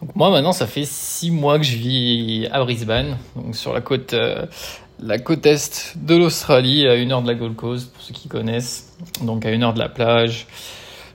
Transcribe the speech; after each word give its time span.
Donc 0.00 0.14
moi 0.14 0.30
maintenant 0.30 0.52
ça 0.52 0.66
fait 0.66 0.84
six 0.84 1.30
mois 1.30 1.58
que 1.58 1.64
je 1.64 1.76
vis 1.76 2.48
à 2.52 2.62
Brisbane, 2.62 3.16
sur 3.52 3.72
la 3.72 3.80
côte, 3.80 4.12
euh, 4.12 4.44
la 5.00 5.18
côte 5.18 5.46
est 5.46 5.96
de 5.96 6.16
l'Australie, 6.16 6.86
à 6.86 6.96
une 6.96 7.12
heure 7.12 7.22
de 7.22 7.28
la 7.28 7.34
Gold 7.34 7.56
Coast 7.56 7.92
pour 7.92 8.02
ceux 8.02 8.12
qui 8.12 8.28
connaissent, 8.28 8.94
donc 9.22 9.46
à 9.46 9.50
une 9.50 9.62
heure 9.62 9.74
de 9.74 9.78
la 9.78 9.88
plage. 9.88 10.46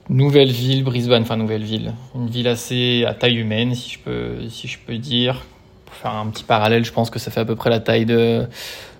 Nouvelle 0.08 0.50
ville, 0.50 0.82
Brisbane, 0.82 1.22
enfin 1.22 1.36
nouvelle 1.36 1.62
ville, 1.62 1.94
une 2.16 2.28
ville 2.28 2.48
assez 2.48 3.04
à 3.06 3.14
taille 3.14 3.36
humaine 3.36 3.74
si 3.74 3.90
je 3.90 3.98
peux, 4.00 4.48
si 4.48 4.66
je 4.66 4.78
peux 4.84 4.98
dire. 4.98 5.44
Pour 5.86 5.94
faire 5.94 6.14
un 6.14 6.26
petit 6.26 6.42
parallèle, 6.42 6.84
je 6.84 6.92
pense 6.92 7.08
que 7.08 7.20
ça 7.20 7.30
fait 7.30 7.40
à 7.40 7.44
peu 7.44 7.54
près 7.54 7.70
la 7.70 7.78
taille 7.78 8.04
de 8.04 8.46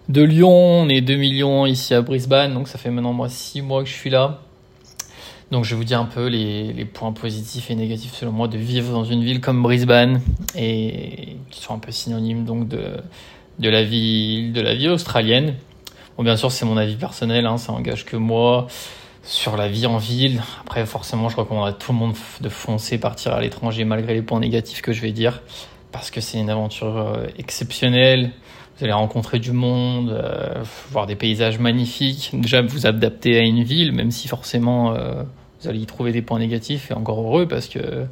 de 0.08 0.22
Lyon. 0.22 0.82
On 0.82 0.88
est 0.88 1.00
2 1.00 1.16
millions 1.16 1.66
ici 1.66 1.92
à 1.94 2.02
Brisbane, 2.02 2.54
donc 2.54 2.68
ça 2.68 2.78
fait 2.78 2.90
maintenant 2.90 3.12
moi 3.12 3.28
6 3.28 3.62
mois 3.62 3.82
que 3.82 3.88
je 3.88 3.94
suis 3.94 4.10
là. 4.10 4.40
Donc 5.52 5.66
je 5.66 5.70
vais 5.74 5.76
vous 5.76 5.84
dire 5.84 6.00
un 6.00 6.06
peu 6.06 6.28
les, 6.28 6.86
points 6.86 7.12
positifs 7.12 7.70
et 7.70 7.74
négatifs 7.74 8.14
selon 8.14 8.32
moi 8.32 8.48
de 8.48 8.56
vivre 8.56 8.90
dans 8.90 9.04
une 9.04 9.22
ville 9.22 9.42
comme 9.42 9.62
Brisbane 9.62 10.22
et 10.56 11.36
qui 11.50 11.60
sont 11.60 11.74
un 11.74 11.78
peu 11.78 11.92
synonymes 11.92 12.46
donc 12.46 12.68
de, 12.68 12.96
de 13.58 13.68
la 13.68 13.82
vie 13.82 14.50
de 14.50 14.62
la 14.62 14.74
vie 14.74 14.88
australienne. 14.88 15.56
Bon 16.16 16.24
bien 16.24 16.38
sûr 16.38 16.50
c'est 16.50 16.64
mon 16.64 16.78
avis 16.78 16.96
personnel, 16.96 17.44
hein, 17.44 17.58
ça 17.58 17.72
engage 17.72 18.06
que 18.06 18.16
moi 18.16 18.66
sur 19.22 19.58
la 19.58 19.68
vie 19.68 19.84
en 19.84 19.98
ville. 19.98 20.42
Après 20.62 20.86
forcément 20.86 21.28
je 21.28 21.36
recommande 21.36 21.68
à 21.68 21.74
tout 21.74 21.92
le 21.92 21.98
monde 21.98 22.14
de 22.40 22.48
foncer 22.48 22.96
partir 22.96 23.34
à 23.34 23.42
l'étranger 23.42 23.84
malgré 23.84 24.14
les 24.14 24.22
points 24.22 24.40
négatifs 24.40 24.80
que 24.80 24.94
je 24.94 25.02
vais 25.02 25.12
dire 25.12 25.42
parce 25.92 26.10
que 26.10 26.22
c'est 26.22 26.38
une 26.38 26.48
aventure 26.48 26.96
euh, 26.96 27.26
exceptionnelle 27.36 28.30
vous 28.78 28.84
allez 28.84 28.94
rencontrer 28.94 29.38
du 29.38 29.52
monde, 29.52 30.10
euh, 30.10 30.64
voir 30.90 31.06
des 31.06 31.14
paysages 31.14 31.58
magnifiques. 31.58 32.30
Déjà, 32.32 32.62
vous 32.62 32.86
adapter 32.86 33.38
à 33.38 33.42
une 33.42 33.62
ville, 33.62 33.92
même 33.92 34.10
si 34.10 34.28
forcément 34.28 34.94
euh, 34.94 35.22
vous 35.62 35.68
allez 35.68 35.80
y 35.80 35.86
trouver 35.86 36.12
des 36.12 36.22
points 36.22 36.40
négatifs, 36.40 36.90
et 36.90 36.94
encore 36.94 37.20
heureux, 37.20 37.46
parce 37.46 37.68
que 37.68 38.06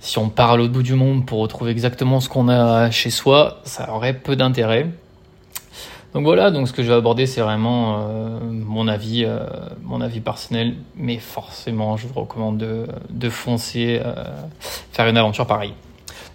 si 0.00 0.18
on 0.18 0.28
part 0.28 0.52
à 0.52 0.56
l'autre 0.56 0.72
bout 0.72 0.82
du 0.82 0.94
monde 0.94 1.26
pour 1.26 1.40
retrouver 1.40 1.70
exactement 1.70 2.20
ce 2.20 2.28
qu'on 2.28 2.48
a 2.48 2.90
chez 2.90 3.10
soi, 3.10 3.60
ça 3.64 3.92
aurait 3.92 4.14
peu 4.14 4.36
d'intérêt. 4.36 4.88
Donc 6.14 6.24
voilà, 6.24 6.50
donc 6.50 6.66
ce 6.66 6.72
que 6.72 6.82
je 6.82 6.88
vais 6.88 6.94
aborder, 6.94 7.26
c'est 7.26 7.42
vraiment 7.42 7.98
euh, 7.98 8.38
mon 8.40 8.88
avis, 8.88 9.24
euh, 9.26 9.40
mon 9.82 10.00
avis 10.00 10.20
personnel, 10.20 10.76
mais 10.96 11.18
forcément, 11.18 11.98
je 11.98 12.06
vous 12.06 12.20
recommande 12.20 12.56
de, 12.56 13.28
foncer, 13.28 14.00
euh, 14.02 14.14
faire 14.92 15.06
une 15.08 15.18
aventure 15.18 15.46
pareille. 15.46 15.74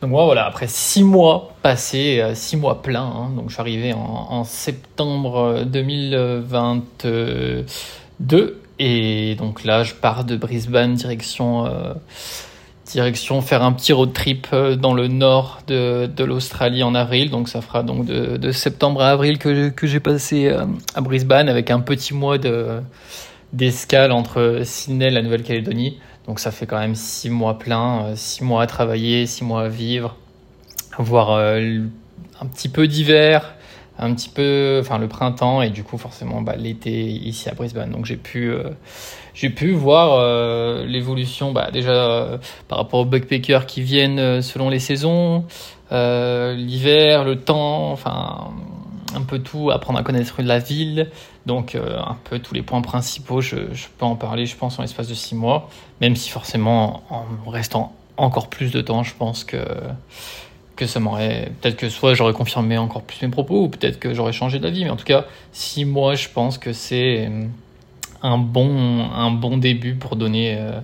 Donc 0.02 0.11
moi, 0.11 0.25
voilà, 0.25 0.45
après 0.45 0.67
six 0.67 1.03
mois 1.03 1.56
passés, 1.63 2.23
six 2.35 2.58
mois 2.58 2.83
pleins, 2.83 3.02
hein, 3.02 3.31
donc 3.35 3.50
je 3.50 3.53
suis 3.53 3.61
arrivé 3.61 3.94
en, 3.94 4.28
en 4.30 4.44
septembre 4.44 5.63
2022, 5.66 8.60
et 8.83 9.35
donc 9.35 9.63
là, 9.63 9.83
je 9.83 9.93
pars 9.93 10.23
de 10.23 10.35
Brisbane 10.35 10.95
direction, 10.95 11.67
euh, 11.67 11.93
direction 12.85 13.41
faire 13.41 13.61
un 13.61 13.73
petit 13.73 13.93
road 13.93 14.11
trip 14.11 14.47
euh, 14.53 14.75
dans 14.75 14.95
le 14.95 15.07
nord 15.07 15.59
de, 15.67 16.07
de 16.07 16.23
l'Australie 16.23 16.81
en 16.81 16.95
avril. 16.95 17.29
Donc 17.29 17.47
ça 17.47 17.61
fera 17.61 17.83
donc 17.83 18.05
de, 18.05 18.38
de 18.38 18.51
septembre 18.51 19.01
à 19.01 19.11
avril 19.11 19.38
que, 19.38 19.69
que 19.69 19.85
j'ai 19.85 19.99
passé 19.99 20.47
euh, 20.47 20.65
à 20.95 21.01
Brisbane 21.01 21.47
avec 21.47 21.69
un 21.69 21.79
petit 21.79 22.15
mois 22.15 22.39
de 22.39 22.81
d'escale 23.53 24.11
entre 24.11 24.61
Sydney 24.63 25.07
et 25.07 25.11
la 25.11 25.21
Nouvelle-Calédonie. 25.21 25.99
Donc 26.25 26.39
ça 26.39 26.51
fait 26.51 26.66
quand 26.66 26.79
même 26.79 26.95
six 26.95 27.29
mois 27.29 27.59
pleins, 27.59 28.05
euh, 28.05 28.13
six 28.16 28.43
mois 28.43 28.63
à 28.63 28.67
travailler, 28.67 29.27
six 29.27 29.43
mois 29.43 29.63
à 29.63 29.67
vivre, 29.67 30.16
voir 30.97 31.31
euh, 31.31 31.79
un 32.39 32.45
petit 32.47 32.69
peu 32.69 32.88
d'hiver, 32.88 33.53
un 34.02 34.16
petit 34.16 34.30
peu, 34.30 34.80
enfin 34.81 34.97
le 34.97 35.07
printemps 35.07 35.61
et 35.61 35.69
du 35.69 35.83
coup 35.83 35.97
forcément 35.97 36.41
bah, 36.41 36.55
l'été 36.57 37.05
ici 37.05 37.47
à 37.49 37.53
Brisbane. 37.53 37.91
Donc 37.91 38.05
j'ai 38.05 38.17
pu, 38.17 38.49
euh, 38.49 38.71
j'ai 39.35 39.52
pu 39.52 39.71
voir 39.71 40.13
euh, 40.13 40.85
l'évolution, 40.85 41.52
bah, 41.52 41.69
déjà 41.71 41.91
euh, 41.91 42.38
par 42.67 42.79
rapport 42.79 43.02
aux 43.02 43.05
backpackers 43.05 43.67
qui 43.67 43.81
viennent 43.81 44.41
selon 44.41 44.69
les 44.69 44.79
saisons, 44.79 45.45
l'hiver, 45.91 47.23
le 47.23 47.35
temps, 47.35 47.91
enfin 47.91 48.49
un 49.13 49.22
peu 49.22 49.39
tout, 49.39 49.69
apprendre 49.72 49.99
à 49.99 50.03
connaître 50.03 50.41
la 50.41 50.57
ville. 50.57 51.11
Donc 51.45 51.75
un 51.75 52.18
peu 52.23 52.39
tous 52.39 52.53
les 52.53 52.62
points 52.62 52.81
principaux, 52.81 53.41
je, 53.41 53.56
je 53.73 53.88
peux 53.97 54.06
en 54.06 54.16
parler, 54.16 54.45
je 54.45 54.56
pense, 54.56 54.79
en 54.79 54.83
l'espace 54.83 55.07
de 55.07 55.13
six 55.13 55.35
mois, 55.35 55.69
même 56.00 56.16
si 56.16 56.29
forcément 56.29 57.03
en 57.09 57.50
restant 57.50 57.95
encore 58.18 58.47
plus 58.47 58.72
de 58.72 58.81
temps, 58.81 59.03
je 59.03 59.16
pense 59.16 59.44
que 59.44 59.57
que 60.81 60.88
ça 60.88 61.00
m'aurait 61.00 61.52
peut-être 61.62 61.78
que 61.78 61.90
soit 61.90 62.16
j'aurais 62.16 62.34
confirmé 62.34 62.75
encore 62.75 63.03
plus 63.03 63.22
mes 63.22 63.28
propos 63.28 63.66
ou 63.66 63.69
peut-être 63.69 64.00
que 64.00 64.16
j'aurais 64.16 64.34
changé 64.34 64.58
d'avis 64.58 64.84
mais 64.84 64.90
en 64.90 64.96
tout 64.96 65.06
cas 65.06 65.25
six 65.52 65.86
mois 65.86 66.16
je 66.16 66.28
pense 66.28 66.58
que 66.58 66.74
c'est 66.74 67.30
un 68.24 68.40
bon 68.40 69.08
un 69.14 69.30
bon 69.30 69.58
début 69.58 69.94
pour 69.94 70.16
donner 70.16 70.58
euh, 70.58 70.80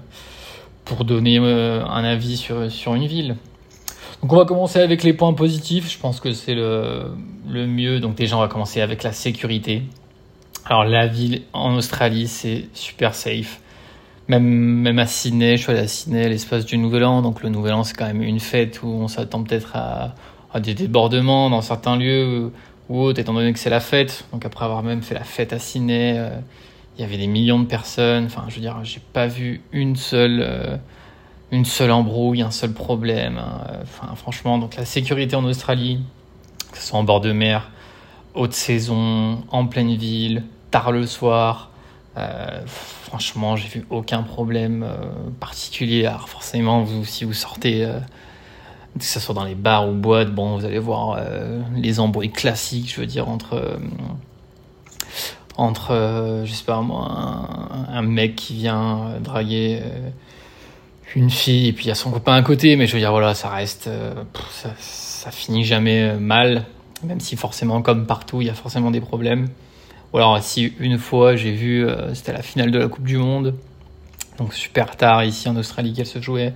pour 0.86 1.04
donner 1.04 1.40
euh, 1.40 1.84
un 1.84 2.04
avis 2.04 2.38
sur 2.38 2.72
sur 2.72 2.94
une 2.94 3.08
ville. 3.08 3.38
Donc 4.22 4.34
on 4.34 4.36
va 4.36 4.46
commencer 4.46 4.80
avec 4.80 5.02
les 5.02 5.14
points 5.14 5.34
positifs. 5.34 5.92
Je 5.92 5.98
pense 5.98 6.20
que 6.20 6.32
c'est 6.32 6.54
le 6.54 7.12
le 7.50 7.66
mieux. 7.66 8.00
Donc 8.00 8.14
déjà 8.14 8.38
on 8.38 8.42
va 8.42 8.48
commencer 8.48 8.82
avec 8.82 9.02
la 9.02 9.14
sécurité. 9.14 9.82
Alors 10.64 10.84
la 10.84 11.08
ville 11.08 11.42
en 11.54 11.74
Australie 11.74 12.28
c'est 12.28 12.66
super 12.76 13.16
safe 13.16 13.62
même, 14.28 15.00
à 15.00 15.08
Sydney, 15.08 15.58
je 15.58 15.64
suis 15.64 15.72
allé 15.72 15.82
à 15.82 15.88
Sydney 15.88 16.28
l'espace 16.30 16.66
du 16.66 16.78
Nouvel 16.78 17.06
An, 17.06 17.22
donc 17.22 17.42
le 17.42 17.50
Nouvel 17.50 17.74
An 17.74 17.84
c'est 17.84 17.96
quand 17.96 18.06
même 18.06 18.22
une 18.22 18.40
fête 18.40 18.82
où 18.84 18.88
on 18.88 19.08
s'attend 19.08 19.44
peut-être 19.44 19.76
à, 19.76 20.16
à, 20.54 20.60
des 20.60 20.74
débordements 20.74 21.50
dans 21.50 21.62
certains 21.62 21.96
lieux 21.96 22.52
ou 22.90 23.02
autres, 23.02 23.20
étant 23.20 23.34
donné 23.34 23.54
que 23.54 23.60
c'est 23.60 23.70
la 23.70 23.80
fête. 23.80 24.26
Donc 24.34 24.46
après 24.46 24.66
avoir 24.66 24.84
même 24.84 25.02
fait 25.02 25.16
la 25.16 25.24
fête 25.24 25.54
à 25.54 25.60
Sydney, 25.60 26.16
euh, 26.18 26.30
il 26.98 27.02
y 27.02 27.04
avait 27.06 27.18
des 27.18 27.28
millions 27.28 27.60
de 27.60 27.66
personnes. 27.66 28.26
Enfin, 28.26 28.44
je 28.50 28.56
veux 28.56 28.62
dire, 28.62 28.78
j'ai 28.84 29.02
pas 29.14 29.28
vu 29.28 29.62
une 29.72 29.96
seule, 29.96 30.42
euh, 30.42 30.78
une 31.52 31.66
seule 31.66 31.92
embrouille, 31.92 32.42
un 32.42 32.52
seul 32.52 32.74
problème. 32.74 33.38
Hein. 33.38 33.62
Enfin, 33.84 34.14
franchement, 34.16 34.58
donc 34.58 34.76
la 34.76 34.86
sécurité 34.86 35.36
en 35.36 35.46
Australie, 35.46 36.00
que 36.72 36.78
ce 36.78 36.88
soit 36.88 37.00
en 37.00 37.04
bord 37.04 37.22
de 37.22 37.32
mer, 37.32 37.72
haute 38.34 38.54
saison, 38.54 39.44
en 39.50 39.66
pleine 39.68 39.96
ville, 39.96 40.44
tard 40.72 40.92
le 40.92 41.06
soir. 41.06 41.72
Euh, 42.18 42.62
franchement, 42.66 43.56
j'ai 43.56 43.68
vu 43.68 43.86
aucun 43.90 44.24
problème 44.24 44.84
euh, 44.84 44.96
particulier. 45.40 46.06
Alors 46.06 46.30
forcément, 46.30 46.82
vous, 46.82 47.06
si 47.06 47.26
vous 47.26 47.34
sortez, 47.34 47.86
euh, 47.86 48.00
que 48.98 49.06
ce 49.06 49.20
soit 49.20 49.36
dans 49.36 49.44
les 49.44 49.56
bars 49.56 49.88
ou 49.88 49.94
boîtes, 49.94 50.34
bon, 50.34 50.58
vous 50.58 50.66
allez 50.66 50.80
voir 50.80 51.20
les 51.76 52.00
embrouilles 52.00 52.32
classiques, 52.32 52.92
je 52.94 53.00
veux 53.00 53.06
dire, 53.06 53.30
entre 53.30 53.78
entre, 55.56 56.44
je 56.46 56.82
moi, 56.82 57.50
un, 57.90 58.02
mec 58.04 58.36
qui 58.36 58.54
vient 58.54 59.14
draguer 59.22 59.82
une 61.16 61.32
fille 61.32 61.68
et 61.68 61.74
puis 61.74 61.86
il 61.86 61.88
y 61.88 61.92
a 61.92 61.96
son 61.96 62.12
copain 62.12 62.34
à 62.34 62.42
côté, 62.42 62.76
mais 62.76 62.88
je 62.88 62.94
veux 62.94 63.00
dire, 63.00 63.12
voilà, 63.12 63.36
ça 63.36 63.50
reste, 63.50 63.90
ça 64.80 65.32
finit 65.32 65.64
jamais 65.64 66.16
mal, 66.16 66.66
même 67.04 67.20
si 67.20 67.36
forcément, 67.36 67.84
comme 67.84 68.08
partout, 68.08 68.42
il 68.42 68.48
y 68.48 68.50
a 68.50 68.56
forcément 68.56 68.90
des 68.90 69.02
problèmes. 69.02 69.48
Ou 70.14 70.18
alors 70.18 70.42
si 70.42 70.74
une 70.80 70.98
fois 70.98 71.36
j'ai 71.36 71.52
vu, 71.52 71.86
euh, 71.86 72.14
c'était 72.14 72.34
la 72.34 72.42
finale 72.42 72.72
de 72.72 72.80
la 72.80 72.88
Coupe 72.88 73.06
du 73.06 73.18
Monde, 73.18 73.56
donc 74.38 74.54
super 74.54 74.96
tard 74.96 75.24
ici 75.24 75.50
en 75.50 75.56
Australie 75.56 75.94
qu'elle 75.94 76.06
se 76.06 76.22
jouait, 76.22 76.54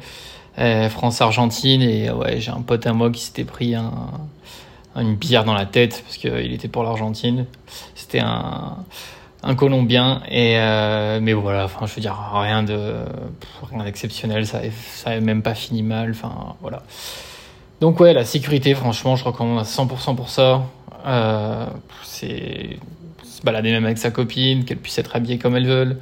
euh, 0.60 0.90
France-Argentine, 0.90 1.82
et 1.82 2.12
ouais 2.12 2.40
j'ai 2.40 2.52
un 2.52 2.62
pote 2.62 2.88
à 2.88 2.94
moi 2.94 3.12
qui 3.12 3.22
s'était 3.22 3.44
pris 3.44 3.76
un, 3.76 3.92
une 4.96 5.16
bière 5.16 5.44
dans 5.44 5.54
la 5.54 5.66
tête 5.66 6.04
parce 6.06 6.18
qu'il 6.18 6.54
était 6.54 6.68
pour 6.68 6.84
l'Argentine. 6.84 7.46
C'était 7.96 8.20
un, 8.20 8.78
un 9.44 9.56
Colombien, 9.56 10.22
et 10.30 10.58
euh, 10.58 11.20
mais 11.22 11.34
voilà, 11.34 11.66
enfin 11.66 11.86
je 11.86 11.96
veux 11.96 12.02
dire 12.02 12.18
rien 12.34 12.64
de 12.64 13.06
d'exceptionnel, 13.84 14.46
ça 14.46 14.62
ça 14.94 15.12
avait 15.12 15.22
même 15.22 15.42
pas 15.42 15.56
fini 15.56 15.84
mal, 15.84 16.12
enfin 16.12 16.56
voilà. 16.62 16.84
Donc 17.82 18.00
ouais, 18.00 18.14
la 18.14 18.26
sécurité, 18.26 18.76
franchement, 18.76 19.16
je 19.16 19.24
recommande 19.24 19.60
à 19.60 19.64
100% 19.64 20.16
pour 20.16 20.30
ça. 20.30 20.62
C'est 22.04 22.78
se 23.42 23.46
balader 23.46 23.72
même 23.72 23.86
avec 23.86 23.98
sa 23.98 24.12
copine, 24.12 24.64
qu'elle 24.66 24.78
puisse 24.78 24.98
être 25.00 25.16
habillée 25.16 25.40
comme 25.40 25.56
elle 25.56 25.66
veut, 25.66 25.98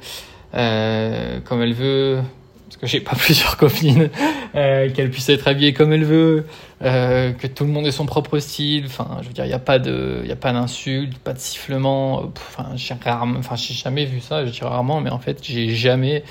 euh, 0.54 1.40
comme 1.40 1.62
elle 1.62 1.72
veut, 1.72 2.20
parce 2.66 2.76
que 2.76 2.86
j'ai 2.86 3.00
pas 3.00 3.16
plusieurs 3.18 3.56
copines, 3.56 4.10
euh, 4.54 4.90
qu'elle 4.92 5.10
puisse 5.10 5.28
être 5.30 5.48
habillée 5.48 5.72
comme 5.72 5.92
elle 5.92 6.04
veut, 6.04 6.46
euh, 6.82 7.32
que 7.32 7.46
tout 7.46 7.64
le 7.64 7.70
monde 7.70 7.86
ait 7.86 7.92
son 7.92 8.04
propre 8.04 8.38
style. 8.38 8.84
Enfin, 8.86 9.18
je 9.22 9.28
veux 9.28 9.32
dire, 9.32 9.46
il 9.46 9.50
y 9.50 9.54
a 9.54 9.58
pas 9.58 9.78
de, 9.78 10.20
il 10.22 10.30
a 10.30 10.36
pas 10.36 10.52
d'insultes, 10.52 11.18
pas 11.18 11.32
de 11.32 11.38
sifflements. 11.38 12.30
Enfin, 12.36 12.70
j'ai 12.76 12.94
rarement, 13.02 13.38
enfin, 13.38 13.56
j'ai 13.56 13.74
jamais 13.74 14.04
vu 14.04 14.20
ça. 14.20 14.44
Je 14.44 14.50
dis 14.50 14.60
rarement, 14.60 15.00
mais 15.00 15.10
en 15.10 15.18
fait, 15.18 15.38
j'ai 15.42 15.74
jamais 15.74 16.24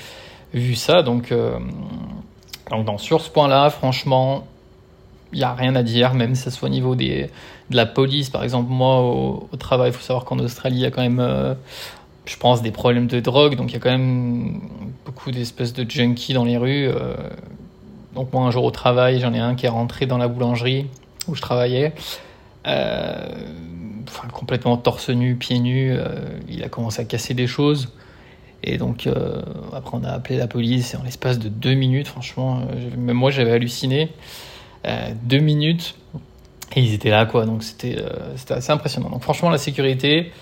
vu 0.54 0.76
ça. 0.76 1.02
Donc, 1.02 1.34
donc, 2.70 2.84
dans, 2.84 2.98
sur 2.98 3.20
ce 3.20 3.30
point-là, 3.30 3.68
franchement, 3.70 4.46
il 5.32 5.38
n'y 5.38 5.44
a 5.44 5.54
rien 5.54 5.74
à 5.74 5.82
dire, 5.82 6.14
même 6.14 6.36
si 6.36 6.42
ce 6.42 6.50
soit 6.50 6.68
au 6.68 6.72
niveau 6.72 6.94
des, 6.94 7.30
la 7.70 7.86
police. 7.86 8.30
Par 8.30 8.42
exemple, 8.42 8.70
moi, 8.70 9.00
au, 9.00 9.48
travail, 9.58 9.90
il 9.90 9.92
faut 9.92 10.02
savoir 10.02 10.24
qu'en 10.24 10.38
Australie, 10.38 10.76
il 10.76 10.82
y 10.82 10.86
a 10.86 10.90
quand 10.90 11.02
même, 11.02 11.20
euh, 11.20 11.54
je 12.26 12.36
pense, 12.36 12.62
des 12.62 12.70
problèmes 12.70 13.06
de 13.06 13.20
drogue. 13.20 13.56
Donc, 13.56 13.70
il 13.70 13.74
y 13.74 13.76
a 13.76 13.80
quand 13.80 13.90
même 13.90 14.60
beaucoup 15.06 15.30
d'espèces 15.30 15.72
de 15.72 15.88
junkies 15.88 16.34
dans 16.34 16.44
les 16.44 16.56
rues. 16.56 16.88
Euh, 16.88 17.14
donc, 18.14 18.32
moi, 18.32 18.42
un 18.42 18.50
jour 18.50 18.64
au 18.64 18.70
travail, 18.70 19.20
j'en 19.20 19.32
ai 19.32 19.38
un 19.38 19.54
qui 19.54 19.66
est 19.66 19.70
rentré 19.70 20.06
dans 20.06 20.18
la 20.18 20.28
boulangerie 20.28 20.86
où 21.28 21.34
je 21.34 21.40
travaillais. 21.40 21.92
Euh, 22.66 23.28
complètement 24.32 24.76
torse 24.76 25.10
nu, 25.10 25.36
pieds 25.36 25.60
nus. 25.60 25.96
Il 26.48 26.64
a 26.64 26.68
commencé 26.68 27.00
à 27.00 27.04
casser 27.04 27.34
des 27.34 27.46
choses. 27.46 27.92
Et 28.62 28.76
donc, 28.76 29.08
après, 29.72 29.96
on 29.96 30.04
a 30.04 30.10
appelé 30.10 30.36
la 30.36 30.48
police 30.48 30.94
et 30.94 30.96
en 30.96 31.04
l'espace 31.04 31.38
de 31.38 31.48
deux 31.48 31.74
minutes, 31.74 32.08
franchement, 32.08 32.62
même 32.98 33.16
moi, 33.16 33.30
j'avais 33.30 33.52
halluciné. 33.52 34.10
deux 35.22 35.38
minutes 35.38 35.94
et 36.76 36.80
ils 36.80 36.94
étaient 36.94 37.10
là, 37.10 37.26
quoi. 37.26 37.46
Donc 37.46 37.62
c'était 37.62 37.96
c'était 38.36 38.54
assez 38.54 38.72
impressionnant. 38.72 39.10
Donc 39.10 39.22
franchement, 39.22 39.50
la 39.50 39.58
sécurité, 39.58 40.32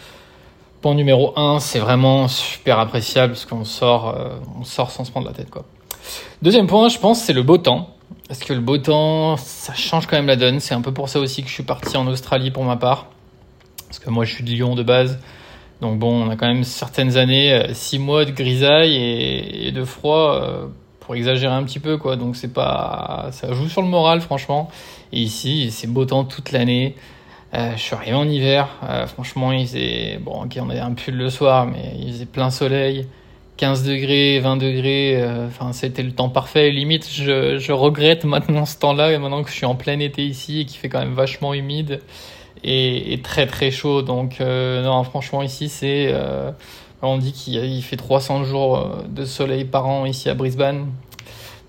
point 0.81 0.95
numéro 0.95 1.33
un, 1.39 1.61
c'est 1.61 1.79
vraiment 1.79 2.29
super 2.29 2.79
appréciable 2.79 3.33
parce 3.33 3.45
qu'on 3.45 3.65
sort, 3.65 4.17
on 4.59 4.65
sort 4.65 4.91
sans 4.91 5.05
se 5.05 5.11
prendre 5.11 5.27
la 5.27 5.33
tête, 5.33 5.51
quoi. 5.51 5.65
Deuxième 6.43 6.67
point, 6.67 6.89
je 6.89 6.99
pense, 6.99 7.23
c'est 7.23 7.33
le 7.33 7.43
beau 7.43 7.59
temps. 7.59 7.91
Parce 8.29 8.41
que 8.41 8.53
le 8.53 8.61
beau 8.61 8.79
temps, 8.79 9.37
ça 9.37 9.75
change 9.75 10.07
quand 10.07 10.17
même 10.17 10.27
la 10.27 10.37
donne. 10.37 10.61
C'est 10.61 10.75
un 10.75 10.83
peu 10.83 10.93
pour 10.93 11.09
ça 11.09 11.19
aussi 11.19 11.43
que 11.43 11.49
je 11.49 11.55
suis 11.55 11.63
parti 11.63 11.97
en 11.97 12.07
Australie 12.07 12.51
pour 12.51 12.65
ma 12.65 12.77
part. 12.77 13.07
Parce 13.87 13.99
que 13.99 14.11
moi, 14.11 14.25
je 14.25 14.35
suis 14.35 14.45
de 14.45 14.51
Lyon 14.51 14.75
de 14.75 14.83
base. 14.83 15.19
Donc 15.81 15.99
bon, 15.99 16.27
on 16.27 16.31
a 16.31 16.37
quand 16.37 16.47
même 16.47 16.65
certaines 16.65 17.17
années, 17.17 17.69
six 17.73 17.99
mois 17.99 18.25
de 18.25 18.33
grisaille 18.33 18.97
et, 18.97 19.73
de 19.73 19.85
froid, 19.85 20.43
pour 21.09 21.17
exagérer 21.17 21.55
un 21.55 21.65
petit 21.65 21.79
peu, 21.81 21.97
quoi. 21.97 22.17
Donc 22.17 22.37
c'est 22.37 22.53
pas, 22.53 23.31
ça 23.33 23.51
joue 23.55 23.67
sur 23.71 23.81
le 23.81 23.89
moral, 23.89 24.21
franchement. 24.21 24.69
Et 25.11 25.21
ici, 25.21 25.71
c'est 25.71 25.87
beau 25.87 26.05
temps 26.05 26.25
toute 26.25 26.53
l'année. 26.53 26.97
Euh, 27.55 27.73
je 27.77 27.81
suis 27.81 27.95
arrivé 27.95 28.13
en 28.13 28.29
hiver. 28.29 28.69
Euh, 28.83 29.07
franchement, 29.07 29.51
il 29.53 29.67
faisait, 29.67 30.19
bon, 30.21 30.45
ok, 30.45 30.59
on 30.61 30.69
avait 30.69 30.81
un 30.81 30.93
pull 30.93 31.15
le 31.15 31.31
soir, 31.31 31.65
mais 31.65 31.95
il 31.99 32.13
faisait 32.13 32.27
plein 32.27 32.51
soleil. 32.51 33.07
15 33.57 33.85
degrés, 33.85 34.39
20 34.39 34.59
degrés, 34.59 35.15
euh, 35.17 35.47
enfin 35.47 35.73
c'était 35.73 36.03
le 36.03 36.13
temps 36.13 36.29
parfait. 36.29 36.71
Limite, 36.71 37.09
je, 37.11 37.73
regrette 37.73 38.25
maintenant 38.25 38.67
ce 38.67 38.79
temps-là, 38.79 39.19
maintenant 39.19 39.43
que 39.43 39.49
je 39.49 39.55
suis 39.55 39.65
en 39.65 39.77
plein 39.77 39.99
été 39.99 40.27
ici 40.27 40.61
et 40.61 40.65
qui 40.67 40.77
fait 40.77 40.91
quand 40.91 41.01
même 41.01 41.15
vachement 41.15 41.55
humide 41.55 42.03
et, 42.63 43.15
et 43.15 43.23
très 43.23 43.47
très 43.47 43.71
chaud. 43.71 44.03
Donc 44.03 44.43
euh, 44.43 44.85
non, 44.85 45.03
franchement 45.05 45.43
ici 45.43 45.71
c'est, 45.71 46.11
euh, 46.13 46.53
on 47.03 47.19
dit 47.19 47.33
qu'il 47.33 47.83
fait 47.83 47.97
300 47.97 48.45
jours 48.45 48.99
de 49.09 49.25
soleil 49.25 49.65
par 49.65 49.87
an 49.87 50.05
ici 50.05 50.29
à 50.29 50.35
Brisbane. 50.35 50.87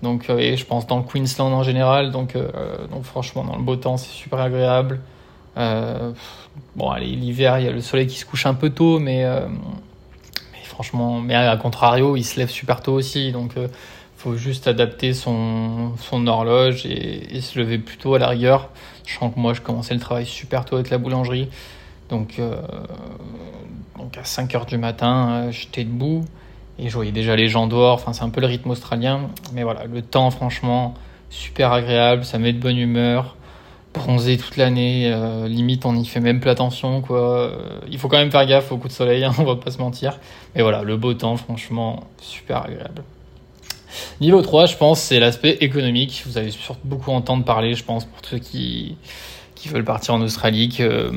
Donc 0.02 0.30
et 0.30 0.56
je 0.56 0.64
pense 0.64 0.86
dans 0.86 1.02
Queensland 1.02 1.52
en 1.52 1.62
général. 1.62 2.10
Donc 2.10 2.36
donc 2.90 3.04
franchement 3.04 3.44
dans 3.44 3.56
le 3.56 3.62
beau 3.62 3.76
temps 3.76 3.96
c'est 3.96 4.10
super 4.10 4.40
agréable. 4.40 5.00
bon 5.56 6.90
allez 6.90 7.06
l'hiver 7.06 7.58
il 7.58 7.66
y 7.66 7.68
a 7.68 7.72
le 7.72 7.80
soleil 7.80 8.06
qui 8.06 8.18
se 8.18 8.24
couche 8.24 8.46
un 8.46 8.54
peu 8.54 8.70
tôt, 8.70 8.98
mais 8.98 9.24
franchement. 10.80 11.20
Mais 11.20 11.34
à 11.34 11.56
contrario, 11.58 12.16
il 12.16 12.24
se 12.24 12.38
lève 12.38 12.48
super 12.48 12.80
tôt 12.80 12.94
aussi, 12.94 13.32
donc 13.32 13.52
il 13.56 13.62
euh, 13.62 13.68
faut 14.16 14.36
juste 14.36 14.66
adapter 14.66 15.12
son, 15.12 15.92
son 15.98 16.26
horloge 16.26 16.86
et, 16.86 17.40
se 17.42 17.58
lever 17.58 17.78
plus 17.78 17.98
tôt 17.98 18.14
à 18.14 18.18
la 18.18 18.28
rigueur. 18.28 18.70
Je 19.04 19.18
sens 19.18 19.34
que 19.34 19.38
moi, 19.38 19.52
je 19.52 19.60
commençais 19.60 19.92
le 19.92 20.00
travail 20.00 20.24
super 20.24 20.64
tôt 20.64 20.76
avec 20.76 20.88
la 20.88 20.96
boulangerie. 20.96 21.48
Donc, 22.10 22.38
euh, 22.38 22.56
donc 23.96 24.18
à 24.18 24.24
5 24.24 24.54
heures 24.54 24.66
du 24.66 24.78
matin, 24.78 25.30
euh, 25.30 25.52
j'étais 25.52 25.84
debout 25.84 26.24
et 26.78 26.88
je 26.88 26.94
voyais 26.94 27.12
déjà 27.12 27.36
les 27.36 27.48
gens 27.48 27.66
dehors. 27.66 27.94
Enfin, 27.94 28.12
c'est 28.12 28.24
un 28.24 28.30
peu 28.30 28.40
le 28.40 28.46
rythme 28.46 28.70
australien. 28.70 29.30
Mais 29.52 29.62
voilà, 29.62 29.84
le 29.84 30.02
temps, 30.02 30.30
franchement, 30.30 30.94
super 31.30 31.72
agréable. 31.72 32.24
Ça 32.24 32.38
met 32.38 32.52
de 32.52 32.58
bonne 32.58 32.78
humeur 32.78 33.36
bronzé 33.92 34.36
toute 34.36 34.56
l'année, 34.56 35.10
euh, 35.12 35.48
limite 35.48 35.84
on 35.84 35.94
n'y 35.94 36.06
fait 36.06 36.20
même 36.20 36.38
plus 36.38 36.48
attention 36.48 37.00
quoi. 37.00 37.50
il 37.90 37.98
faut 37.98 38.06
quand 38.06 38.18
même 38.18 38.30
faire 38.30 38.46
gaffe 38.46 38.70
au 38.70 38.76
coup 38.76 38.86
de 38.86 38.92
soleil, 38.92 39.24
hein, 39.24 39.32
on 39.38 39.42
va 39.42 39.56
pas 39.56 39.72
se 39.72 39.78
mentir. 39.78 40.20
Mais 40.54 40.62
voilà, 40.62 40.82
le 40.82 40.96
beau 40.96 41.12
temps 41.12 41.36
franchement 41.36 42.04
super 42.20 42.64
agréable. 42.66 43.02
Niveau 44.20 44.42
3, 44.42 44.66
je 44.66 44.76
pense, 44.76 45.00
c'est 45.00 45.18
l'aspect 45.18 45.58
économique. 45.60 46.22
Vous 46.26 46.38
allez 46.38 46.50
surtout 46.50 46.80
beaucoup 46.84 47.10
entendre 47.10 47.44
parler, 47.44 47.74
je 47.74 47.84
pense, 47.84 48.04
pour 48.04 48.24
ceux 48.24 48.38
qui, 48.38 48.96
qui 49.60 49.68
veulent 49.68 49.84
partir 49.84 50.14
en 50.14 50.20
Australie, 50.22 50.70
que, 50.70 51.10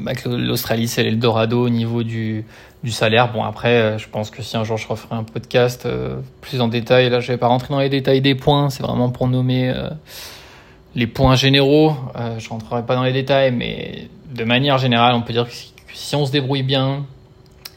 bah, 0.00 0.14
que 0.14 0.28
l'Australie 0.28 0.88
c'est 0.88 1.02
l'Eldorado 1.02 1.64
au 1.64 1.68
niveau 1.68 2.02
du, 2.02 2.44
salaire. 2.88 3.32
Bon 3.32 3.42
après, 3.42 3.76
euh, 3.78 3.98
je 3.98 4.08
pense 4.08 4.30
que 4.30 4.42
si 4.42 4.56
un 4.56 4.62
jour 4.62 4.76
je 4.76 4.86
referai 4.86 5.16
un 5.16 5.24
podcast 5.24 5.86
euh, 5.86 6.18
plus 6.40 6.60
en 6.60 6.68
détail, 6.68 7.10
là 7.10 7.18
je 7.18 7.32
vais 7.32 7.38
pas 7.38 7.48
rentrer 7.48 7.74
dans 7.74 7.80
les 7.80 7.88
détails 7.88 8.20
des 8.20 8.36
points, 8.36 8.70
c'est 8.70 8.84
vraiment 8.84 9.10
pour 9.10 9.26
nommer 9.26 9.74
les 10.96 11.06
points 11.06 11.36
généraux, 11.36 11.94
euh, 12.16 12.38
je 12.38 12.48
rentrerai 12.48 12.84
pas 12.84 12.96
dans 12.96 13.02
les 13.02 13.12
détails, 13.12 13.52
mais 13.52 14.08
de 14.34 14.44
manière 14.44 14.78
générale, 14.78 15.14
on 15.14 15.20
peut 15.20 15.34
dire 15.34 15.46
que 15.46 15.54
si 15.92 16.16
on 16.16 16.24
se 16.24 16.32
débrouille 16.32 16.62
bien, 16.62 17.04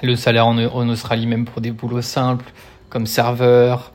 le 0.01 0.15
salaire 0.15 0.47
en, 0.47 0.57
Australie, 0.87 1.27
même 1.27 1.43
pour 1.43 1.61
des 1.61 1.71
boulots 1.71 2.01
simples 2.01 2.45
comme 2.89 3.05
serveur, 3.05 3.91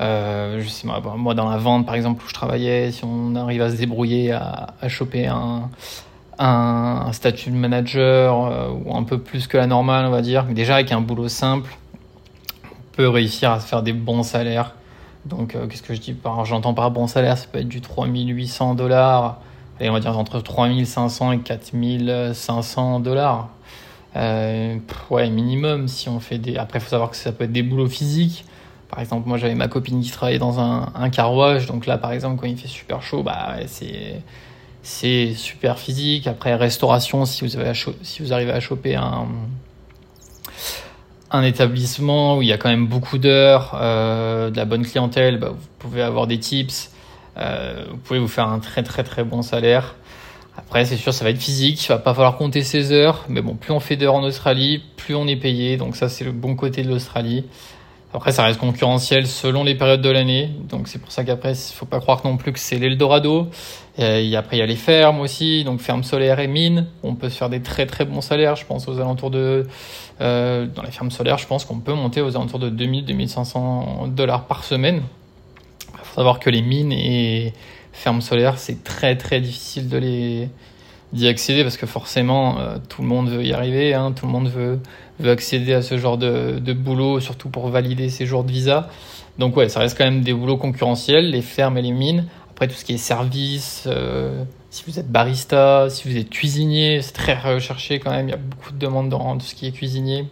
euh, 0.00 0.62
sais 0.64 0.86
moi 0.86 1.34
dans 1.34 1.48
la 1.48 1.56
vente 1.56 1.86
par 1.86 1.94
exemple 1.94 2.22
où 2.24 2.28
je 2.28 2.34
travaillais, 2.34 2.92
si 2.92 3.04
on 3.04 3.34
arrive 3.34 3.62
à 3.62 3.70
se 3.70 3.76
débrouiller 3.76 4.32
à, 4.32 4.74
choper 4.88 5.26
un, 5.26 5.70
un, 6.38 7.12
statut 7.12 7.50
de 7.50 7.56
manager 7.56 8.46
euh, 8.46 8.68
ou 8.84 8.96
un 8.96 9.04
peu 9.04 9.18
plus 9.18 9.46
que 9.46 9.56
la 9.56 9.66
normale, 9.66 10.06
on 10.06 10.10
va 10.10 10.22
dire, 10.22 10.44
déjà 10.44 10.74
avec 10.74 10.92
un 10.92 11.00
boulot 11.00 11.28
simple, 11.28 11.76
on 12.64 12.96
peut 12.96 13.08
réussir 13.08 13.50
à 13.50 13.60
se 13.60 13.66
faire 13.66 13.82
des 13.82 13.92
bons 13.92 14.22
salaires 14.22 14.74
donc, 15.26 15.56
euh, 15.56 15.66
qu'est-ce 15.66 15.82
que 15.82 15.92
je 15.92 16.00
dis 16.00 16.12
par 16.12 16.44
J'entends 16.44 16.72
par 16.72 16.90
bon 16.90 17.06
salaire, 17.06 17.36
ça 17.36 17.46
peut 17.50 17.58
être 17.58 17.68
du 17.68 17.80
3800 17.80 18.76
dollars, 18.76 19.40
et 19.80 19.90
on 19.90 19.92
va 19.92 20.00
dire 20.00 20.16
entre 20.16 20.40
3500 20.40 21.32
et 21.32 21.38
4500 21.40 23.00
dollars. 23.00 23.48
Ouais, 24.14 25.28
minimum 25.28 25.88
si 25.88 26.08
on 26.08 26.20
fait 26.20 26.38
des. 26.38 26.56
Après, 26.56 26.78
il 26.78 26.82
faut 26.82 26.88
savoir 26.88 27.10
que 27.10 27.16
ça 27.16 27.32
peut 27.32 27.44
être 27.44 27.52
des 27.52 27.62
boulots 27.62 27.88
physiques. 27.88 28.46
Par 28.88 29.00
exemple, 29.00 29.28
moi 29.28 29.36
j'avais 29.36 29.54
ma 29.54 29.68
copine 29.68 30.00
qui 30.00 30.10
travaillait 30.10 30.38
dans 30.38 30.60
un, 30.60 30.92
un 30.94 31.10
carwash, 31.10 31.66
donc 31.66 31.86
là 31.86 31.98
par 31.98 32.12
exemple, 32.12 32.40
quand 32.40 32.46
il 32.46 32.56
fait 32.56 32.68
super 32.68 33.02
chaud, 33.02 33.22
bah 33.22 33.56
c'est 33.66 34.22
c'est 34.86 35.34
super 35.34 35.80
physique. 35.80 36.28
Après, 36.28 36.54
restauration, 36.54 37.24
si 37.24 37.44
vous, 37.44 37.56
avez 37.56 37.72
si 38.02 38.22
vous 38.22 38.32
arrivez 38.32 38.52
à 38.52 38.60
choper 38.60 38.94
un, 38.94 39.26
un 41.32 41.42
établissement 41.42 42.36
où 42.36 42.42
il 42.42 42.48
y 42.48 42.52
a 42.52 42.56
quand 42.56 42.68
même 42.68 42.86
beaucoup 42.86 43.18
d'heures, 43.18 43.76
euh, 43.80 44.48
de 44.50 44.56
la 44.56 44.64
bonne 44.64 44.86
clientèle, 44.86 45.38
bah, 45.38 45.50
vous 45.50 45.66
pouvez 45.80 46.02
avoir 46.02 46.28
des 46.28 46.38
tips, 46.38 46.92
euh, 47.36 47.84
vous 47.90 47.96
pouvez 47.96 48.20
vous 48.20 48.28
faire 48.28 48.46
un 48.46 48.60
très 48.60 48.84
très 48.84 49.02
très 49.02 49.24
bon 49.24 49.42
salaire. 49.42 49.96
Après, 50.56 50.84
c'est 50.84 50.96
sûr, 50.96 51.12
ça 51.12 51.24
va 51.24 51.30
être 51.30 51.42
physique, 51.42 51.84
il 51.84 51.88
va 51.88 51.98
pas 51.98 52.14
falloir 52.14 52.36
compter 52.36 52.62
ses 52.62 52.92
heures, 52.92 53.24
mais 53.28 53.42
bon, 53.42 53.56
plus 53.56 53.72
on 53.72 53.80
fait 53.80 53.96
d'heures 53.96 54.14
en 54.14 54.22
Australie, 54.22 54.82
plus 54.96 55.16
on 55.16 55.26
est 55.26 55.36
payé, 55.36 55.76
donc 55.76 55.96
ça 55.96 56.08
c'est 56.08 56.24
le 56.24 56.32
bon 56.32 56.54
côté 56.54 56.82
de 56.84 56.88
l'Australie. 56.88 57.44
Après, 58.16 58.32
ça 58.32 58.44
reste 58.44 58.58
concurrentiel 58.58 59.26
selon 59.26 59.62
les 59.62 59.74
périodes 59.74 60.00
de 60.00 60.08
l'année. 60.08 60.50
Donc, 60.70 60.88
c'est 60.88 60.98
pour 60.98 61.12
ça 61.12 61.22
qu'après, 61.22 61.52
il 61.52 61.74
faut 61.74 61.84
pas 61.84 62.00
croire 62.00 62.22
non 62.24 62.38
plus 62.38 62.52
que 62.52 62.58
c'est 62.58 62.78
l'Eldorado. 62.78 63.48
Et 63.98 64.34
après, 64.34 64.56
il 64.56 64.60
y 64.60 64.62
a 64.62 64.66
les 64.66 64.76
fermes 64.76 65.20
aussi. 65.20 65.64
Donc, 65.64 65.80
fermes 65.80 66.02
solaires 66.02 66.40
et 66.40 66.46
mines. 66.46 66.86
On 67.02 67.14
peut 67.14 67.28
se 67.28 67.36
faire 67.36 67.50
des 67.50 67.60
très, 67.60 67.84
très 67.84 68.06
bons 68.06 68.22
salaires. 68.22 68.56
Je 68.56 68.64
pense 68.64 68.88
aux 68.88 68.98
alentours 69.00 69.30
de, 69.30 69.66
euh, 70.22 70.66
dans 70.66 70.82
les 70.82 70.90
fermes 70.90 71.10
solaires, 71.10 71.36
je 71.36 71.46
pense 71.46 71.66
qu'on 71.66 71.78
peut 71.78 71.92
monter 71.92 72.22
aux 72.22 72.36
alentours 72.36 72.58
de 72.58 72.70
2000, 72.70 73.04
2500 73.04 74.08
dollars 74.08 74.46
par 74.46 74.64
semaine. 74.64 75.02
Il 75.92 76.04
faut 76.04 76.14
savoir 76.14 76.38
que 76.38 76.48
les 76.48 76.62
mines 76.62 76.92
et 76.92 77.52
fermes 77.92 78.22
solaires, 78.22 78.58
c'est 78.58 78.82
très, 78.82 79.16
très 79.16 79.40
difficile 79.42 79.88
de 79.88 79.98
les, 79.98 80.48
d'y 81.12 81.28
accéder 81.28 81.62
parce 81.62 81.76
que 81.76 81.86
forcément 81.86 82.58
euh, 82.58 82.78
tout 82.88 83.02
le 83.02 83.08
monde 83.08 83.28
veut 83.28 83.44
y 83.44 83.52
arriver, 83.52 83.94
hein, 83.94 84.12
tout 84.12 84.26
le 84.26 84.32
monde 84.32 84.48
veut, 84.48 84.80
veut 85.20 85.30
accéder 85.30 85.72
à 85.72 85.82
ce 85.82 85.96
genre 85.98 86.18
de, 86.18 86.58
de 86.58 86.72
boulot, 86.72 87.20
surtout 87.20 87.48
pour 87.48 87.68
valider 87.68 88.08
ses 88.08 88.26
jours 88.26 88.44
de 88.44 88.50
visa. 88.50 88.88
Donc 89.38 89.56
ouais, 89.56 89.68
ça 89.68 89.80
reste 89.80 89.96
quand 89.96 90.04
même 90.04 90.22
des 90.22 90.32
boulots 90.32 90.56
concurrentiels, 90.56 91.30
les 91.30 91.42
fermes 91.42 91.78
et 91.78 91.82
les 91.82 91.92
mines. 91.92 92.26
Après 92.50 92.68
tout 92.68 92.74
ce 92.74 92.84
qui 92.84 92.94
est 92.94 92.98
service, 92.98 93.84
euh, 93.86 94.44
si 94.70 94.82
vous 94.86 94.98
êtes 94.98 95.10
barista, 95.10 95.88
si 95.90 96.08
vous 96.08 96.16
êtes 96.16 96.30
cuisinier, 96.30 97.02
c'est 97.02 97.12
très 97.12 97.34
recherché 97.34 97.98
quand 97.98 98.10
même. 98.10 98.28
Il 98.28 98.30
y 98.30 98.34
a 98.34 98.38
beaucoup 98.38 98.72
de 98.72 98.78
demandes 98.78 99.10
dans 99.10 99.36
tout 99.36 99.46
ce 99.46 99.54
qui 99.54 99.66
est 99.66 99.72
cuisinier. 99.72 100.26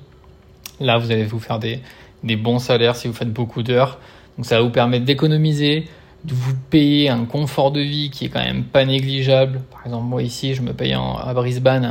Là, 0.80 0.98
vous 0.98 1.10
allez 1.10 1.24
vous 1.24 1.38
faire 1.38 1.58
des, 1.58 1.80
des 2.24 2.36
bons 2.36 2.58
salaires 2.58 2.96
si 2.96 3.08
vous 3.08 3.14
faites 3.14 3.32
beaucoup 3.32 3.62
d'heures. 3.62 3.98
Donc 4.36 4.46
ça 4.46 4.56
va 4.56 4.62
vous 4.62 4.70
permettre 4.70 5.04
d'économiser, 5.04 5.86
de 6.24 6.34
vous 6.34 6.54
payer 6.70 7.10
un 7.10 7.26
confort 7.26 7.70
de 7.70 7.80
vie 7.80 8.10
qui 8.10 8.26
est 8.26 8.28
quand 8.28 8.42
même 8.42 8.64
pas 8.64 8.84
négligeable. 8.84 9.60
Par 9.70 9.86
exemple, 9.86 10.06
moi 10.06 10.22
ici, 10.22 10.54
je 10.54 10.62
me 10.62 10.72
paye 10.72 10.94
à 10.94 11.32
Brisbane 11.34 11.84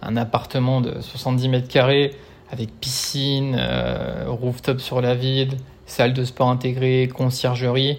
un, 0.00 0.16
appartement 0.16 0.80
de 0.80 1.00
70 1.00 1.48
mètres 1.48 1.68
carrés 1.68 2.12
avec 2.50 2.70
piscine, 2.80 3.56
euh, 3.58 4.24
rooftop 4.26 4.80
sur 4.80 5.00
la 5.00 5.14
ville, 5.14 5.56
salle 5.86 6.12
de 6.12 6.24
sport 6.24 6.48
intégrée, 6.48 7.08
conciergerie 7.14 7.98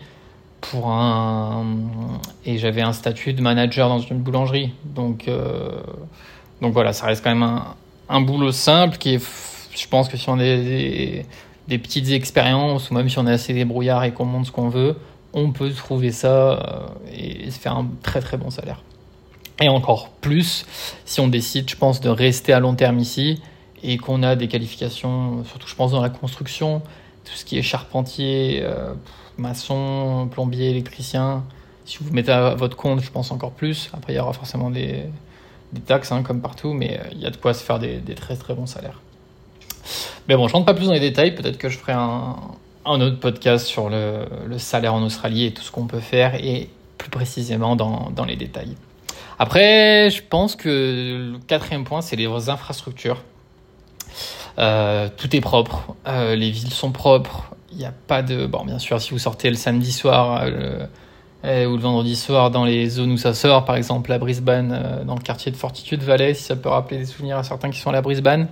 pour 0.61 0.89
un 0.89 1.65
et 2.45 2.57
j'avais 2.57 2.81
un 2.81 2.93
statut 2.93 3.33
de 3.33 3.41
manager 3.41 3.89
dans 3.89 3.99
une 3.99 4.19
boulangerie. 4.19 4.73
Donc 4.83 5.27
euh, 5.27 5.69
donc 6.61 6.73
voilà, 6.73 6.93
ça 6.93 7.07
reste 7.07 7.23
quand 7.23 7.31
même 7.31 7.43
un, 7.43 7.75
un 8.09 8.21
boulot 8.21 8.51
simple 8.51 8.97
qui 8.97 9.15
est 9.15 9.53
je 9.75 9.87
pense 9.87 10.07
que 10.07 10.17
si 10.17 10.29
on 10.29 10.35
a 10.35 10.43
des, 10.43 11.25
des, 11.67 11.77
petites 11.79 12.11
expériences 12.11 12.91
ou 12.91 12.93
même 12.93 13.09
si 13.09 13.17
on 13.17 13.25
est 13.25 13.31
assez 13.31 13.53
débrouillard 13.53 14.03
et 14.03 14.11
qu'on 14.11 14.25
montre 14.25 14.47
ce 14.47 14.51
qu'on 14.51 14.69
veut, 14.69 14.95
on 15.33 15.51
peut 15.51 15.71
trouver 15.71 16.11
ça 16.11 16.29
euh, 16.29 16.87
et 17.11 17.49
se 17.51 17.59
faire 17.59 17.75
un 17.75 17.87
très 18.01 18.21
très 18.21 18.37
bon 18.37 18.49
salaire. 18.49 18.81
Et 19.61 19.69
encore 19.69 20.09
plus 20.09 20.65
si 21.05 21.19
on 21.19 21.27
décide, 21.27 21.69
je 21.69 21.75
pense, 21.75 22.01
de 22.01 22.09
rester 22.09 22.53
à 22.53 22.59
long 22.59 22.75
terme 22.75 22.99
ici 22.99 23.41
et 23.83 23.97
qu'on 23.97 24.23
a 24.23 24.35
des 24.35 24.47
qualifications, 24.47 25.43
surtout 25.45 25.67
je 25.67 25.75
pense 25.75 25.91
dans 25.91 26.01
la 26.01 26.09
construction, 26.09 26.81
tout 27.25 27.33
ce 27.33 27.45
qui 27.45 27.57
est 27.57 27.61
charpentier, 27.61 28.61
euh, 28.63 28.93
maçon, 29.37 30.27
plombier, 30.31 30.69
électricien. 30.69 31.43
Si 31.85 31.97
vous 31.99 32.11
mettez 32.13 32.31
à 32.31 32.55
votre 32.55 32.77
compte, 32.77 33.01
je 33.01 33.11
pense 33.11 33.31
encore 33.31 33.51
plus. 33.51 33.89
Après, 33.93 34.13
il 34.13 34.15
y 34.15 34.19
aura 34.19 34.31
forcément 34.31 34.69
des, 34.69 35.05
taxes, 35.85 36.11
hein, 36.11 36.23
comme 36.23 36.39
partout, 36.39 36.73
mais 36.73 36.99
euh, 36.99 37.09
il 37.11 37.19
y 37.19 37.25
a 37.25 37.29
de 37.29 37.35
quoi 37.35 37.53
se 37.53 37.63
faire 37.63 37.79
des, 37.79 37.97
des, 37.97 38.15
très 38.15 38.37
très 38.37 38.53
bons 38.53 38.67
salaires. 38.67 39.01
Mais 40.29 40.35
bon, 40.37 40.47
je 40.47 40.53
rentre 40.53 40.65
pas 40.65 40.73
plus 40.73 40.85
dans 40.85 40.93
les 40.93 41.01
détails. 41.01 41.35
Peut-être 41.35 41.57
que 41.57 41.67
je 41.67 41.77
ferai 41.77 41.91
un, 41.91 42.37
un 42.85 43.01
autre 43.01 43.19
podcast 43.19 43.65
sur 43.65 43.89
le, 43.89 44.25
salaire 44.57 44.93
en 44.93 45.03
Australie 45.03 45.45
et 45.45 45.53
tout 45.53 45.63
ce 45.63 45.71
qu'on 45.71 45.87
peut 45.87 45.99
faire 45.99 46.35
et 46.35 46.69
plus 46.97 47.09
précisément 47.09 47.75
dans, 47.75 48.11
dans 48.15 48.25
les 48.25 48.35
détails. 48.35 48.75
Après, 49.39 50.09
je 50.09 50.21
pense 50.21 50.55
que 50.55 51.33
le 51.33 51.39
quatrième 51.39 51.83
point, 51.83 52.01
c'est 52.01 52.15
les 52.15 52.27
infrastructures. 52.49 53.21
Euh, 54.59 55.09
tout 55.17 55.35
est 55.35 55.41
propre, 55.41 55.95
euh, 56.07 56.35
les 56.35 56.51
villes 56.51 56.71
sont 56.71 56.91
propres, 56.91 57.55
il 57.71 57.77
n'y 57.77 57.85
a 57.85 57.93
pas 58.07 58.21
de... 58.21 58.45
Bon, 58.45 58.63
bien 58.63 58.77
sûr, 58.77 59.01
si 59.01 59.11
vous 59.11 59.17
sortez 59.17 59.49
le 59.49 59.55
samedi 59.55 59.91
soir 59.91 60.43
euh, 60.43 61.65
ou 61.65 61.75
le 61.75 61.81
vendredi 61.81 62.15
soir 62.15 62.51
dans 62.51 62.63
les 62.63 62.87
zones 62.87 63.13
où 63.13 63.17
ça 63.17 63.33
sort, 63.33 63.65
par 63.65 63.75
exemple 63.75 64.11
à 64.11 64.19
Brisbane, 64.19 65.03
dans 65.07 65.15
le 65.15 65.21
quartier 65.21 65.51
de 65.51 65.57
Fortitude 65.57 66.03
Valley, 66.03 66.35
si 66.35 66.43
ça 66.43 66.55
peut 66.55 66.69
rappeler 66.69 66.99
des 66.99 67.05
souvenirs 67.05 67.37
à 67.37 67.43
certains 67.43 67.71
qui 67.71 67.79
sont 67.79 67.89
à 67.89 67.93
la 67.93 68.03
Brisbane, 68.03 68.47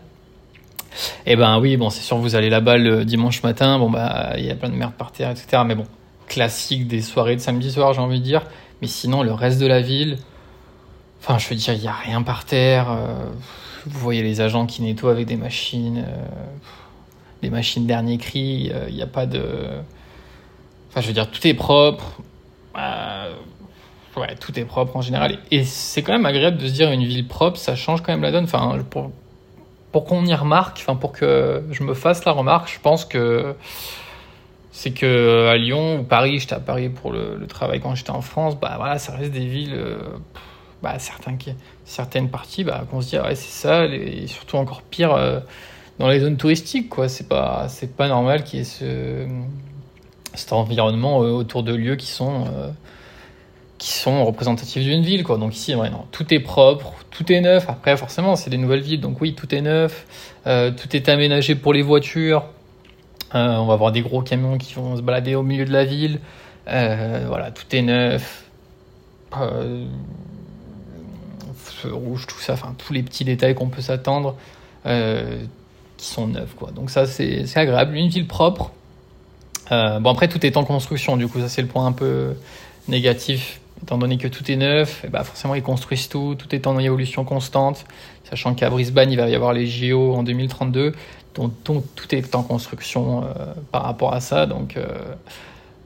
eh 1.26 1.36
ben 1.36 1.60
oui, 1.60 1.78
bon, 1.78 1.90
c'est 1.90 2.02
sûr, 2.02 2.18
vous 2.18 2.36
allez 2.36 2.50
là-bas 2.50 2.78
le 2.78 3.06
dimanche 3.06 3.44
matin, 3.44 3.80
bon, 3.80 3.90
bah, 3.90 4.34
il 4.38 4.46
y 4.46 4.52
a 4.52 4.56
plein 4.56 4.70
de 4.70 4.76
merde 4.76 4.94
par 4.94 5.12
terre, 5.12 5.32
etc. 5.32 5.64
Mais 5.66 5.76
bon, 5.76 5.86
classique 6.28 6.88
des 6.88 7.02
soirées 7.02 7.36
de 7.36 7.42
samedi 7.42 7.72
soir, 7.72 7.94
j'ai 7.94 8.02
envie 8.02 8.20
de 8.20 8.24
dire. 8.24 8.44
Mais 8.82 8.88
sinon, 8.88 9.22
le 9.22 9.34
reste 9.34 9.60
de 9.60 9.68
la 9.68 9.82
ville, 9.82 10.18
enfin, 11.20 11.38
je 11.38 11.48
veux 11.50 11.56
dire, 11.56 11.74
il 11.74 11.82
n'y 11.82 11.88
a 11.88 11.94
rien 11.94 12.22
par 12.24 12.46
terre. 12.46 12.90
Euh, 12.90 13.30
vous 13.86 14.00
voyez 14.00 14.24
les 14.24 14.42
agents 14.42 14.66
qui 14.66 14.82
nettoient 14.82 15.12
avec 15.12 15.28
des 15.28 15.36
machines, 15.36 16.04
euh, 16.08 16.26
des 17.42 17.50
machines 17.50 17.86
dernier 17.86 18.18
cri, 18.18 18.72
euh, 18.74 18.86
il 18.90 18.96
n'y 18.96 19.02
a 19.02 19.08
pas 19.08 19.26
de. 19.26 19.44
Enfin, 20.90 21.02
je 21.02 21.08
veux 21.08 21.14
dire, 21.14 21.30
tout 21.30 21.46
est 21.46 21.54
propre. 21.54 22.22
ouais, 22.76 24.36
tout 24.40 24.58
est 24.60 24.66
propre 24.66 24.96
en 24.98 25.02
général. 25.02 25.40
Et 25.52 25.64
c'est 25.64 26.02
quand 26.02 26.14
même 26.14 26.26
agréable 26.26 26.58
de 26.58 26.68
se 26.68 26.74
dire 26.74 26.92
une 26.92 27.04
ville 27.04 27.28
propre, 27.28 27.58
ça 27.58 27.76
change 27.76 28.02
quand 28.02 28.12
même 28.12 28.22
la 28.22 28.32
donne. 28.32 28.48
Pour 29.92 30.06
qu'on 30.06 30.26
y 30.26 30.34
remarque, 30.34 30.78
enfin 30.80 30.96
pour 30.96 31.12
que 31.12 31.64
je 31.72 31.84
me 31.84 31.94
fasse 31.94 32.26
la 32.26 32.32
remarque, 32.32 32.72
je 32.72 32.80
pense 32.80 33.06
que 33.06 33.56
c'est 34.72 34.92
que 34.92 35.48
à 35.48 35.58
Lyon 35.58 36.00
ou 36.00 36.04
Paris, 36.04 36.40
j'étais 36.40 36.56
à 36.56 36.60
Paris 36.60 36.90
pour 36.90 37.12
le, 37.12 37.46
travail 37.48 37.82
quand 37.82 37.94
j'étais 37.96 38.12
en 38.12 38.22
France, 38.22 38.58
bah 38.60 38.76
voilà, 38.78 38.98
ça 39.00 39.14
reste 39.14 39.32
des 39.32 39.46
villes, 39.46 39.76
euh, 39.76 39.98
bah 40.82 40.96
certaines 40.98 42.30
parties, 42.30 42.64
bah 42.64 42.86
qu'on 42.90 43.02
se 43.02 43.10
dit 43.10 43.20
ouais 43.20 43.36
c'est 43.36 43.52
ça, 43.52 43.86
et 43.86 44.28
surtout 44.28 44.58
encore 44.58 44.82
pire 44.82 45.14
euh, 45.14 45.40
dans 46.00 46.08
les 46.08 46.22
zones 46.22 46.38
touristiques 46.38 46.90
quoi, 46.90 47.10
c'est 47.10 47.28
pas 47.28 47.68
c'est 47.68 47.96
pas 47.96 48.08
normal 48.08 48.44
qu'il 48.44 48.60
y 48.60 48.62
ait 48.62 48.66
ce 48.66 49.28
cet 50.34 50.54
environnement 50.54 51.22
euh, 51.24 51.32
autour 51.32 51.64
de 51.64 51.76
lieux 51.76 51.98
qui 51.98 52.08
sont 52.08 52.46
qui 53.82 53.94
sont 53.94 54.24
représentatifs 54.24 54.84
d'une 54.84 55.02
ville 55.02 55.24
quoi. 55.24 55.40
Donc 55.40 55.56
ici, 55.56 55.74
ouais, 55.74 55.90
tout 56.12 56.32
est 56.32 56.40
propre, 56.40 56.94
tout 57.10 57.32
est 57.32 57.42
neuf. 57.42 57.68
Après, 57.68 57.98
forcément, 57.98 58.36
c'est 58.36 58.52
des 58.52 58.60
nouvelles 58.60 58.82
villes, 58.82 59.02
donc 59.02 59.20
oui, 59.22 59.34
tout 59.34 59.56
est 59.56 59.62
neuf, 59.62 60.06
euh, 60.46 60.70
tout 60.70 60.96
est 60.96 61.10
aménagé 61.10 61.56
pour 61.56 61.74
les 61.74 61.82
voitures. 61.82 62.46
Euh, 63.34 63.56
on 63.56 63.66
va 63.66 63.74
avoir 63.74 63.92
des 63.92 64.04
gros 64.04 64.22
camions 64.22 64.60
qui 64.60 64.76
vont 64.76 64.98
se 64.98 65.02
balader 65.02 65.34
au 65.34 65.42
milieu 65.42 65.66
de 65.66 65.72
la 65.74 65.84
ville. 65.84 66.20
Euh, 66.68 67.26
voilà, 67.28 67.50
tout 67.50 67.66
est 67.76 67.82
neuf. 67.82 68.46
feu 71.56 71.92
rouge, 71.92 72.28
tout 72.28 72.40
ça, 72.40 72.54
enfin 72.54 72.76
tous 72.78 72.94
les 72.94 73.02
petits 73.02 73.26
détails 73.26 73.56
qu'on 73.56 73.70
peut 73.70 73.82
s'attendre 73.82 74.36
qui 74.84 76.08
sont 76.08 76.28
neufs 76.28 76.54
quoi. 76.56 76.70
Donc 76.70 76.92
ça 76.92 77.08
c'est 77.08 77.46
agréable, 77.56 77.96
une 77.96 78.10
ville 78.10 78.28
propre. 78.28 78.72
bon 79.72 80.12
après 80.12 80.28
tout 80.28 80.46
est 80.46 80.56
en 80.56 80.66
construction, 80.66 81.18
du 81.18 81.28
coup 81.28 81.40
ça 81.40 81.50
c'est 81.50 81.64
le 81.64 81.68
point 81.68 81.88
un 81.88 81.92
peu 81.94 82.36
négatif 82.88 83.61
étant 83.84 83.98
donné 83.98 84.18
que 84.18 84.28
tout 84.28 84.50
est 84.52 84.56
neuf, 84.56 85.06
bah 85.10 85.24
forcément 85.24 85.56
ils 85.56 85.64
construisent 85.64 86.08
tout, 86.08 86.36
tout 86.38 86.54
est 86.54 86.68
en 86.68 86.78
évolution 86.78 87.24
constante, 87.26 87.86
sachant 88.24 88.54
qu'à 88.54 88.70
Brisbane 88.70 89.12
il 89.12 89.18
va 89.18 89.28
y 89.30 89.36
avoir 89.36 89.54
les 89.54 89.66
JO 89.68 90.14
en 90.14 90.24
2032, 90.24 90.94
donc, 91.36 91.54
tout 91.64 92.16
est 92.16 92.36
en 92.36 92.44
construction 92.44 93.24
euh, 93.24 93.54
par 93.72 93.84
rapport 93.84 94.14
à 94.14 94.20
ça, 94.20 94.46
donc 94.46 94.76
euh, 94.76 94.86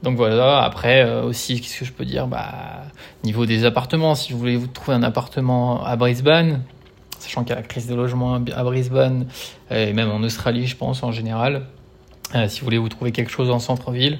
voilà. 0.02 0.62
Après 0.62 1.02
euh, 1.02 1.24
aussi, 1.24 1.60
qu'est-ce 1.60 1.80
que 1.80 1.84
je 1.84 1.92
peux 1.92 2.04
dire? 2.04 2.26
Bah 2.26 2.84
niveau 3.24 3.46
des 3.46 3.64
appartements, 3.64 4.14
si 4.14 4.32
vous 4.32 4.38
voulez 4.38 4.56
vous 4.56 4.66
trouver 4.66 4.96
un 4.96 5.02
appartement 5.02 5.84
à 5.84 5.96
Brisbane, 5.96 6.62
sachant 7.18 7.42
qu'il 7.42 7.50
y 7.50 7.52
a 7.52 7.60
la 7.60 7.66
crise 7.66 7.86
de 7.86 7.94
logement 7.94 8.34
à 8.34 8.64
Brisbane 8.64 9.26
et 9.70 9.92
même 9.92 10.10
en 10.10 10.22
Australie, 10.22 10.66
je 10.66 10.76
pense 10.76 11.02
en 11.02 11.10
général, 11.10 11.66
si 12.48 12.60
vous 12.60 12.64
voulez 12.64 12.78
vous 12.78 12.88
trouver 12.88 13.10
quelque 13.10 13.30
chose 13.30 13.50
en 13.50 13.58
centre-ville. 13.58 14.18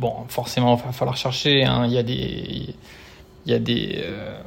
Bon, 0.00 0.14
forcément, 0.28 0.78
il 0.78 0.86
va 0.86 0.92
falloir 0.92 1.18
chercher. 1.18 1.62
Hein. 1.62 1.84
Il 1.84 1.92
y 1.92 1.98
a 1.98 2.02
des, 2.02 2.74
il 3.44 3.52
y 3.52 3.52
a 3.52 3.58
des, 3.58 4.02
euh, 4.02 4.40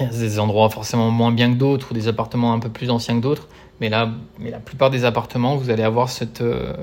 des 0.00 0.40
endroits 0.40 0.68
forcément 0.68 1.12
moins 1.12 1.30
bien 1.30 1.52
que 1.52 1.56
d'autres 1.56 1.92
ou 1.92 1.94
des 1.94 2.08
appartements 2.08 2.52
un 2.52 2.58
peu 2.58 2.68
plus 2.68 2.90
anciens 2.90 3.14
que 3.18 3.22
d'autres. 3.22 3.46
Mais 3.80 3.88
là, 3.88 4.10
mais 4.40 4.50
la 4.50 4.58
plupart 4.58 4.90
des 4.90 5.04
appartements, 5.04 5.54
vous 5.54 5.70
allez 5.70 5.84
avoir 5.84 6.08
cette, 6.08 6.40
euh, 6.40 6.74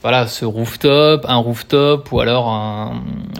voilà, 0.00 0.28
ce 0.28 0.44
rooftop, 0.44 1.26
un 1.28 1.38
rooftop 1.38 2.12
ou 2.12 2.20
alors 2.20 2.46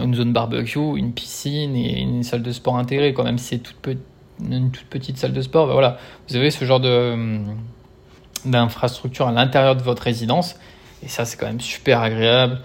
une 0.03 0.13
zone 0.13 0.33
barbecue, 0.33 0.97
une 0.97 1.13
piscine 1.13 1.77
et 1.77 2.01
une 2.01 2.23
salle 2.23 2.43
de 2.43 2.51
sport 2.51 2.77
intégrée. 2.77 3.13
Quand 3.13 3.23
même, 3.23 3.37
si 3.37 3.45
c'est 3.45 3.59
toute 3.59 3.97
une 4.41 4.71
toute 4.71 4.87
petite 4.87 5.17
salle 5.17 5.31
de 5.31 5.41
sport, 5.41 5.67
ben 5.67 5.73
voilà, 5.73 5.97
vous 6.27 6.35
avez 6.35 6.51
ce 6.51 6.65
genre 6.65 6.81
de 6.81 7.39
d'infrastructure 8.43 9.27
à 9.27 9.31
l'intérieur 9.31 9.77
de 9.77 9.83
votre 9.83 10.03
résidence. 10.03 10.55
Et 11.01 11.07
ça, 11.07 11.23
c'est 11.23 11.37
quand 11.37 11.47
même 11.47 11.61
super 11.61 12.01
agréable 12.01 12.59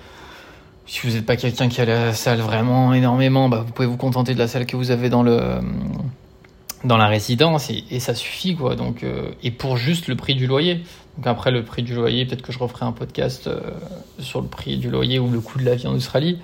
si 0.87 1.07
vous 1.07 1.15
n'êtes 1.15 1.27
pas 1.27 1.37
quelqu'un 1.37 1.69
qui 1.69 1.81
a 1.81 1.85
la 1.85 2.13
salle 2.13 2.41
vraiment 2.41 2.93
énormément, 2.93 3.49
bah, 3.49 3.65
vous 3.67 3.73
pouvez 3.73 3.89
vous 3.89 3.97
contenter 3.97 4.35
de 4.35 4.39
la 4.39 4.49
salle 4.49 4.67
que 4.67 4.77
vous 4.77 4.91
avez 4.91 5.09
dans 5.09 5.23
le 5.23 5.61
dans 6.85 6.99
la 6.99 7.07
résidence 7.07 7.71
et, 7.71 7.99
ça 7.99 8.15
suffit 8.15 8.55
quoi. 8.55 8.77
Donc 8.77 9.03
euh, 9.03 9.31
et 9.43 9.51
pour 9.51 9.77
juste 9.77 10.07
le 10.07 10.17
prix 10.17 10.35
du 10.35 10.47
loyer. 10.47 10.83
Donc 11.17 11.27
après 11.27 11.51
le 11.51 11.65
prix 11.65 11.83
du 11.83 11.95
loyer, 11.95 12.27
peut-être 12.27 12.43
que 12.43 12.53
je 12.53 12.59
referai 12.59 12.85
un 12.85 12.93
podcast 12.93 13.47
euh, 13.47 13.61
sur 14.19 14.43
le 14.43 14.49
prix 14.49 14.77
du 14.77 14.91
loyer 14.91 15.19
ou 15.19 15.31
le 15.31 15.41
coût 15.41 15.59
de 15.59 15.65
la 15.65 15.75
vie 15.75 15.87
en 15.87 15.95
Australie. 15.95 16.39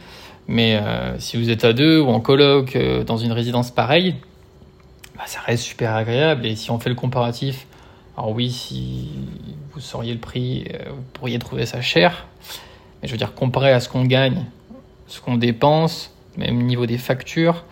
Mais 0.48 0.76
euh, 0.76 1.18
si 1.18 1.36
vous 1.36 1.50
êtes 1.50 1.64
à 1.64 1.72
deux 1.72 2.00
ou 2.00 2.08
en 2.08 2.20
coloc 2.20 2.76
dans 3.06 3.18
une 3.18 3.32
résidence 3.32 3.70
pareille, 3.70 4.16
bah, 5.16 5.24
ça 5.26 5.40
reste 5.40 5.64
super 5.64 5.94
agréable. 5.94 6.46
Et 6.46 6.56
si 6.56 6.70
on 6.70 6.78
fait 6.78 6.88
le 6.88 6.94
comparatif, 6.94 7.66
alors 8.16 8.30
oui, 8.30 8.50
si 8.50 9.10
vous 9.74 9.80
sauriez 9.80 10.14
le 10.14 10.18
prix, 10.18 10.64
vous 10.88 11.02
pourriez 11.12 11.38
trouver 11.38 11.66
ça 11.66 11.82
cher. 11.82 12.26
Mais 13.02 13.08
je 13.08 13.12
veux 13.12 13.18
dire, 13.18 13.34
comparé 13.34 13.72
à 13.72 13.80
ce 13.80 13.88
qu'on 13.88 14.04
gagne, 14.04 14.44
ce 15.06 15.20
qu'on 15.20 15.36
dépense, 15.36 16.14
même 16.36 16.58
au 16.58 16.62
niveau 16.62 16.86
des 16.86 16.98
factures, 16.98 17.64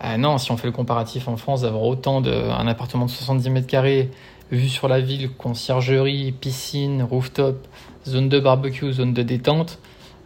ah 0.00 0.18
non, 0.18 0.38
si 0.38 0.52
on 0.52 0.56
fait 0.56 0.66
le 0.66 0.72
comparatif 0.72 1.28
en 1.28 1.36
France, 1.36 1.62
d'avoir 1.62 1.84
autant 1.84 2.20
d'un 2.20 2.66
appartement 2.66 3.06
de 3.06 3.10
70 3.10 3.50
mètres 3.50 3.66
carrés, 3.66 4.10
vue 4.50 4.68
sur 4.68 4.88
la 4.88 5.00
ville, 5.00 5.30
conciergerie, 5.30 6.32
piscine, 6.32 7.02
rooftop, 7.02 7.66
zone 8.06 8.28
de 8.28 8.38
barbecue, 8.38 8.92
zone 8.92 9.14
de 9.14 9.22
détente, 9.22 9.78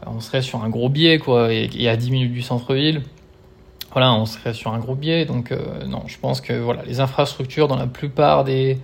on 0.07 0.21
serait 0.21 0.43
sur 0.43 0.63
un 0.65 0.69
gros 0.69 0.89
biais, 0.89 1.19
quoi, 1.19 1.53
et, 1.53 1.89
à 1.89 1.97
10 1.97 2.11
minutes 2.11 2.33
du 2.33 2.43
centre-ville. 2.43 3.03
Voilà, 3.93 4.13
on 4.15 4.27
serait 4.27 4.53
sur 4.53 4.73
un 4.73 4.79
gros 4.79 4.95
biais, 4.95 5.25
donc 5.25 5.51
euh, 5.51 5.85
non, 5.87 6.03
je 6.07 6.19
pense 6.19 6.41
que 6.41 6.53
voilà, 6.53 6.83
les 6.85 7.01
infrastructures 7.01 7.69
dans 7.69 7.77
la 7.77 7.87
plupart 7.87 8.45
des, 8.45 8.79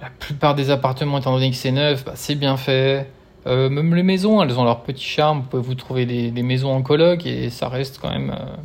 la 0.00 0.10
plupart 0.10 0.54
des 0.54 0.70
appartements, 0.70 1.18
étant 1.18 1.32
donné 1.32 1.50
que 1.50 1.56
c'est 1.56 1.72
neuf, 1.72 2.04
bah, 2.04 2.12
c'est 2.14 2.36
bien 2.36 2.56
fait. 2.56 3.08
Euh, 3.46 3.68
même 3.68 3.94
les 3.94 4.02
maisons, 4.02 4.42
elles 4.42 4.58
ont 4.58 4.64
leur 4.64 4.82
petit 4.82 5.04
charme. 5.04 5.40
Vous 5.40 5.44
pouvez 5.44 5.62
vous 5.62 5.74
trouver 5.74 6.06
des, 6.06 6.42
maisons 6.42 6.72
en 6.72 6.82
coloc 6.82 7.26
et 7.26 7.50
ça 7.50 7.68
reste 7.68 7.98
quand 8.00 8.10
même 8.10 8.34
euh, 8.36 8.56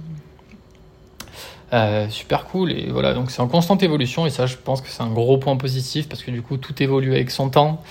euh, 1.74 2.10
super 2.10 2.46
cool. 2.46 2.72
Et 2.72 2.90
voilà, 2.90 3.14
donc 3.14 3.32
c'est 3.32 3.42
en 3.42 3.48
constante 3.48 3.84
évolution 3.84 4.26
et 4.26 4.30
ça, 4.30 4.48
je 4.48 4.56
pense 4.58 4.82
que 4.82 4.90
c'est 4.90 5.04
un 5.04 5.12
gros 5.12 5.38
point 5.38 5.56
positif 5.56 6.10
parce 6.10 6.24
que 6.24 6.32
du 6.32 6.42
coup, 6.42 6.58
tout 6.58 6.82
évolue 6.82 7.14
avec 7.14 7.32
son 7.32 7.50
temps. 7.50 7.84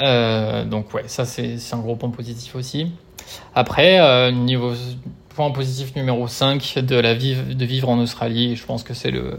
donc 0.00 0.94
ouais, 0.94 1.04
ça 1.06 1.24
c'est 1.26 1.58
un 1.72 1.78
gros 1.78 1.96
point 1.96 2.10
positif 2.10 2.54
aussi. 2.54 2.90
Après, 3.54 4.32
niveau 4.32 4.72
point 5.34 5.50
positif 5.50 5.94
numéro 5.96 6.28
5 6.28 6.78
de 6.78 6.96
la 6.96 7.14
vie, 7.14 7.34
de 7.34 7.64
vivre 7.64 7.88
en 7.88 7.98
Australie, 7.98 8.56
je 8.56 8.64
pense 8.64 8.82
que 8.82 8.94
c'est 8.94 9.10
le, 9.10 9.36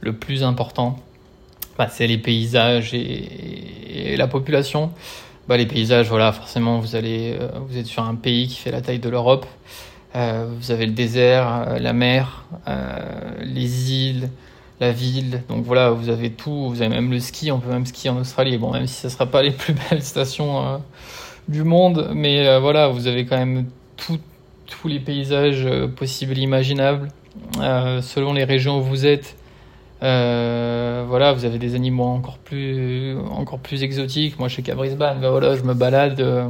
le 0.00 0.12
plus 0.12 0.42
important. 0.42 0.98
Bah, 1.78 1.88
c'est 1.90 2.06
les 2.06 2.16
paysages 2.16 2.94
et 2.94 4.16
la 4.16 4.26
population 4.28 4.92
bah, 5.48 5.56
les 5.56 5.66
paysages, 5.66 6.08
voilà, 6.08 6.32
forcément, 6.32 6.80
vous 6.80 6.96
allez, 6.96 7.36
euh, 7.40 7.48
vous 7.68 7.78
êtes 7.78 7.86
sur 7.86 8.02
un 8.02 8.16
pays 8.16 8.48
qui 8.48 8.56
fait 8.56 8.72
la 8.72 8.80
taille 8.80 8.98
de 8.98 9.08
l'Europe. 9.08 9.46
Euh, 10.16 10.46
vous 10.48 10.70
avez 10.72 10.86
le 10.86 10.92
désert, 10.92 11.66
euh, 11.68 11.78
la 11.78 11.92
mer, 11.92 12.44
les 13.40 13.92
îles, 13.92 14.30
la 14.80 14.90
ville. 14.90 15.42
Donc 15.48 15.64
voilà, 15.64 15.90
vous 15.90 16.08
avez 16.08 16.30
tout. 16.30 16.68
Vous 16.68 16.82
avez 16.82 16.88
même 16.88 17.10
le 17.12 17.20
ski. 17.20 17.52
On 17.52 17.60
peut 17.60 17.70
même 17.70 17.86
skier 17.86 18.10
en 18.10 18.16
Australie. 18.16 18.58
Bon, 18.58 18.72
même 18.72 18.86
si 18.86 18.94
ce 18.94 19.06
ne 19.06 19.12
sera 19.12 19.26
pas 19.26 19.42
les 19.42 19.50
plus 19.52 19.74
belles 19.74 20.02
stations 20.02 20.80
du 21.48 21.62
monde, 21.62 22.10
mais 22.12 22.58
voilà, 22.58 22.88
vous 22.88 23.06
avez 23.06 23.24
quand 23.24 23.36
même 23.36 23.66
tous 23.96 24.88
les 24.88 24.98
paysages 24.98 25.68
possibles 25.94 26.36
et 26.38 26.42
imaginables. 26.42 27.08
selon 27.54 28.32
les 28.32 28.44
régions 28.44 28.78
où 28.78 28.82
vous 28.82 29.06
êtes, 29.06 29.36
euh, 30.02 31.04
voilà, 31.08 31.32
vous 31.32 31.44
avez 31.44 31.58
des 31.58 31.74
animaux 31.74 32.04
encore 32.04 32.38
plus, 32.38 33.16
encore 33.30 33.58
plus 33.58 33.82
exotiques. 33.82 34.38
Moi, 34.38 34.48
je 34.48 34.54
suis 34.54 34.62
qu'à 34.62 34.74
Brisbane, 34.74 35.20
ben 35.20 35.30
voilà, 35.30 35.56
je 35.56 35.62
me 35.62 35.74
balade. 35.74 36.20
Euh, 36.20 36.48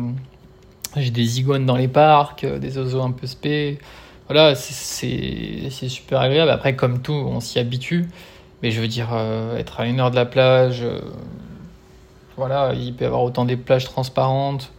j'ai 0.97 1.11
des 1.11 1.41
iguanes 1.41 1.67
dans 1.67 1.77
les 1.77 1.89
parcs, 1.89 2.45
euh, 2.45 2.59
des 2.59 2.79
oiseaux 2.79 3.03
un 3.03 3.13
peu 3.13 3.27
spé. 3.27 3.79
Voilà, 4.29 4.55
c'est 4.55 5.71
super 5.89 6.21
agréable. 6.21 6.51
Après, 6.51 6.75
comme 6.75 7.01
tout, 7.01 7.13
on 7.13 7.41
s'y 7.41 7.59
habitue. 7.59 8.07
Mais 8.63 8.71
je 8.71 8.81
veux 8.81 8.89
dire, 8.89 9.09
être 9.57 9.81
à 9.81 9.87
une 9.87 10.01
heure 10.01 10.11
de 10.11 10.17
la 10.17 10.25
plage, 10.25 10.85
voilà, 12.37 12.73
il 12.75 12.95
peut 12.95 13.05
y 13.05 13.07
avoir 13.07 13.23
autant 13.23 13.45
des 13.45 13.57
plages 13.57 13.85
transparentes 13.85 14.73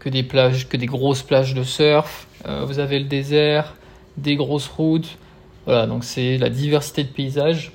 que 0.00 0.08
des 0.08 0.22
plages, 0.22 0.66
que 0.68 0.76
des 0.78 0.86
grosses 0.86 1.22
plages 1.22 1.54
de 1.54 1.62
surf. 1.62 2.26
vous 2.64 2.78
avez 2.78 2.98
le 2.98 3.04
désert, 3.04 3.76
des 4.16 4.34
grosses 4.34 4.66
routes. 4.66 5.18
Voilà, 5.66 5.86
donc 5.86 6.04
c'est 6.04 6.38
la 6.38 6.48
diversité 6.48 7.04
de 7.04 7.10
paysages. 7.10 7.72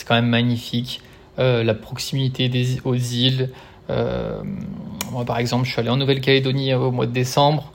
C'est 0.00 0.08
quand 0.08 0.14
même 0.14 0.28
magnifique. 0.28 1.02
la 1.36 1.74
proximité 1.74 2.48
des, 2.48 2.80
aux 2.84 2.94
îles. 2.94 3.50
moi, 3.88 5.24
par 5.26 5.38
exemple, 5.38 5.66
je 5.66 5.72
suis 5.72 5.80
allé 5.80 5.90
en 5.90 5.96
Nouvelle-Calédonie 5.98 6.72
au 6.72 6.90
mois 6.90 7.04
de 7.04 7.12
décembre. 7.12 7.72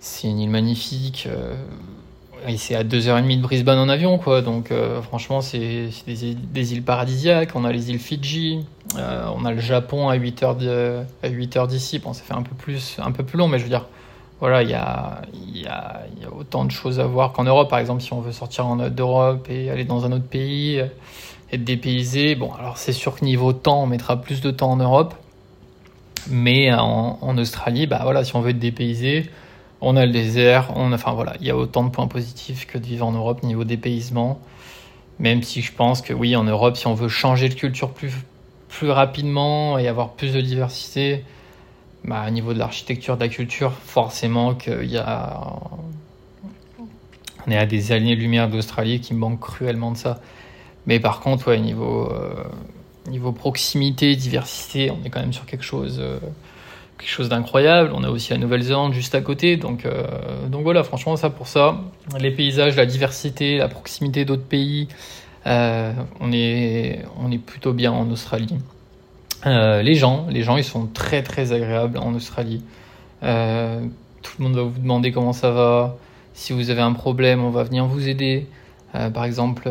C'est 0.00 0.26
une 0.28 0.40
île 0.40 0.50
magnifique. 0.50 1.28
Et 2.48 2.56
c'est 2.58 2.76
à 2.76 2.84
2h30 2.84 3.38
de 3.38 3.42
Brisbane 3.42 3.78
en 3.78 3.88
avion, 3.88 4.18
quoi. 4.18 4.40
Donc, 4.40 4.70
euh, 4.70 5.02
franchement, 5.02 5.40
c'est 5.40 5.88
des, 6.06 6.72
îles 6.72 6.82
paradisiaques. 6.82 7.50
On 7.56 7.64
a 7.64 7.72
les 7.72 7.90
îles 7.90 7.98
Fidji. 7.98 8.64
Euh, 8.96 9.28
on 9.34 9.44
a 9.44 9.52
le 9.52 9.60
Japon 9.60 10.08
à 10.08 10.16
8h, 10.16 11.04
à 11.22 11.28
8 11.28 11.58
d'ici. 11.66 11.98
Bon, 11.98 12.12
ça 12.12 12.22
fait 12.22 12.34
un 12.34 12.42
peu, 12.42 12.54
plus, 12.54 12.98
un 13.02 13.10
peu 13.10 13.24
plus 13.24 13.36
long, 13.36 13.48
mais 13.48 13.58
je 13.58 13.64
veux 13.64 13.68
dire, 13.68 13.86
voilà, 14.38 14.62
il 14.62 14.70
y 14.70 14.74
a, 14.74 15.22
y, 15.54 15.62
y 15.62 15.66
a, 15.66 16.04
autant 16.38 16.64
de 16.64 16.70
choses 16.70 17.00
à 17.00 17.06
voir 17.06 17.32
qu'en 17.32 17.44
Europe. 17.44 17.68
Par 17.68 17.80
exemple, 17.80 18.02
si 18.02 18.12
on 18.12 18.20
veut 18.20 18.32
sortir 18.32 18.64
d'Europe 18.90 19.48
et 19.50 19.70
aller 19.70 19.84
dans 19.84 20.04
un 20.04 20.12
autre 20.12 20.26
pays, 20.26 20.80
être 21.52 21.64
dépaysé. 21.64 22.34
Bon, 22.34 22.52
alors 22.52 22.78
c'est 22.78 22.92
sûr 22.92 23.16
que 23.16 23.24
niveau 23.24 23.52
temps, 23.52 23.82
on 23.82 23.86
mettra 23.86 24.20
plus 24.20 24.40
de 24.40 24.50
temps 24.50 24.70
en 24.70 24.76
Europe. 24.76 25.14
Mais 26.28 26.72
en, 26.72 27.18
en 27.20 27.38
Australie, 27.38 27.86
bah 27.86 28.00
voilà, 28.02 28.24
si 28.24 28.34
on 28.34 28.40
veut 28.40 28.50
être 28.50 28.58
dépaysé, 28.58 29.30
on 29.80 29.96
a 29.96 30.04
le 30.06 30.12
désert, 30.12 30.72
on 30.74 30.92
enfin 30.92 31.12
voilà, 31.12 31.34
il 31.40 31.46
y 31.46 31.50
a 31.50 31.56
autant 31.56 31.84
de 31.84 31.90
points 31.90 32.08
positifs 32.08 32.66
que 32.66 32.78
de 32.78 32.84
vivre 32.84 33.06
en 33.06 33.12
Europe 33.12 33.42
niveau 33.42 33.64
dépaysement. 33.64 34.40
Même 35.18 35.42
si 35.42 35.62
je 35.62 35.72
pense 35.72 36.02
que 36.02 36.12
oui, 36.12 36.36
en 36.36 36.44
Europe, 36.44 36.76
si 36.76 36.86
on 36.86 36.94
veut 36.94 37.08
changer 37.08 37.48
de 37.48 37.54
culture 37.54 37.90
plus, 37.90 38.12
plus 38.68 38.90
rapidement 38.90 39.78
et 39.78 39.88
avoir 39.88 40.12
plus 40.12 40.32
de 40.32 40.40
diversité, 40.40 41.24
bah, 42.04 42.24
au 42.26 42.30
niveau 42.30 42.52
de 42.52 42.58
l'architecture, 42.58 43.16
de 43.16 43.22
la 43.22 43.28
culture, 43.28 43.72
forcément 43.72 44.54
qu'il 44.54 44.90
y 44.90 44.98
a. 44.98 45.40
On 47.46 47.50
est 47.50 47.56
à 47.56 47.66
des 47.66 47.92
années-lumière 47.92 48.48
d'Australie 48.48 49.00
qui 49.00 49.14
me 49.14 49.20
manque 49.20 49.40
cruellement 49.40 49.92
de 49.92 49.96
ça. 49.96 50.20
Mais 50.86 51.00
par 51.00 51.20
contre, 51.20 51.48
euh, 51.48 51.56
niveau 53.08 53.32
proximité, 53.32 54.14
diversité, 54.16 54.90
on 54.90 55.04
est 55.04 55.10
quand 55.10 55.20
même 55.20 55.32
sur 55.32 55.46
quelque 55.46 55.64
chose. 55.64 55.98
Euh, 56.00 56.18
quelque 56.98 57.10
chose 57.10 57.28
d'incroyable. 57.28 57.90
On 57.94 58.04
a 58.04 58.08
aussi 58.08 58.30
la 58.30 58.38
Nouvelle-Zélande 58.38 58.94
juste 58.94 59.14
à 59.14 59.20
côté. 59.20 59.58
Donc, 59.58 59.84
euh, 59.84 60.06
donc 60.48 60.62
voilà, 60.62 60.82
franchement, 60.82 61.16
ça 61.16 61.28
pour 61.28 61.46
ça. 61.46 61.78
Les 62.18 62.30
paysages, 62.30 62.74
la 62.76 62.86
diversité, 62.86 63.58
la 63.58 63.68
proximité 63.68 64.24
d'autres 64.24 64.46
pays, 64.46 64.88
on, 65.44 66.32
est, 66.32 67.04
plutôt 67.44 67.74
bien 67.74 67.92
en 67.92 68.10
Australie. 68.10 68.56
Les 69.44 69.94
gens, 69.94 70.26
les 70.30 70.42
gens, 70.42 70.56
ils 70.56 70.64
sont 70.64 70.86
très 70.86 71.22
très 71.22 71.52
agréables 71.52 71.98
en 71.98 72.14
Australie. 72.14 72.62
tout 73.20 73.26
le 73.26 74.42
monde 74.44 74.54
va 74.54 74.62
vous 74.62 74.80
demander 74.80 75.12
comment 75.12 75.34
ça 75.34 75.50
va. 75.50 75.98
Si 76.32 76.54
vous 76.54 76.70
avez 76.70 76.80
un 76.80 76.94
problème, 76.94 77.44
on 77.44 77.50
va 77.50 77.62
venir 77.62 77.84
vous 77.84 78.08
aider. 78.08 78.46
Par 78.92 79.24
exemple, 79.24 79.68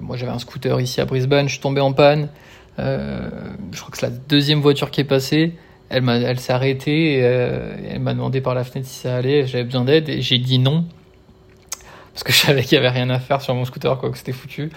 moi 0.00 0.16
j'avais 0.16 0.32
un 0.32 0.38
scooter 0.38 0.80
ici 0.80 1.00
à 1.00 1.04
Brisbane, 1.04 1.46
je 1.46 1.52
suis 1.52 1.60
tombé 1.60 1.80
en 1.80 1.92
panne. 1.92 2.28
je 2.78 3.78
crois 3.78 3.90
que 3.90 3.98
c'est 3.98 4.06
la 4.06 4.12
deuxième 4.12 4.60
voiture 4.60 4.90
qui 4.90 5.00
est 5.00 5.04
passée. 5.04 5.54
Elle, 5.90 6.08
elle 6.08 6.40
s'est 6.40 6.52
arrêtée, 6.52 7.18
et, 7.18 7.20
euh, 7.22 7.76
elle 7.90 8.00
m'a 8.00 8.14
demandé 8.14 8.40
par 8.40 8.54
la 8.54 8.64
fenêtre 8.64 8.88
si 8.88 9.00
ça 9.00 9.16
allait, 9.16 9.46
j'avais 9.46 9.64
besoin 9.64 9.84
d'aide, 9.84 10.08
et 10.08 10.22
j'ai 10.22 10.38
dit 10.38 10.58
non. 10.58 10.84
Parce 12.12 12.24
que 12.24 12.32
je 12.32 12.38
savais 12.38 12.62
qu'il 12.62 12.76
y 12.76 12.78
avait 12.78 12.90
rien 12.90 13.10
à 13.10 13.18
faire 13.18 13.42
sur 13.42 13.54
mon 13.54 13.64
scooter, 13.64 13.98
quoi, 13.98 14.10
que 14.10 14.18
c'était 14.18 14.32
foutu. 14.32 14.70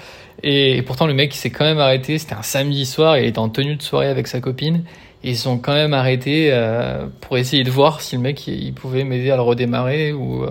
Et, 0.43 0.81
pourtant, 0.81 1.07
le 1.07 1.13
mec, 1.13 1.33
s'est 1.33 1.51
quand 1.51 1.65
même 1.65 1.79
arrêté. 1.79 2.17
C'était 2.17 2.33
un 2.33 2.41
samedi 2.41 2.85
soir, 2.85 3.17
il 3.17 3.25
était 3.25 3.39
en 3.39 3.49
tenue 3.49 3.75
de 3.75 3.81
soirée 3.81 4.07
avec 4.07 4.27
sa 4.27 4.41
copine. 4.41 4.83
Et 5.23 5.31
ils 5.31 5.37
sont 5.37 5.57
quand 5.59 5.73
même 5.73 5.93
arrêtés 5.93 6.49
euh, 6.51 7.07
pour 7.21 7.37
essayer 7.37 7.63
de 7.63 7.71
voir 7.71 8.01
si 8.01 8.15
le 8.15 8.21
mec, 8.21 8.45
il, 8.47 8.73
pouvait 8.73 9.03
m'aider 9.03 9.31
à 9.31 9.35
le 9.35 9.41
redémarrer 9.43 10.13
ou, 10.13 10.45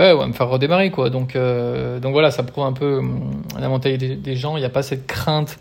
euh, 0.00 0.12
ouais, 0.14 0.18
ou 0.18 0.22
à 0.22 0.26
me 0.26 0.32
faire 0.32 0.48
redémarrer, 0.48 0.90
quoi. 0.90 1.10
Donc, 1.10 1.36
donc 1.36 2.12
voilà, 2.12 2.30
ça 2.30 2.42
prouve 2.42 2.64
un 2.64 2.72
peu 2.72 2.98
hum, 2.98 3.42
la 3.58 3.68
mentalité 3.68 4.16
des 4.16 4.36
gens. 4.36 4.56
Il 4.56 4.60
n'y 4.60 4.66
a 4.66 4.70
pas 4.70 4.82
cette 4.82 5.06
crainte 5.06 5.58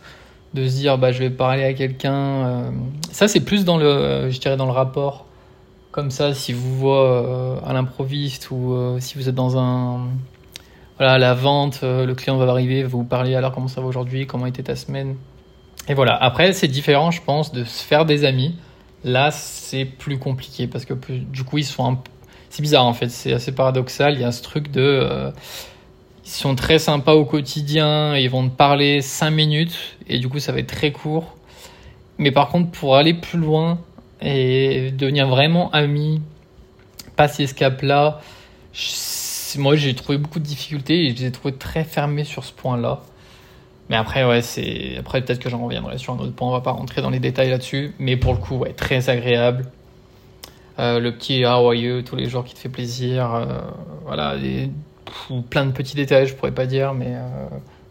de 0.54 0.67
se 0.67 0.75
dire 0.75 0.97
bah 0.97 1.12
je 1.12 1.19
vais 1.19 1.30
parler 1.30 1.63
à 1.63 1.73
quelqu'un 1.73 2.13
euh. 2.13 2.71
ça 3.12 3.28
c'est 3.28 3.41
plus 3.41 3.65
dans 3.65 3.78
le 3.78 4.30
je 4.30 4.39
dirais 4.39 4.58
dans 4.58 4.65
le 4.65 4.71
rapport 4.71 5.25
comme 5.91 6.12
ça 6.12 6.34
si 6.34 6.54
vous 6.54 6.75
voit 6.75 7.06
euh, 7.06 7.56
à 7.65 7.73
l'improviste 7.73 8.49
ou 8.52 8.73
euh, 8.73 8.99
si 8.99 9.17
vous 9.17 9.30
êtes 9.30 9.36
dans 9.36 9.58
un 9.58 10.08
voilà 10.97 11.17
la 11.17 11.34
vente 11.34 11.82
le 11.84 12.13
client 12.13 12.38
va 12.38 12.49
arriver 12.49 12.84
va 12.84 12.89
vous 12.89 13.04
parler 13.04 13.36
alors 13.36 13.54
comment 13.54 13.67
ça 13.67 13.82
va 13.82 13.88
aujourd'hui 13.88 14.25
comment 14.25 14.47
était 14.47 14.63
ta 14.63 14.75
semaine 14.75 15.15
et 15.88 15.93
voilà 15.93 16.15
après 16.15 16.52
c'est 16.54 16.67
différent 16.67 17.12
je 17.12 17.21
pense 17.21 17.52
de 17.52 17.63
se 17.63 17.84
faire 17.84 18.06
des 18.06 18.25
amis 18.25 18.56
là 19.04 19.30
c'est 19.32 19.86
plus 19.86 20.17
compliqué 20.17 20.67
parce 20.67 20.86
que 20.86 20.93
du 20.93 21.43
coup 21.43 21.60
ils 21.60 21.63
sont 21.63 21.86
un 21.86 21.99
c'est 22.49 22.62
bizarre 22.62 22.85
en 22.85 22.93
fait 22.93 23.09
c'est 23.09 23.33
assez 23.33 23.51
paradoxal 23.51 24.15
il 24.15 24.21
y 24.21 24.23
a 24.23 24.31
ce 24.31 24.41
truc 24.41 24.71
de 24.71 25.31
ils 26.29 26.33
sont 26.33 26.53
très 26.53 26.77
sympas 26.77 27.13
au 27.13 27.25
quotidien, 27.25 28.15
ils 28.15 28.29
vont 28.29 28.47
te 28.47 28.55
parler 28.55 29.01
5 29.01 29.31
minutes 29.31 29.97
et 30.07 30.19
du 30.19 30.29
coup 30.29 30.38
ça 30.38 30.51
va 30.51 30.59
être 30.59 30.67
très 30.67 30.91
court. 30.91 31.35
Mais 32.19 32.29
par 32.29 32.49
contre 32.49 32.69
pour 32.69 32.95
aller 32.95 33.15
plus 33.15 33.39
loin 33.39 33.79
et 34.21 34.91
devenir 34.91 35.27
vraiment 35.27 35.71
ami, 35.71 36.21
passer 37.15 37.47
ce 37.47 37.55
cap-là, 37.55 38.21
moi 39.57 39.75
j'ai 39.75 39.95
trouvé 39.95 40.19
beaucoup 40.19 40.38
de 40.39 40.45
difficultés 40.45 41.07
et 41.07 41.15
je 41.15 41.15
les 41.15 41.25
ai 41.25 41.31
trouvés 41.31 41.55
très 41.55 41.83
fermés 41.83 42.25
sur 42.25 42.43
ce 42.43 42.53
point-là. 42.53 43.01
Mais 43.89 43.95
après 43.95 44.23
ouais 44.23 44.43
c'est 44.43 44.97
après 44.99 45.21
peut-être 45.21 45.39
que 45.39 45.49
j'en 45.49 45.65
reviendrai 45.65 45.97
sur 45.97 46.13
un 46.13 46.19
autre 46.19 46.33
point, 46.33 46.47
on 46.47 46.51
va 46.51 46.62
pas 46.62 46.71
rentrer 46.71 47.01
dans 47.01 47.09
les 47.09 47.19
détails 47.19 47.49
là-dessus, 47.49 47.95
mais 47.97 48.17
pour 48.17 48.33
le 48.33 48.39
coup 48.39 48.57
ouais 48.57 48.73
très 48.73 49.09
agréable. 49.09 49.65
Euh, 50.80 51.00
le 51.00 51.12
petit 51.12 51.46
how 51.46 51.74
tous 52.04 52.15
les 52.15 52.30
jours 52.30 52.46
qui 52.46 52.54
te 52.54 52.60
fait 52.60 52.70
plaisir, 52.70 53.36
euh, 53.36 53.60
voilà, 54.06 54.36
plein 55.50 55.65
de 55.65 55.72
petits 55.72 55.96
détails, 55.96 56.28
je 56.28 56.36
pourrais 56.36 56.54
pas 56.54 56.65
dire, 56.65 56.94
mais 56.94 57.15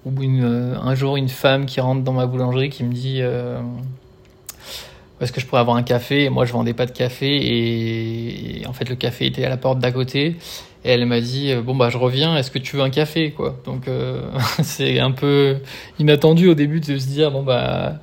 euh, 0.07 0.74
un 0.81 0.94
jour 0.94 1.16
une 1.18 1.29
femme 1.29 1.66
qui 1.66 1.81
rentre 1.81 2.03
dans 2.03 2.14
ma 2.14 2.27
boulangerie 2.27 2.70
qui 2.70 2.83
me 2.85 2.92
dit 2.92 3.20
est-ce 5.20 5.33
que 5.33 5.40
je 5.40 5.46
pourrais 5.46 5.61
avoir 5.61 5.77
un 5.77 5.83
café? 5.83 6.24
Et 6.24 6.31
moi 6.31 6.46
je 6.46 6.53
vendais 6.53 6.72
pas 6.72 6.87
de 6.87 6.92
café 6.92 8.61
et, 8.61 8.66
en 8.66 8.72
fait 8.72 8.88
le 8.88 8.94
café 8.94 9.27
était 9.27 9.44
à 9.44 9.51
la 9.51 9.59
porte 9.59 9.81
d'à 9.81 9.92
côté. 9.92 10.37
Et 10.85 10.90
elle 10.92 11.05
m'a 11.05 11.20
dit 11.20 11.55
bon 11.57 11.74
bah 11.74 11.90
je 11.90 11.98
reviens 11.98 12.38
est-ce 12.38 12.51
que 12.51 12.59
tu 12.59 12.77
veux 12.77 12.83
un 12.83 12.90
café? 12.90 13.33
Quoi. 13.33 13.61
Donc 13.66 13.83
c'est 14.62 14.98
un 14.98 15.11
peu 15.11 15.59
inattendu 15.98 16.48
au 16.48 16.55
début 16.55 16.81
de 16.81 16.96
se 16.96 17.07
dire 17.07 17.33
bon 17.33 17.42
bah 17.42 17.98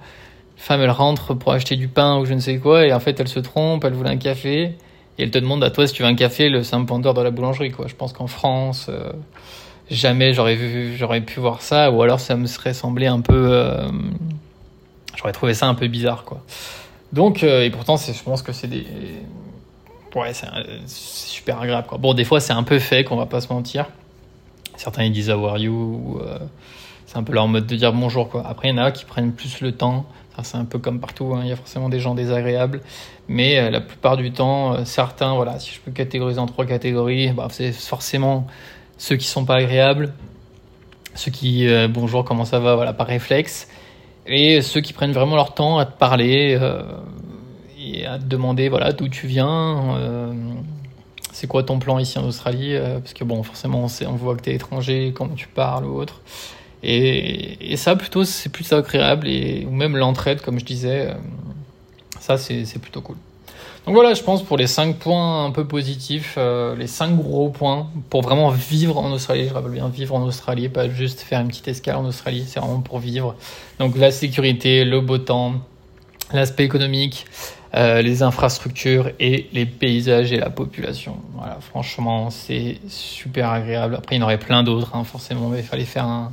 femme 0.57 0.81
elle 0.81 0.91
rentre 0.91 1.33
pour 1.33 1.51
acheter 1.51 1.75
du 1.75 1.87
pain 1.87 2.17
ou 2.17 2.25
je 2.25 2.33
ne 2.33 2.39
sais 2.39 2.57
quoi 2.57 2.85
et 2.85 2.93
en 2.93 2.99
fait 2.99 3.19
elle 3.19 3.27
se 3.27 3.39
trompe 3.39 3.83
elle 3.83 3.93
voulait 3.93 4.09
un 4.09 4.17
café 4.17 4.75
et 5.17 5.23
elle 5.23 5.31
te 5.31 5.37
demande 5.37 5.63
à 5.63 5.71
toi 5.71 5.87
si 5.87 5.93
tu 5.93 6.03
veux 6.03 6.07
un 6.07 6.15
café, 6.15 6.49
le 6.49 6.63
simple 6.63 6.85
pendeur 6.85 7.13
de 7.13 7.21
la 7.21 7.31
boulangerie, 7.31 7.71
quoi. 7.71 7.87
Je 7.87 7.95
pense 7.95 8.11
qu'en 8.11 8.27
France, 8.27 8.87
euh, 8.89 9.11
jamais 9.89 10.33
j'aurais 10.33 10.55
vu, 10.55 10.95
j'aurais 10.97 11.21
pu 11.21 11.39
voir 11.39 11.61
ça, 11.61 11.91
ou 11.91 12.01
alors 12.01 12.19
ça 12.19 12.35
me 12.35 12.47
serait 12.47 12.73
semblé 12.73 13.07
un 13.07 13.21
peu, 13.21 13.47
euh, 13.49 13.89
j'aurais 15.15 15.31
trouvé 15.31 15.53
ça 15.53 15.67
un 15.67 15.75
peu 15.75 15.87
bizarre, 15.87 16.25
quoi. 16.25 16.41
Donc, 17.13 17.43
euh, 17.43 17.63
et 17.63 17.69
pourtant, 17.69 17.95
je 17.95 18.23
pense 18.23 18.41
que 18.41 18.51
c'est 18.51 18.67
des, 18.67 18.85
ouais, 20.15 20.33
c'est 20.33 20.47
super 20.85 21.61
agréable, 21.61 21.87
quoi. 21.87 21.97
Bon, 21.97 22.13
des 22.13 22.25
fois, 22.25 22.41
c'est 22.41 22.53
un 22.53 22.63
peu 22.63 22.79
fake, 22.79 23.09
on 23.11 23.15
va 23.15 23.25
pas 23.25 23.39
se 23.39 23.53
mentir. 23.53 23.85
Certains 24.75 25.03
ils 25.03 25.11
disent 25.13 25.29
how 25.29 25.45
are 25.45 25.57
you, 25.57 25.71
ou, 25.71 26.21
c'est 27.05 27.17
un 27.17 27.23
peu 27.23 27.31
leur 27.31 27.47
mode 27.47 27.67
de 27.67 27.75
dire 27.77 27.93
bonjour, 27.93 28.27
quoi. 28.27 28.45
Après, 28.45 28.67
il 28.67 28.75
y 28.75 28.79
en 28.79 28.83
a 28.83 28.91
qui 28.91 29.05
prennent 29.05 29.31
plus 29.31 29.61
le 29.61 29.71
temps 29.71 30.05
c'est 30.43 30.57
un 30.57 30.65
peu 30.65 30.79
comme 30.79 30.99
partout, 30.99 31.33
hein. 31.35 31.41
il 31.43 31.49
y 31.49 31.51
a 31.51 31.55
forcément 31.55 31.89
des 31.89 31.99
gens 31.99 32.15
désagréables, 32.15 32.81
mais 33.27 33.57
euh, 33.57 33.69
la 33.69 33.81
plupart 33.81 34.17
du 34.17 34.31
temps, 34.31 34.73
euh, 34.73 34.85
certains, 34.85 35.33
voilà, 35.35 35.59
si 35.59 35.73
je 35.73 35.79
peux 35.79 35.91
catégoriser 35.91 36.39
en 36.39 36.45
trois 36.45 36.65
catégories, 36.65 37.31
bah, 37.31 37.47
c'est 37.51 37.71
forcément 37.71 38.47
ceux 38.97 39.15
qui 39.15 39.27
sont 39.27 39.45
pas 39.45 39.55
agréables, 39.55 40.13
ceux 41.13 41.31
qui, 41.31 41.67
euh, 41.67 41.87
bonjour, 41.87 42.25
comment 42.25 42.45
ça 42.45 42.59
va, 42.59 42.75
voilà, 42.75 42.93
par 42.93 43.07
réflexe, 43.07 43.67
et 44.27 44.61
ceux 44.61 44.81
qui 44.81 44.93
prennent 44.93 45.13
vraiment 45.13 45.35
leur 45.35 45.53
temps 45.53 45.77
à 45.77 45.85
te 45.85 45.97
parler 45.97 46.59
et 47.79 48.05
à 48.07 48.17
te 48.17 48.23
demander, 48.23 48.69
voilà, 48.69 48.91
d'où 48.91 49.07
tu 49.07 49.27
viens, 49.27 50.33
c'est 51.31 51.45
quoi 51.45 51.61
ton 51.61 51.77
plan 51.77 51.99
ici 51.99 52.17
en 52.17 52.23
Australie, 52.23 52.75
parce 52.75 53.13
que 53.13 53.23
bon, 53.23 53.43
forcément, 53.43 53.85
on, 53.85 54.07
on 54.07 54.15
voit 54.15 54.35
que 54.35 54.41
tu 54.41 54.49
es 54.49 54.55
étranger, 54.55 55.13
comment 55.15 55.35
tu 55.35 55.47
parles 55.47 55.85
ou 55.85 55.99
autre. 55.99 56.21
Et, 56.87 57.75
ça, 57.77 57.95
plutôt, 57.95 58.23
c'est 58.23 58.49
plus 58.49 58.71
agréable, 58.73 59.27
et, 59.27 59.65
ou 59.69 59.71
même 59.71 59.97
l'entraide, 59.97 60.41
comme 60.41 60.59
je 60.59 60.65
disais, 60.65 61.09
euh, 61.09 61.13
ça, 62.19 62.37
c'est 62.37 62.79
plutôt 62.79 63.01
cool. 63.01 63.17
Donc 63.85 63.93
voilà, 63.93 64.15
je 64.15 64.23
pense 64.23 64.41
pour 64.41 64.57
les 64.57 64.65
5 64.65 64.95
points 64.95 65.45
un 65.45 65.51
peu 65.51 65.65
positifs, 65.65 66.35
euh, 66.39 66.75
les 66.75 66.87
5 66.87 67.15
gros 67.15 67.49
points 67.49 67.87
pour 68.09 68.23
vraiment 68.23 68.49
vivre 68.49 68.97
en 68.97 69.11
Australie. 69.11 69.47
Je 69.47 69.53
rappelle 69.53 69.71
bien 69.71 69.87
vivre 69.89 70.15
en 70.15 70.23
Australie, 70.23 70.69
pas 70.69 70.89
juste 70.89 71.21
faire 71.21 71.39
une 71.41 71.49
petite 71.49 71.67
escale 71.67 71.97
en 71.97 72.05
Australie, 72.05 72.45
c'est 72.47 72.59
vraiment 72.59 72.81
pour 72.81 72.97
vivre. 72.97 73.35
Donc 73.77 73.95
la 73.95 74.09
sécurité, 74.09 74.85
le 74.85 75.01
beau 75.01 75.19
temps, 75.19 75.53
l'aspect 76.33 76.63
économique, 76.63 77.27
euh, 77.75 78.01
les 78.01 78.23
infrastructures 78.23 79.11
et 79.19 79.49
les 79.53 79.67
paysages 79.67 80.31
et 80.31 80.37
la 80.37 80.49
population. 80.49 81.17
Voilà, 81.35 81.59
franchement, 81.59 82.31
c'est 82.31 82.79
super 82.87 83.51
agréable. 83.51 83.95
Après, 83.95 84.15
il 84.15 84.19
y 84.19 84.21
en 84.23 84.25
aurait 84.25 84.39
plein 84.39 84.63
d'autres, 84.63 84.95
hein, 84.95 85.03
forcément, 85.03 85.49
mais 85.49 85.59
il 85.59 85.65
fallait 85.65 85.85
faire 85.85 86.05
un, 86.05 86.31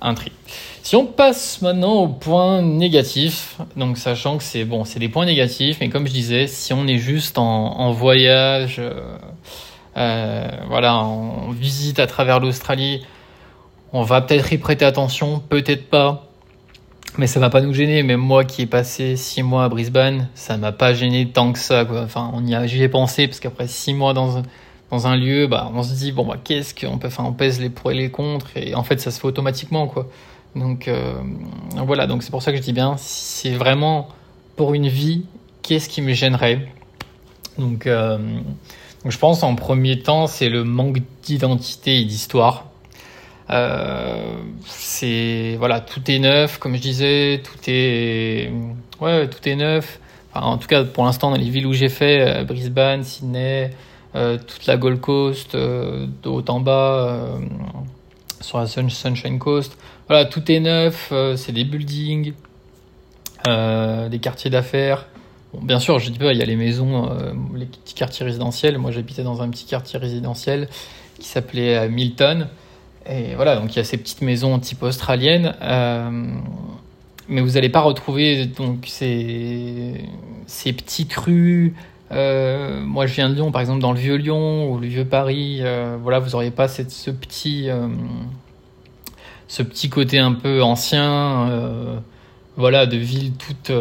un 0.00 0.14
tri. 0.14 0.32
Si 0.82 0.96
on 0.96 1.06
passe 1.06 1.60
maintenant 1.60 1.94
au 1.94 2.08
point 2.08 2.62
négatif, 2.62 3.58
donc 3.76 3.98
sachant 3.98 4.38
que 4.38 4.44
c'est 4.44 4.64
bon, 4.64 4.84
c'est 4.84 5.00
des 5.00 5.08
points 5.08 5.26
négatifs, 5.26 5.78
mais 5.80 5.88
comme 5.88 6.06
je 6.06 6.12
disais, 6.12 6.46
si 6.46 6.72
on 6.72 6.86
est 6.86 6.98
juste 6.98 7.38
en, 7.38 7.90
voyage, 7.92 8.76
euh, 8.78 9.00
euh, 9.96 10.48
voilà, 10.68 10.96
en 10.96 11.50
visite 11.50 11.98
à 11.98 12.06
travers 12.06 12.40
l'Australie, 12.40 13.02
on 13.92 14.02
va 14.02 14.20
peut-être 14.20 14.52
y 14.52 14.58
prêter 14.58 14.84
attention, 14.84 15.40
peut-être 15.40 15.90
pas, 15.90 16.28
mais 17.16 17.26
ça 17.26 17.40
va 17.40 17.50
pas 17.50 17.60
nous 17.60 17.74
gêner. 17.74 18.02
Même 18.02 18.20
moi 18.20 18.44
qui 18.44 18.62
ai 18.62 18.66
passé 18.66 19.16
six 19.16 19.42
mois 19.42 19.64
à 19.64 19.68
Brisbane, 19.68 20.28
ça 20.34 20.56
m'a 20.56 20.72
pas 20.72 20.94
gêné 20.94 21.28
tant 21.28 21.52
que 21.52 21.58
ça. 21.58 21.84
Enfin, 21.90 22.30
on 22.34 22.46
y 22.46 22.54
a, 22.54 22.66
j'y 22.66 22.82
ai 22.82 22.88
pensé 22.88 23.26
parce 23.26 23.40
qu'après 23.40 23.66
six 23.66 23.94
mois 23.94 24.12
dans 24.12 24.38
un, 24.38 24.42
dans 24.90 25.06
un 25.06 25.16
lieu, 25.16 25.46
bah, 25.46 25.70
on 25.74 25.82
se 25.82 25.94
dit 25.94 26.12
bon 26.12 26.24
bah 26.24 26.36
qu'est-ce 26.42 26.74
qu'on 26.74 26.98
peut, 26.98 27.08
enfin, 27.08 27.24
on 27.24 27.32
pèse 27.32 27.60
les 27.60 27.70
pour 27.70 27.90
et 27.90 27.94
les 27.94 28.10
contre, 28.10 28.56
et 28.56 28.74
en 28.74 28.82
fait 28.82 29.00
ça 29.00 29.10
se 29.10 29.20
fait 29.20 29.26
automatiquement 29.26 29.86
quoi. 29.86 30.08
Donc 30.56 30.88
euh, 30.88 31.14
voilà, 31.76 32.06
donc 32.06 32.22
c'est 32.22 32.30
pour 32.30 32.42
ça 32.42 32.52
que 32.52 32.58
je 32.58 32.62
dis 32.62 32.72
bien, 32.72 32.96
c'est 32.98 33.52
vraiment 33.52 34.08
pour 34.56 34.74
une 34.74 34.88
vie, 34.88 35.24
qu'est-ce 35.62 35.88
qui 35.88 36.02
me 36.02 36.12
gênerait? 36.12 36.66
Donc, 37.58 37.86
euh, 37.86 38.18
je 39.04 39.18
pense 39.18 39.42
en 39.42 39.54
premier 39.54 40.00
temps, 40.00 40.26
c'est 40.26 40.48
le 40.48 40.64
manque 40.64 40.98
d'identité 41.22 42.00
et 42.00 42.04
d'histoire. 42.04 42.66
Euh, 43.50 44.36
c'est 44.66 45.56
voilà, 45.58 45.80
tout 45.80 46.02
est 46.10 46.18
neuf, 46.18 46.58
comme 46.58 46.76
je 46.76 46.80
disais, 46.80 47.42
tout 47.42 47.58
est 47.66 48.50
ouais, 49.00 49.28
tout 49.28 49.48
est 49.48 49.56
neuf. 49.56 50.00
en 50.34 50.58
tout 50.58 50.68
cas, 50.68 50.84
pour 50.84 51.04
l'instant, 51.04 51.30
dans 51.30 51.36
les 51.36 51.48
villes 51.50 51.66
où 51.66 51.72
j'ai 51.72 51.88
fait, 51.88 52.44
Brisbane, 52.44 53.04
Sydney, 53.04 53.70
toute 54.14 54.66
la 54.66 54.76
Gold 54.76 55.00
Coast, 55.00 55.54
de 55.54 56.28
haut 56.28 56.44
en 56.48 56.60
bas, 56.60 57.38
sur 58.40 58.58
la 58.58 58.66
Sunshine 58.66 59.38
Coast, 59.38 59.76
voilà, 60.08 60.24
tout 60.24 60.50
est 60.50 60.60
neuf. 60.60 61.12
c'est 61.36 61.52
des 61.52 61.64
buildings, 61.64 62.32
des 63.44 64.18
quartiers 64.20 64.50
d'affaires. 64.50 65.06
Bon, 65.52 65.60
bien 65.62 65.78
sûr, 65.78 65.98
je 65.98 66.10
dis 66.10 66.18
pas, 66.18 66.32
il 66.32 66.38
y 66.38 66.42
a 66.42 66.46
les 66.46 66.56
maisons, 66.56 67.10
les 67.54 67.66
petits 67.66 67.94
quartiers 67.94 68.24
résidentiels. 68.24 68.78
Moi, 68.78 68.90
j'habitais 68.90 69.22
dans 69.22 69.42
un 69.42 69.48
petit 69.50 69.66
quartier 69.66 69.98
résidentiel 69.98 70.68
qui 71.18 71.28
s'appelait 71.28 71.88
Milton. 71.88 72.48
Et 73.08 73.34
voilà, 73.34 73.56
donc 73.56 73.74
il 73.74 73.76
y 73.76 73.80
a 73.80 73.84
ces 73.84 73.96
petites 73.96 74.20
maisons 74.20 74.58
type 74.58 74.82
australienne, 74.82 75.54
euh, 75.62 76.10
mais 77.28 77.40
vous 77.40 77.52
n'allez 77.52 77.70
pas 77.70 77.80
retrouver 77.80 78.44
donc 78.44 78.84
ces, 78.86 79.94
ces 80.46 80.74
petites 80.74 81.14
rues. 81.14 81.74
Euh, 82.12 82.80
moi, 82.80 83.06
je 83.06 83.14
viens 83.14 83.28
de 83.28 83.34
Lyon, 83.34 83.52
par 83.52 83.60
exemple, 83.60 83.80
dans 83.80 83.92
le 83.92 83.98
vieux 83.98 84.16
Lyon 84.16 84.70
ou 84.70 84.78
le 84.78 84.86
vieux 84.86 85.04
Paris. 85.04 85.58
Euh, 85.60 85.96
voilà, 86.02 86.18
vous 86.18 86.30
n'auriez 86.30 86.50
pas 86.50 86.68
ce 86.68 87.10
petit, 87.10 87.68
ce 89.46 89.62
petit 89.62 89.88
côté 89.88 90.18
un 90.18 90.32
peu 90.32 90.62
ancien, 90.62 92.02
voilà, 92.56 92.86
de 92.86 92.96
ville 92.96 93.32
toute 93.32 93.72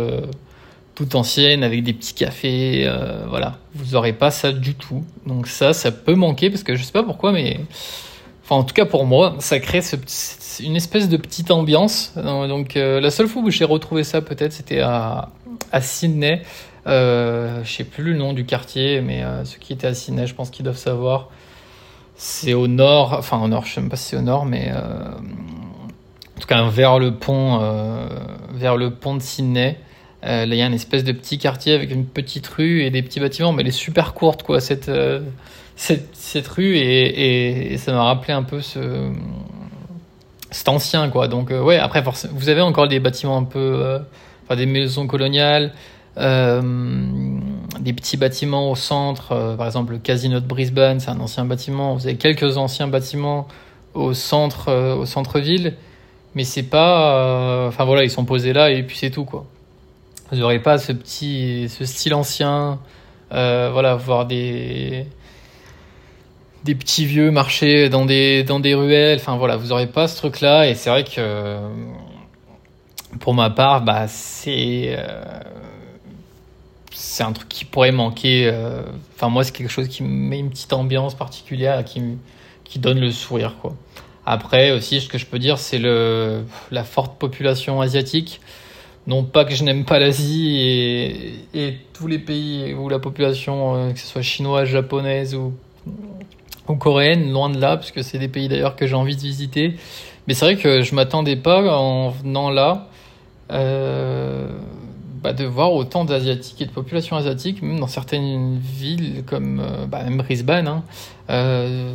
toute 0.96 1.14
ancienne 1.14 1.64
avec 1.64 1.84
des 1.84 1.94
petits 1.94 2.16
cafés, 2.16 2.92
voilà. 3.30 3.60
Vous 3.76 3.94
n'aurez 3.94 4.14
pas 4.14 4.32
ça 4.32 4.52
du 4.52 4.74
tout. 4.74 5.04
Donc 5.26 5.48
ça, 5.48 5.74
ça 5.74 5.92
peut 5.92 6.16
manquer 6.16 6.50
parce 6.50 6.64
que 6.64 6.76
je 6.76 6.84
sais 6.84 6.92
pas 6.92 7.04
pourquoi, 7.04 7.32
mais 7.32 7.60
Enfin, 8.48 8.62
en 8.62 8.64
tout 8.64 8.74
cas 8.74 8.86
pour 8.86 9.06
moi, 9.06 9.36
ça 9.40 9.60
crée 9.60 9.82
une 10.62 10.78
espèce 10.78 11.10
de 11.10 11.18
petite 11.18 11.52
ambiance. 11.52 12.14
Donc, 12.16 12.78
euh, 12.78 13.02
la 13.02 13.12
seule 13.12 13.28
fois 13.28 13.42
où 13.42 13.52
j'ai 13.52 13.66
retrouvé 13.66 14.06
ça, 14.06 14.22
peut-être, 14.22 14.54
c'était 14.54 14.80
à 14.80 15.30
Sydney. 15.82 16.44
Euh, 16.88 17.64
je 17.64 17.72
sais 17.72 17.84
plus 17.84 18.04
le 18.04 18.14
nom 18.14 18.34
du 18.34 18.46
quartier, 18.46 19.02
mais 19.02 19.24
euh, 19.24 19.44
ceux 19.46 19.60
qui 19.60 19.74
étaient 19.74 19.88
à 19.88 19.94
Sydney, 19.94 20.28
je 20.28 20.36
pense 20.36 20.50
qu'ils 20.50 20.64
doivent 20.64 20.78
savoir. 20.78 21.30
C'est 22.16 22.54
au 22.54 22.68
nord, 22.68 23.14
enfin 23.14 23.40
au 23.42 23.48
nord, 23.48 23.66
je 23.66 23.74
sais 23.74 23.82
même 23.82 23.90
pas 23.90 23.98
si 23.98 24.10
c'est 24.10 24.18
au 24.18 24.22
nord, 24.22 24.46
mais 24.46 24.72
euh, 24.72 25.12
en 25.12 26.40
tout 26.40 26.48
cas 26.48 26.68
vers 26.70 26.98
le 26.98 27.14
pont, 27.14 27.60
vers 28.54 28.76
le 28.76 28.92
pont 28.92 29.16
de 29.16 29.22
Sydney. 29.22 29.78
là, 30.24 30.46
il 30.46 30.56
y 30.56 30.62
a 30.62 30.66
une 30.66 30.74
espèce 30.74 31.04
de 31.04 31.12
petit 31.12 31.38
quartier 31.38 31.74
avec 31.74 31.92
une 31.92 32.06
petite 32.06 32.48
rue 32.48 32.82
et 32.82 32.90
des 32.90 33.04
petits 33.04 33.20
bâtiments, 33.20 33.54
mais 33.54 33.62
elle 33.62 33.68
est 33.68 33.72
super 33.72 34.14
courte, 34.16 34.42
quoi. 34.42 34.60
Cette 34.62 34.90
cette, 35.78 36.48
rue 36.48 36.76
et, 36.76 37.78
ça 37.78 37.94
m'a 37.94 38.04
rappelé 38.04 38.34
un 38.34 38.44
peu 38.44 38.62
ce 38.62 39.12
cet 40.50 40.70
ancien 40.70 41.10
quoi 41.10 41.28
donc 41.28 41.52
euh, 41.52 41.62
ouais 41.62 41.78
après 41.78 42.04
vous 42.32 42.50
avez 42.50 42.62
encore 42.62 42.88
des 42.88 43.00
bâtiments 43.00 43.38
un 43.38 43.44
peu 43.44 43.60
euh, 43.60 44.00
enfin 44.44 44.56
des 44.56 44.66
maisons 44.66 45.06
coloniales 45.06 45.66
euh, 45.66 45.70
des 46.18 47.94
petits 47.94 48.18
bâtiments 48.18 48.72
au 48.72 48.76
centre 48.76 49.56
par 49.56 49.68
exemple 49.68 49.94
le 49.94 50.00
casino 50.00 50.40
de 50.40 50.46
Brisbane 50.46 51.00
c'est 51.00 51.12
un 51.12 51.20
ancien 51.20 51.46
bâtiment 51.46 51.96
vous 51.96 52.08
avez 52.08 52.18
quelques 52.18 52.58
anciens 52.58 52.88
bâtiments 52.88 53.48
au 53.94 54.14
centre 54.14 54.96
au 54.96 55.06
centre 55.06 55.40
ville 55.40 55.76
mais 56.34 56.44
c'est 56.44 56.64
pas 56.64 57.68
enfin 57.68 57.86
voilà 57.86 58.04
ils 58.04 58.10
sont 58.10 58.26
posés 58.26 58.54
là 58.54 58.72
et 58.72 58.82
puis 58.82 58.98
c'est 58.98 59.12
tout 59.12 59.26
quoi 59.26 59.46
vous 60.32 60.38
n'aurez 60.38 60.60
pas 60.60 60.80
ce 60.80 60.92
petit 60.92 61.70
ce 61.70 61.86
style 61.86 62.16
ancien 62.16 62.80
voilà 63.30 63.96
voir 63.96 64.26
des 64.26 65.06
des 66.68 66.76
petits 66.76 67.06
vieux 67.06 67.32
marchés 67.32 67.88
dans 67.90 68.06
des, 68.06 68.44
dans 68.44 68.60
des 68.60 68.76
ruelles. 68.76 69.20
Enfin 69.20 69.38
voilà, 69.38 69.56
vous 69.56 69.68
n'aurez 69.68 69.88
pas 69.88 70.08
ce 70.08 70.18
truc-là. 70.18 70.68
Et 70.68 70.76
c'est 70.76 70.90
vrai 70.90 71.04
que 71.06 71.58
pour 73.20 73.34
ma 73.34 73.50
part, 73.50 73.82
bah, 73.82 74.08
c'est 74.08 74.96
euh, 74.98 75.24
c'est 76.94 77.24
un 77.24 77.34
truc 77.34 77.50
qui 77.50 77.66
pourrait 77.66 77.92
manquer. 77.92 78.50
Euh, 78.52 78.82
enfin, 79.16 79.30
moi, 79.30 79.44
c'est 79.44 79.52
quelque 79.52 79.70
chose 79.72 79.88
qui 79.88 80.04
met 80.04 80.40
une 80.40 80.50
petite 80.50 80.74
ambiance 80.74 81.16
particulière, 81.16 81.84
qui, 81.84 82.02
qui 82.64 82.80
donne 82.80 83.00
le 83.00 83.12
sourire. 83.12 83.56
Quoi. 83.62 83.76
Après, 84.26 84.72
aussi, 84.72 85.00
ce 85.02 85.08
que 85.08 85.18
je 85.18 85.26
peux 85.26 85.40
dire, 85.40 85.58
c'est 85.58 85.80
la 85.80 86.84
forte 86.84 87.18
population 87.18 87.82
asiatique. 87.82 88.42
Non 89.08 89.24
pas 89.24 89.46
que 89.46 89.56
je 89.56 89.64
n'aime 89.64 89.86
pas 89.86 90.00
l'Asie 90.00 90.58
et, 91.54 91.78
tous 91.94 92.08
les 92.08 92.20
pays 92.20 92.74
où 92.74 92.90
la 92.90 93.00
population, 93.00 93.76
euh, 93.76 93.94
que 93.94 94.00
ce 94.00 94.06
soit 94.06 94.22
chinoise, 94.22 94.68
japonaise 94.68 95.34
ou 95.34 95.54
ou 96.68 96.76
coréenne, 96.76 97.32
loin 97.32 97.50
de 97.50 97.60
là, 97.60 97.78
parce 97.78 97.92
que 97.92 98.02
c'est 98.02 98.20
des 98.20 98.28
pays 98.28 98.50
d'ailleurs 98.50 98.76
que 98.76 98.86
j'ai 98.86 98.96
envie 98.96 99.16
de 99.16 99.22
visiter. 99.22 99.76
Mais 100.28 100.34
c'est 100.34 100.44
vrai 100.44 100.58
que 100.58 100.82
je 100.82 100.94
m'attendais 100.94 101.38
pas 101.38 101.62
en 101.78 102.10
venant 102.10 102.50
là 102.50 102.90
euh, 103.52 104.50
bah, 105.22 105.34
de 105.34 105.46
voir 105.46 105.74
autant 105.74 106.06
d'asiatiques 106.06 106.62
et 106.62 106.66
de 106.66 106.72
populations 106.72 107.16
asiatiques, 107.16 107.62
même 107.62 107.80
dans 107.80 107.88
certaines 107.88 108.58
villes 108.60 109.24
comme 109.26 109.60
euh, 109.60 109.86
bah, 109.86 110.04
même 110.04 110.18
Brisbane. 110.18 110.68
Hein. 110.68 110.84
Euh, 111.30 111.94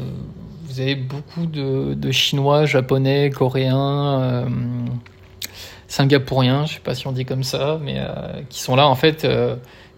vous 0.64 0.80
avez 0.80 0.94
beaucoup 0.94 1.46
de, 1.46 2.10
Chinois, 2.10 2.64
Japonais, 2.64 3.30
Coréens, 3.30 4.20
euh, 4.20 4.46
Singapouriens, 5.86 6.66
je 6.66 6.74
sais 6.74 6.80
pas 6.80 6.94
si 6.94 7.06
on 7.06 7.12
dit 7.12 7.24
comme 7.24 7.44
ça, 7.44 7.78
mais 7.82 8.00
qui 8.48 8.60
sont 8.60 8.74
là 8.74 8.88
en 8.88 8.94
fait, 8.94 9.26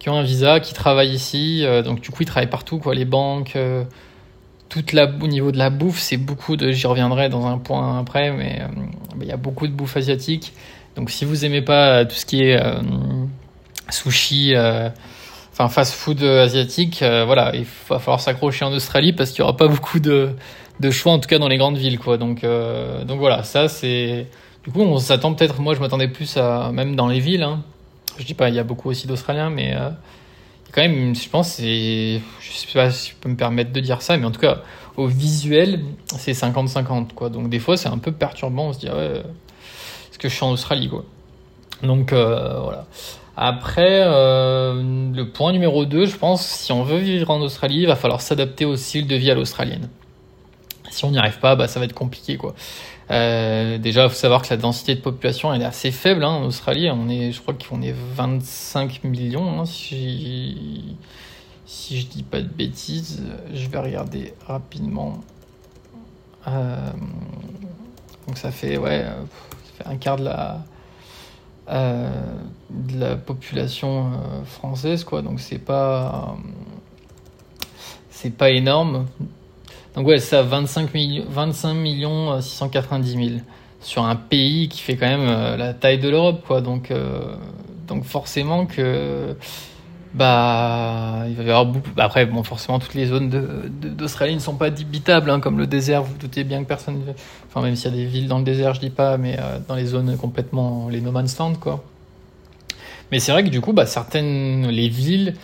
qui 0.01 0.09
ont 0.09 0.17
un 0.17 0.25
visa, 0.25 0.59
qui 0.59 0.75
travaillent 0.75 1.15
ici. 1.15 1.65
donc 1.85 2.01
du 2.01 2.11
coup, 2.11 2.25
ils 2.25 2.27
travaillent 2.27 2.51
partout, 2.51 2.79
quoi, 2.79 2.97
les 2.97 3.05
banques 3.05 3.57
toute 4.69 4.93
la, 4.93 5.05
au 5.05 5.29
niveau 5.29 5.53
de 5.53 5.59
la 5.59 5.71
bouffe, 5.71 6.01
c'est 6.01 6.17
beaucoup 6.17 6.57
de. 6.57 6.73
J'y 6.73 6.89
reviendrai 6.89 7.29
dans 7.29 7.47
un 7.47 7.59
point 7.59 8.01
après, 8.01 8.33
mais 8.33 8.63
il 9.21 9.29
y 9.29 9.31
a 9.31 9.37
beaucoup 9.37 9.69
de 9.69 9.73
bouffe 9.73 9.97
asiatique. 9.97 10.53
Donc 10.97 11.11
si 11.11 11.25
vous 11.25 11.45
aimez 11.45 11.63
pas 11.63 12.05
tout 12.05 12.15
ce 12.15 12.27
qui 12.27 12.43
est 12.43 12.57
euh, 12.61 12.81
sushi, 13.91 14.55
euh, 14.55 14.89
enfin 15.53 15.69
fast 15.69 15.95
food 15.95 16.23
asiatique, 16.23 16.99
voilà, 17.01 17.53
il 17.55 17.67
va 17.89 17.99
falloir 17.99 18.21
s'accrocher 18.21 18.65
en 18.65 18.73
Australie 18.73 19.13
parce 19.13 19.31
qu'il 19.31 19.41
y 19.41 19.43
aura 19.43 19.57
pas 19.57 19.69
beaucoup 19.69 20.01
de, 20.01 20.31
de 20.81 20.91
choix, 20.91 21.13
en 21.13 21.19
tout 21.19 21.29
cas 21.29 21.39
dans 21.39 21.49
les 21.49 21.59
grandes 21.59 21.79
villes, 21.79 21.99
quoi. 21.99 22.17
Donc 22.17 22.43
donc 22.43 23.19
voilà, 23.19 23.43
ça 23.43 23.69
c'est. 23.69 24.29
Du 24.65 24.71
coup, 24.71 24.81
on 24.81 24.99
s'attend 24.99 25.35
peut-être. 25.35 25.61
Moi, 25.61 25.75
je 25.75 25.81
m'attendais 25.81 26.09
plus 26.09 26.39
à 26.39 26.73
même 26.73 26.97
dans 26.97 27.07
les 27.07 27.21
villes. 27.21 27.43
Hein. 27.43 27.63
Je 28.19 28.25
dis 28.25 28.33
pas, 28.33 28.49
il 28.49 28.55
y 28.55 28.59
a 28.59 28.65
beaucoup 28.65 28.89
aussi 28.89 29.07
d'Australiens, 29.07 29.51
mais 29.51 29.77
quand 30.75 30.83
même, 30.83 31.15
je 31.15 31.29
pense, 31.29 31.53
c'est, 31.53 32.21
je 32.41 32.53
sais 32.53 32.67
pas 32.73 32.91
si 32.91 33.11
je 33.11 33.15
peux 33.21 33.29
me 33.29 33.37
permettre 33.37 33.73
de 33.73 33.79
dire 33.79 34.03
ça, 34.03 34.17
mais 34.17 34.25
en 34.25 34.33
tout 34.33 34.41
cas, 34.41 34.63
au 34.97 35.07
visuel, 35.07 35.85
c'est 36.19 36.33
50-50, 36.33 37.13
quoi. 37.15 37.29
Donc, 37.29 37.49
des 37.49 37.61
fois, 37.61 37.77
c'est 37.77 37.89
un 37.89 37.99
peu 37.99 38.11
perturbant, 38.11 38.69
on 38.69 38.73
se 38.73 38.81
dit, 38.81 38.89
ah 38.91 38.97
ouais, 38.97 39.23
que 40.25 40.31
je 40.31 40.35
suis 40.37 40.45
en 40.45 40.53
Australie, 40.53 40.89
quoi. 40.89 41.05
Donc, 41.83 42.15
euh, 42.15 42.59
voilà. 42.63 42.87
Après, 43.37 44.01
euh, 44.07 44.83
le 45.13 45.29
point 45.29 45.53
numéro 45.53 45.85
2, 45.85 46.07
je 46.07 46.17
pense, 46.17 46.47
si 46.47 46.73
on 46.73 46.83
veut 46.83 46.97
vivre 46.97 47.31
en 47.31 47.41
Australie, 47.41 47.81
il 47.81 47.87
va 47.87 47.97
falloir 47.97 48.23
s'adapter 48.23 48.65
au 48.65 48.77
style 48.77 49.07
de 49.07 49.17
vie 49.17 49.31
à 49.31 49.35
l'australienne. 49.35 49.91
Si 50.91 51.05
on 51.05 51.11
n'y 51.11 51.19
arrive 51.19 51.41
pas, 51.41 51.57
bah, 51.57 51.69
ça 51.69 51.79
va 51.79 51.85
être 51.85 51.95
compliqué, 51.95 52.39
quoi. 52.39 52.55
Euh, 53.11 53.77
déjà, 53.77 54.05
il 54.05 54.09
faut 54.09 54.15
savoir 54.15 54.41
que 54.41 54.49
la 54.49 54.57
densité 54.57 54.95
de 54.95 55.01
population 55.01 55.53
elle 55.53 55.61
est 55.61 55.67
assez 55.67 55.91
faible 55.91 56.25
hein, 56.25 56.31
en 56.31 56.45
Australie. 56.45 56.89
On 56.91 57.11
est, 57.11 57.33
je 57.33 57.43
crois 57.43 57.53
qu'on 57.53 57.83
est 57.83 57.95
25 58.15 59.05
millions. 59.05 59.61
Hein, 59.61 59.67
si, 59.67 60.97
si 61.67 62.01
je 62.01 62.07
dis 62.07 62.23
pas 62.23 62.41
de 62.41 62.49
bêtises, 62.49 63.23
je 63.53 63.69
vais 63.69 63.79
regarder 63.79 64.33
rapidement. 64.47 65.21
Donc 66.47 68.39
ça 68.39 68.51
fait 68.51 68.79
ouais, 68.79 69.05
un 69.85 69.97
quart 69.97 70.17
de 70.17 70.25
la 70.25 70.65
euh, 71.71 72.11
de 72.71 73.01
la 73.01 73.17
population 73.17 74.07
euh, 74.07 74.45
française 74.45 75.05
quoi. 75.05 75.23
Donc 75.23 75.41
c'est 75.41 75.59
pas 75.59 76.37
c'est 78.11 78.37
pas 78.37 78.51
énorme. 78.51 79.07
Donc 79.95 80.07
ouais, 80.07 80.19
ça 80.19 80.43
25 80.43 80.93
millions, 80.95 81.25
25 81.29 81.75
millions 81.75 82.41
690 82.41 83.13
000. 83.13 83.41
sur 83.81 84.05
un 84.05 84.17
pays 84.17 84.69
qui 84.69 84.81
fait 84.81 84.97
quand 84.97 85.07
même 85.07 85.57
la 85.57 85.73
taille 85.73 85.99
de 85.99 86.09
l'Europe, 86.09 86.43
quoi. 86.47 86.61
Donc, 86.61 86.93
donc 87.87 88.05
forcément 88.05 88.67
que 88.67 89.37
bah 90.15 91.25
il 91.29 91.35
va 91.35 91.43
y 91.43 91.47
avoir 91.49 91.67
beaucoup 91.67 91.91
après 91.97 92.25
bon 92.25 92.45
forcément 92.45 92.79
toutes 92.79 92.95
les 92.95 93.07
zones 93.07 93.29
d'Australie 93.29 94.35
ne 94.35 94.41
sont 94.41 94.55
pas 94.55 94.67
habitables 94.67 95.29
hein, 95.29 95.41
comme 95.41 95.59
le 95.59 95.67
désert 95.67 96.05
vous, 96.05 96.13
vous 96.13 96.19
doutez 96.19 96.45
bien 96.45 96.63
que 96.63 96.69
personne 96.69 97.03
enfin 97.49 97.63
même 97.63 97.75
s'il 97.75 97.91
y 97.91 97.95
a 97.95 97.97
des 97.97 98.07
villes 98.07 98.29
dans 98.29 98.39
le 98.39 98.45
désert 98.45 98.75
je 98.75 98.81
dis 98.81 98.91
pas 98.91 99.19
mais 99.19 99.37
euh, 99.41 99.59
dans 99.67 99.75
les 99.75 99.87
zones 99.87 100.17
complètement 100.17 100.89
les 100.89 101.01
no 101.01 101.11
man's 101.11 101.37
land 101.39 101.55
quoi. 101.55 101.83
Mais 103.11 103.19
c'est 103.19 103.33
vrai 103.33 103.43
que 103.43 103.49
du 103.49 103.61
coup 103.61 103.73
bah 103.73 103.87
certaines 103.87 104.69
les 104.69 104.89
villes 104.89 105.35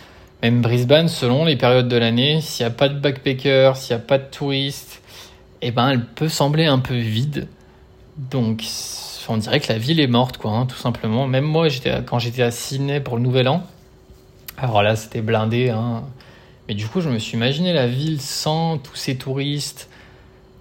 même 0.41 0.61
Brisbane 0.61 1.09
selon 1.09 1.43
les 1.43 1.57
périodes 1.57 1.89
de 1.89 1.97
l'année 1.97 2.39
s'il 2.39 2.65
n'y 2.65 2.71
a 2.71 2.73
pas 2.73 2.87
de 2.87 2.97
backpackers 2.97 3.75
s'il 3.75 3.93
n'y 3.95 4.01
a 4.01 4.05
pas 4.05 4.19
de 4.19 4.25
touristes 4.31 5.01
eh 5.61 5.71
ben 5.71 5.89
elle 5.89 6.05
peut 6.05 6.29
sembler 6.29 6.65
un 6.65 6.79
peu 6.79 6.95
vide. 6.95 7.47
Donc 8.17 8.63
on 9.27 9.37
dirait 9.37 9.59
que 9.59 9.71
la 9.71 9.77
ville 9.77 9.99
est 9.99 10.07
morte 10.07 10.37
quoi 10.37 10.51
hein, 10.51 10.65
tout 10.65 10.77
simplement. 10.77 11.27
Même 11.27 11.43
moi 11.43 11.67
j'étais 11.67 11.93
quand 12.05 12.19
j'étais 12.19 12.41
à 12.41 12.51
Sydney 12.51 13.01
pour 13.01 13.17
le 13.17 13.23
nouvel 13.23 13.49
an 13.49 13.63
alors 14.61 14.83
là, 14.83 14.95
c'était 14.95 15.21
blindé. 15.21 15.69
Hein. 15.69 16.03
Mais 16.67 16.75
du 16.75 16.87
coup, 16.87 17.01
je 17.01 17.09
me 17.09 17.17
suis 17.17 17.35
imaginé 17.35 17.73
la 17.73 17.87
ville 17.87 18.21
sans 18.21 18.77
tous 18.77 18.95
ces 18.95 19.17
touristes 19.17 19.89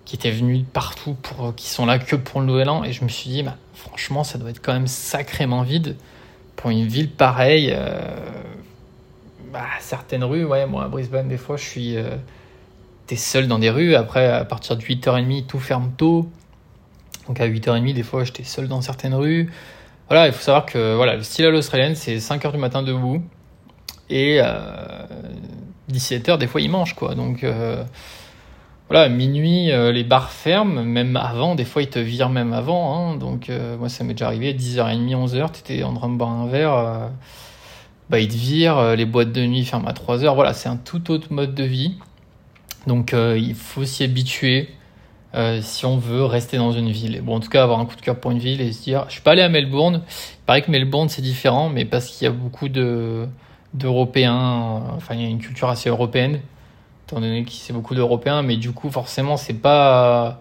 qui 0.06 0.16
étaient 0.16 0.30
venus 0.30 0.64
partout, 0.72 1.14
pour, 1.14 1.54
qui 1.54 1.68
sont 1.68 1.84
là 1.84 1.98
que 1.98 2.16
pour 2.16 2.40
le 2.40 2.46
Nouvel 2.46 2.70
An. 2.70 2.82
Et 2.82 2.92
je 2.92 3.04
me 3.04 3.10
suis 3.10 3.28
dit, 3.28 3.42
bah, 3.42 3.56
franchement, 3.74 4.24
ça 4.24 4.38
doit 4.38 4.50
être 4.50 4.62
quand 4.62 4.72
même 4.72 4.86
sacrément 4.86 5.62
vide 5.62 5.96
pour 6.56 6.70
une 6.70 6.86
ville 6.86 7.10
pareille. 7.10 7.72
Euh, 7.76 8.00
bah, 9.52 9.66
certaines 9.80 10.24
rues, 10.24 10.46
moi 10.46 10.82
à 10.82 10.88
Brisbane, 10.88 11.28
des 11.28 11.36
fois, 11.36 11.58
je 11.58 11.64
suis. 11.64 11.96
Euh, 11.96 12.16
t'es 13.06 13.16
seul 13.16 13.48
dans 13.48 13.58
des 13.58 13.70
rues. 13.70 13.94
Après, 13.94 14.26
à 14.26 14.46
partir 14.46 14.78
de 14.78 14.82
8h30, 14.82 15.44
tout 15.46 15.58
ferme 15.58 15.92
tôt. 15.96 16.30
Donc 17.28 17.38
à 17.38 17.46
8h30, 17.46 17.92
des 17.92 18.02
fois, 18.02 18.24
j'étais 18.24 18.44
seul 18.44 18.66
dans 18.66 18.80
certaines 18.80 19.14
rues. 19.14 19.52
Voilà, 20.08 20.26
il 20.26 20.32
faut 20.32 20.42
savoir 20.42 20.64
que 20.64 20.96
voilà, 20.96 21.16
le 21.16 21.22
style 21.22 21.44
à 21.44 21.50
l'australienne, 21.50 21.94
c'est 21.94 22.16
5h 22.16 22.50
du 22.50 22.58
matin 22.58 22.82
debout. 22.82 23.22
Et 24.10 24.40
17h, 25.90 26.30
euh, 26.32 26.36
des 26.36 26.46
fois, 26.48 26.60
ils 26.60 26.68
mangent, 26.68 26.94
quoi. 26.94 27.14
Donc, 27.14 27.44
euh, 27.44 27.84
voilà, 28.88 29.08
minuit, 29.08 29.70
euh, 29.70 29.92
les 29.92 30.02
bars 30.02 30.32
ferment, 30.32 30.82
même 30.82 31.16
avant, 31.16 31.54
des 31.54 31.64
fois, 31.64 31.82
ils 31.82 31.88
te 31.88 32.00
virent 32.00 32.28
même 32.28 32.52
avant. 32.52 33.12
Hein. 33.12 33.16
donc, 33.16 33.50
moi, 33.78 33.88
ça 33.88 34.04
m'est 34.04 34.14
déjà 34.14 34.26
arrivé, 34.26 34.52
10h30, 34.52 35.14
11h, 35.14 35.52
tu 35.52 35.60
étais 35.60 35.82
en 35.84 35.94
train 35.94 36.08
de 36.08 36.16
boire 36.16 36.30
un 36.30 36.48
verre, 36.48 37.10
bah, 38.10 38.18
ils 38.18 38.28
te 38.28 38.34
virent, 38.34 38.96
les 38.96 39.06
boîtes 39.06 39.32
de 39.32 39.46
nuit 39.46 39.64
ferment 39.64 39.86
à 39.86 39.92
3h. 39.92 40.34
Voilà, 40.34 40.52
c'est 40.52 40.68
un 40.68 40.76
tout 40.76 41.12
autre 41.12 41.32
mode 41.32 41.54
de 41.54 41.64
vie. 41.64 41.94
Donc, 42.88 43.14
il 43.14 43.54
faut 43.54 43.84
s'y 43.84 44.02
habituer. 44.02 44.70
si 45.60 45.86
on 45.86 45.96
veut 45.96 46.24
rester 46.24 46.56
dans 46.56 46.72
une 46.72 46.90
ville. 46.90 47.20
Bon, 47.22 47.36
en 47.36 47.40
tout 47.40 47.48
cas, 47.48 47.62
avoir 47.62 47.78
un 47.78 47.86
coup 47.86 47.94
de 47.94 48.00
cœur 48.00 48.18
pour 48.18 48.32
une 48.32 48.40
ville 48.40 48.60
et 48.60 48.72
se 48.72 48.82
dire, 48.82 49.04
je 49.06 49.12
suis 49.12 49.20
pas 49.20 49.30
allé 49.32 49.42
à 49.42 49.48
Melbourne. 49.48 50.02
Il 50.08 50.44
paraît 50.46 50.62
que 50.62 50.70
Melbourne 50.72 51.08
c'est 51.08 51.22
différent, 51.22 51.68
mais 51.68 51.84
parce 51.84 52.08
qu'il 52.08 52.24
y 52.24 52.28
a 52.28 52.32
beaucoup 52.32 52.68
de 52.68 53.28
d'Européens, 53.74 54.82
enfin 54.96 55.14
il 55.14 55.22
y 55.22 55.24
a 55.24 55.28
une 55.28 55.38
culture 55.38 55.68
assez 55.68 55.88
européenne, 55.88 56.40
étant 57.06 57.20
donné 57.20 57.44
qu'il 57.44 57.60
c'est 57.60 57.72
beaucoup 57.72 57.94
d'Européens, 57.94 58.42
mais 58.42 58.56
du 58.56 58.72
coup 58.72 58.90
forcément 58.90 59.36
c'est 59.36 59.54
pas 59.54 60.40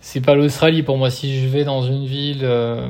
c'est 0.00 0.20
pas 0.20 0.34
l'Australie 0.34 0.82
pour 0.82 0.98
moi. 0.98 1.10
Si 1.10 1.40
je 1.40 1.48
vais 1.48 1.64
dans 1.64 1.82
une 1.82 2.04
ville 2.04 2.40
euh, 2.42 2.88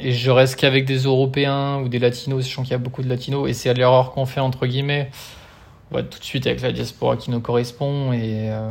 et 0.00 0.12
je 0.12 0.30
reste 0.30 0.56
qu'avec 0.56 0.86
des 0.86 0.98
Européens 0.98 1.80
ou 1.80 1.88
des 1.88 1.98
Latinos, 1.98 2.44
sachant 2.44 2.62
qu'il 2.62 2.70
y 2.72 2.74
a 2.74 2.78
beaucoup 2.78 3.02
de 3.02 3.08
Latinos 3.08 3.48
et 3.48 3.52
c'est 3.52 3.72
l'erreur 3.74 4.12
qu'on 4.12 4.24
fait 4.24 4.40
entre 4.40 4.66
guillemets, 4.66 5.10
on 5.90 5.96
va 5.96 6.02
tout 6.02 6.18
de 6.18 6.24
suite 6.24 6.46
avec 6.46 6.62
la 6.62 6.72
diaspora 6.72 7.16
qui 7.16 7.30
nous 7.30 7.40
correspond 7.40 8.12
et 8.12 8.50
euh, 8.50 8.70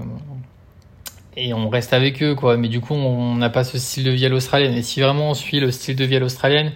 et 1.35 1.53
on 1.53 1.69
reste 1.69 1.93
avec 1.93 2.23
eux 2.23 2.35
quoi. 2.35 2.57
Mais 2.57 2.69
du 2.69 2.79
coup 2.79 2.93
on 2.95 3.35
n'a 3.35 3.49
pas 3.49 3.63
ce 3.63 3.77
style 3.77 4.05
de 4.05 4.11
vie 4.11 4.25
à 4.25 4.29
l'australienne. 4.29 4.73
Et 4.73 4.81
si 4.83 5.01
vraiment 5.01 5.31
on 5.31 5.33
suit 5.33 5.59
le 5.59 5.71
style 5.71 5.95
de 5.95 6.05
vie 6.05 6.15
à 6.15 6.19
l'australienne 6.19 6.71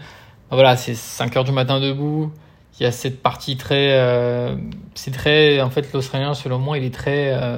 voilà 0.49 0.77
c'est 0.77 0.93
5 0.93 1.35
heures 1.35 1.43
du 1.43 1.51
matin 1.51 1.79
debout 1.79 2.31
il 2.79 2.83
y 2.83 2.85
a 2.85 2.91
cette 2.91 3.21
partie 3.21 3.57
très 3.57 3.91
euh, 3.91 4.55
c'est 4.93 5.11
très 5.11 5.61
en 5.61 5.69
fait 5.69 5.91
l'australien 5.93 6.33
selon 6.33 6.59
moi 6.59 6.77
il 6.77 6.83
est 6.83 6.93
très 6.93 7.33
euh, 7.33 7.57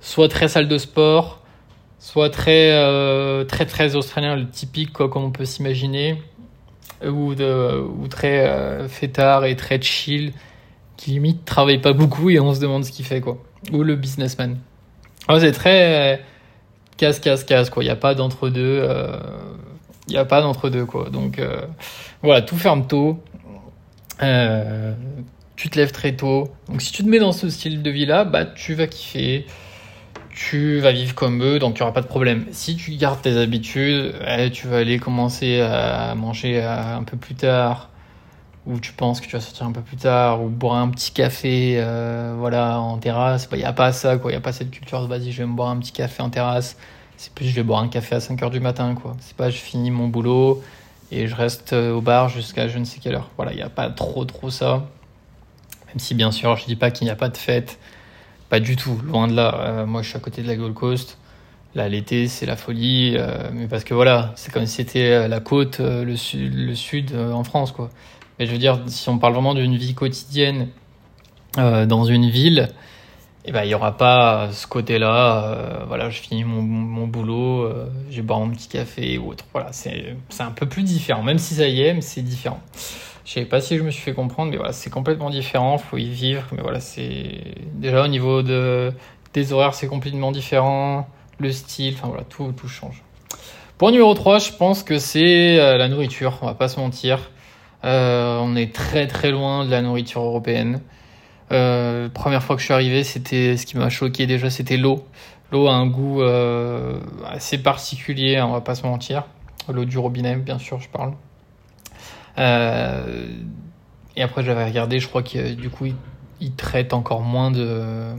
soit 0.00 0.28
très 0.28 0.48
salle 0.48 0.68
de 0.68 0.78
sport 0.78 1.40
soit 1.98 2.30
très 2.30 2.72
euh, 2.72 3.44
très 3.44 3.66
très 3.66 3.94
australien 3.94 4.36
le 4.36 4.48
typique 4.48 4.92
quoi 4.92 5.08
comme 5.08 5.24
on 5.24 5.30
peut 5.30 5.44
s'imaginer 5.44 6.22
ou 7.04 7.34
de 7.34 7.82
ou 7.82 8.08
très 8.08 8.88
fêtard 8.88 9.44
et 9.44 9.56
très 9.56 9.80
chill 9.82 10.32
qui 10.96 11.10
limite 11.10 11.44
travaille 11.44 11.80
pas 11.80 11.92
beaucoup 11.92 12.30
et 12.30 12.40
on 12.40 12.54
se 12.54 12.60
demande 12.60 12.84
ce 12.84 12.92
qu'il 12.92 13.04
fait 13.04 13.20
quoi. 13.20 13.36
Ou 13.72 13.82
le 13.82 13.96
businessman. 13.96 14.58
C'est 15.38 15.52
très 15.52 16.24
casse 16.96 17.18
casse 17.18 17.44
casse 17.44 17.68
quoi. 17.68 17.82
Il 17.82 17.86
n'y 17.86 17.92
a 17.92 17.96
pas 17.96 18.14
d'entre 18.14 18.48
deux 18.48 18.88
il 20.06 20.12
n'y 20.12 20.16
a 20.16 20.24
pas 20.24 20.40
d'entre 20.40 20.70
deux 20.70 20.86
quoi. 20.86 21.10
Donc 21.10 21.42
voilà 22.22 22.40
tout 22.40 22.56
ferme 22.56 22.86
tôt 22.86 23.20
euh, 24.22 24.94
tu 25.56 25.70
te 25.70 25.78
lèves 25.78 25.92
très 25.92 26.12
tôt. 26.12 26.48
Donc 26.68 26.82
si 26.82 26.92
tu 26.92 27.04
te 27.04 27.08
mets 27.08 27.18
dans 27.18 27.32
ce 27.32 27.48
style 27.48 27.82
de 27.82 27.90
vie-là, 27.90 28.24
bah 28.24 28.44
tu 28.44 28.74
vas 28.74 28.86
kiffer. 28.86 29.46
Tu 30.30 30.80
vas 30.80 30.90
vivre 30.90 31.14
comme 31.14 31.44
eux, 31.44 31.60
donc 31.60 31.74
tu 31.74 31.82
auras 31.82 31.92
pas 31.92 32.00
de 32.00 32.08
problème. 32.08 32.46
Si 32.50 32.74
tu 32.74 32.90
gardes 32.96 33.22
tes 33.22 33.36
habitudes, 33.36 34.14
eh, 34.26 34.50
tu 34.50 34.66
vas 34.66 34.78
aller 34.78 34.98
commencer 34.98 35.60
à 35.60 36.14
manger 36.16 36.60
un 36.60 37.04
peu 37.04 37.16
plus 37.16 37.36
tard, 37.36 37.90
ou 38.66 38.80
tu 38.80 38.92
penses 38.92 39.20
que 39.20 39.26
tu 39.26 39.32
vas 39.32 39.40
sortir 39.40 39.66
un 39.66 39.72
peu 39.72 39.80
plus 39.80 39.96
tard, 39.96 40.42
ou 40.42 40.48
boire 40.48 40.76
un 40.76 40.88
petit 40.88 41.12
café, 41.12 41.76
euh, 41.78 42.34
voilà, 42.36 42.80
en 42.80 42.98
terrasse. 42.98 43.44
Il 43.44 43.50
bah, 43.50 43.56
n'y 43.58 43.64
a 43.64 43.72
pas 43.72 43.92
ça. 43.92 44.16
Il 44.24 44.28
n'y 44.28 44.34
a 44.34 44.40
pas 44.40 44.52
cette 44.52 44.70
culture 44.70 45.02
de 45.02 45.06
vas-y, 45.06 45.32
je 45.32 45.38
vais 45.38 45.46
me 45.48 45.54
boire 45.54 45.68
un 45.68 45.78
petit 45.78 45.92
café 45.92 46.22
en 46.22 46.30
terrasse. 46.30 46.76
C'est 47.16 47.32
plus, 47.32 47.46
je 47.46 47.54
vais 47.54 47.62
boire 47.62 47.80
un 47.80 47.88
café 47.88 48.16
à 48.16 48.20
5 48.20 48.42
heures 48.42 48.50
du 48.50 48.60
matin, 48.60 48.94
quoi. 48.94 49.16
C'est 49.20 49.36
pas, 49.36 49.50
je 49.50 49.56
finis 49.56 49.90
mon 49.90 50.08
boulot, 50.08 50.62
et 51.10 51.26
je 51.26 51.34
reste 51.34 51.72
euh, 51.72 51.92
au 51.92 52.00
bar 52.00 52.28
jusqu'à 52.28 52.68
je 52.68 52.78
ne 52.78 52.84
sais 52.84 53.00
quelle 53.00 53.14
heure. 53.14 53.30
Voilà, 53.36 53.52
il 53.52 53.56
n'y 53.56 53.62
a 53.62 53.68
pas 53.68 53.88
trop 53.90 54.24
trop 54.24 54.50
ça. 54.50 54.86
Même 55.88 55.98
si 55.98 56.14
bien 56.14 56.30
sûr, 56.30 56.56
je 56.56 56.66
dis 56.66 56.76
pas 56.76 56.90
qu'il 56.90 57.04
n'y 57.06 57.10
a 57.10 57.16
pas 57.16 57.28
de 57.28 57.36
fête, 57.36 57.78
pas 58.48 58.60
du 58.60 58.76
tout, 58.76 59.00
loin 59.04 59.28
de 59.28 59.34
là. 59.34 59.54
Euh, 59.60 59.86
moi, 59.86 60.02
je 60.02 60.08
suis 60.08 60.16
à 60.16 60.20
côté 60.20 60.42
de 60.42 60.48
la 60.48 60.56
Gold 60.56 60.74
Coast. 60.74 61.18
Là, 61.74 61.88
l'été, 61.88 62.28
c'est 62.28 62.46
la 62.46 62.56
folie, 62.56 63.14
euh, 63.16 63.50
mais 63.52 63.66
parce 63.66 63.84
que 63.84 63.94
voilà, 63.94 64.32
c'est 64.36 64.52
comme 64.52 64.66
si 64.66 64.76
c'était 64.76 65.26
la 65.26 65.40
côte, 65.40 65.80
le 65.80 66.16
sud, 66.16 66.54
le 66.54 66.74
sud 66.74 67.14
en 67.16 67.42
France, 67.42 67.72
quoi. 67.72 67.90
Mais 68.38 68.46
je 68.46 68.52
veux 68.52 68.58
dire, 68.58 68.80
si 68.86 69.08
on 69.08 69.18
parle 69.18 69.32
vraiment 69.32 69.54
d'une 69.54 69.76
vie 69.76 69.94
quotidienne 69.94 70.68
dans 71.56 72.04
une 72.04 72.30
ville, 72.30 72.68
eh 73.44 73.52
ben 73.52 73.62
il 73.64 73.70
y 73.70 73.74
aura 73.74 73.96
pas 73.96 74.50
ce 74.52 74.66
côté-là. 74.66 75.44
Euh, 75.44 75.84
voilà, 75.86 76.10
je 76.10 76.20
finis 76.20 76.44
mon, 76.44 77.06
boulot, 77.06 77.62
euh, 77.62 77.86
je 78.10 78.22
bois 78.22 78.38
mon 78.38 78.50
petit 78.50 78.68
café 78.68 79.18
ou 79.18 79.30
autre. 79.30 79.44
Voilà, 79.52 79.70
c'est 79.72 80.16
un 80.40 80.50
peu 80.50 80.66
plus 80.66 80.82
différent. 80.82 81.22
Même 81.22 81.38
si 81.38 81.54
ça 81.54 81.68
y 81.68 81.82
est, 81.82 81.94
mais 81.94 82.00
c'est 82.00 82.22
différent. 82.22 82.60
Je 83.24 83.32
sais 83.32 83.44
pas 83.44 83.60
si 83.60 83.76
je 83.78 83.82
me 83.82 83.90
suis 83.90 84.02
fait 84.02 84.14
comprendre, 84.14 84.50
mais 84.50 84.56
voilà, 84.56 84.72
c'est 84.72 84.90
complètement 84.90 85.30
différent. 85.30 85.78
Faut 85.78 85.98
y 85.98 86.08
vivre, 86.08 86.44
mais 86.52 86.62
voilà, 86.62 86.80
c'est 86.80 87.42
déjà 87.74 88.04
au 88.04 88.08
niveau 88.08 88.42
de 88.42 88.92
des 89.32 89.52
horaires, 89.52 89.74
c'est 89.74 89.88
complètement 89.88 90.30
différent. 90.32 91.08
Le 91.38 91.50
style, 91.50 91.94
enfin 91.98 92.08
voilà, 92.08 92.24
tout 92.24 92.52
tout 92.52 92.68
change. 92.68 93.02
Point 93.76 93.90
numéro 93.90 94.14
3, 94.14 94.38
je 94.38 94.52
pense 94.52 94.84
que 94.84 94.98
c'est 94.98 95.58
euh, 95.58 95.76
la 95.76 95.88
nourriture. 95.88 96.38
On 96.42 96.46
va 96.46 96.54
pas 96.54 96.68
se 96.68 96.78
mentir. 96.78 97.30
Euh, 97.84 98.38
on 98.40 98.54
est 98.56 98.72
très 98.72 99.06
très 99.08 99.30
loin 99.30 99.64
de 99.64 99.70
la 99.70 99.82
nourriture 99.82 100.22
européenne. 100.22 100.80
Euh, 101.52 102.08
première 102.08 102.42
fois 102.42 102.56
que 102.56 102.60
je 102.60 102.66
suis 102.66 102.74
arrivé, 102.74 103.04
c'était 103.04 103.56
ce 103.56 103.66
qui 103.66 103.76
m'a 103.76 103.90
choqué 103.90 104.26
déjà, 104.26 104.50
c'était 104.50 104.76
l'eau. 104.76 105.06
L'eau 105.52 105.68
a 105.68 105.74
un 105.74 105.86
goût 105.86 106.22
euh, 106.22 106.98
assez 107.26 107.58
particulier, 107.58 108.40
on 108.40 108.52
va 108.52 108.60
pas 108.60 108.74
se 108.74 108.86
mentir. 108.86 109.24
L'eau 109.68 109.84
du 109.84 109.98
robinet, 109.98 110.36
bien 110.36 110.58
sûr, 110.58 110.80
je 110.80 110.88
parle. 110.88 111.12
Euh, 112.38 113.28
et 114.16 114.22
après, 114.22 114.42
j'avais 114.42 114.64
regardé, 114.64 115.00
je 115.00 115.08
crois 115.08 115.22
que 115.22 115.54
du 115.54 115.70
coup, 115.70 115.86
ils, 116.40 116.52
traitent 116.52 116.92
encore 116.92 117.20
moins 117.20 117.50
de. 117.50 118.14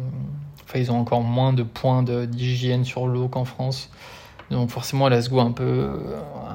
Enfin, 0.64 0.80
ils 0.80 0.92
ont 0.92 1.00
encore 1.00 1.22
moins 1.22 1.54
de 1.54 1.64
points 1.64 2.04
d'hygiène 2.04 2.86
sur 2.86 3.08
l'eau 3.08 3.28
qu'en 3.28 3.46
France. 3.46 3.90
Donc, 4.52 4.70
forcément, 4.70 5.08
elle 5.08 5.14
a 5.14 5.22
ce 5.22 5.30
goût 5.30 5.42
un 5.42 5.52
peu, 5.52 5.90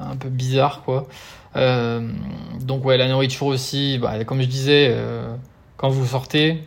un 0.09 0.15
peu 0.15 0.29
bizarre, 0.29 0.81
quoi. 0.83 1.07
donc, 1.55 2.85
ouais, 2.85 2.97
la 2.97 3.07
nourriture 3.07 3.47
aussi, 3.47 3.99
bah, 3.99 4.23
comme 4.23 4.41
je 4.41 4.47
disais 4.47 4.95
quand 5.81 5.89
vous 5.89 6.05
sortez, 6.05 6.63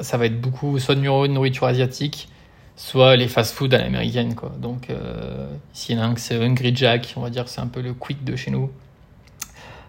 ça 0.00 0.16
va 0.16 0.24
être 0.24 0.40
beaucoup 0.40 0.78
soit 0.78 0.94
de 0.94 1.02
nourriture 1.02 1.66
asiatique, 1.66 2.28
soit 2.74 3.14
les 3.16 3.28
fast-food 3.28 3.74
à 3.74 3.78
l'américaine. 3.78 4.34
Quoi. 4.34 4.50
Donc, 4.58 4.88
euh, 4.88 5.46
ici, 5.74 5.92
il 5.92 5.98
y 5.98 6.00
en 6.00 6.02
a 6.02 6.06
un 6.06 6.14
que 6.14 6.20
c'est 6.20 6.42
Hungry 6.42 6.74
Jack, 6.74 7.12
on 7.16 7.20
va 7.20 7.28
dire 7.28 7.48
c'est 7.48 7.60
un 7.60 7.66
peu 7.66 7.82
le 7.82 7.92
quick 7.92 8.24
de 8.24 8.34
chez 8.34 8.50
nous. 8.50 8.70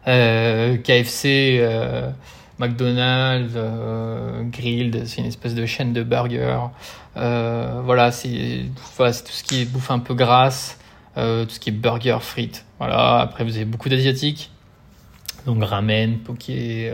Euh, 0.10 0.75
KFC, 0.77 1.60
euh, 1.62 2.12
McDonald's, 2.60 3.53
euh, 3.56 4.43
Grilled, 4.43 5.06
c'est 5.06 5.21
une 5.21 5.27
espèce 5.27 5.56
de 5.56 5.65
chaîne 5.65 5.93
de 5.93 6.03
burgers. 6.03 6.67
Voilà, 7.15 8.12
c'est 8.12 8.65
voilà, 8.97 9.13
tout 9.13 9.32
ce 9.32 9.43
qui 9.43 9.62
est 9.62 9.65
bouffe 9.65 9.91
un 9.91 9.99
peu 9.99 10.13
grasse, 10.13 10.77
tout 11.15 11.21
ce 11.21 11.60
qui 11.60 11.69
est 11.69 11.73
burger, 11.73 12.17
frites. 12.19 12.65
Voilà, 12.80 13.19
après 13.19 13.45
vous 13.45 13.56
avez 13.56 13.65
beaucoup 13.65 13.88
d'asiatiques, 13.88 14.51
donc 15.45 15.63
ramen, 15.63 16.19
poké 16.19 16.91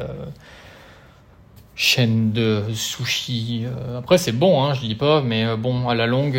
chaîne 1.75 2.31
de 2.31 2.63
sushi. 2.73 3.65
Euh, 3.65 3.99
après, 3.99 4.17
c'est 4.17 4.31
bon, 4.31 4.63
hein, 4.63 4.73
je 4.73 4.81
dis 4.81 4.95
pas, 4.95 5.21
mais 5.21 5.45
euh, 5.45 5.55
bon, 5.55 5.89
à 5.89 5.95
la 5.95 6.07
longue, 6.07 6.37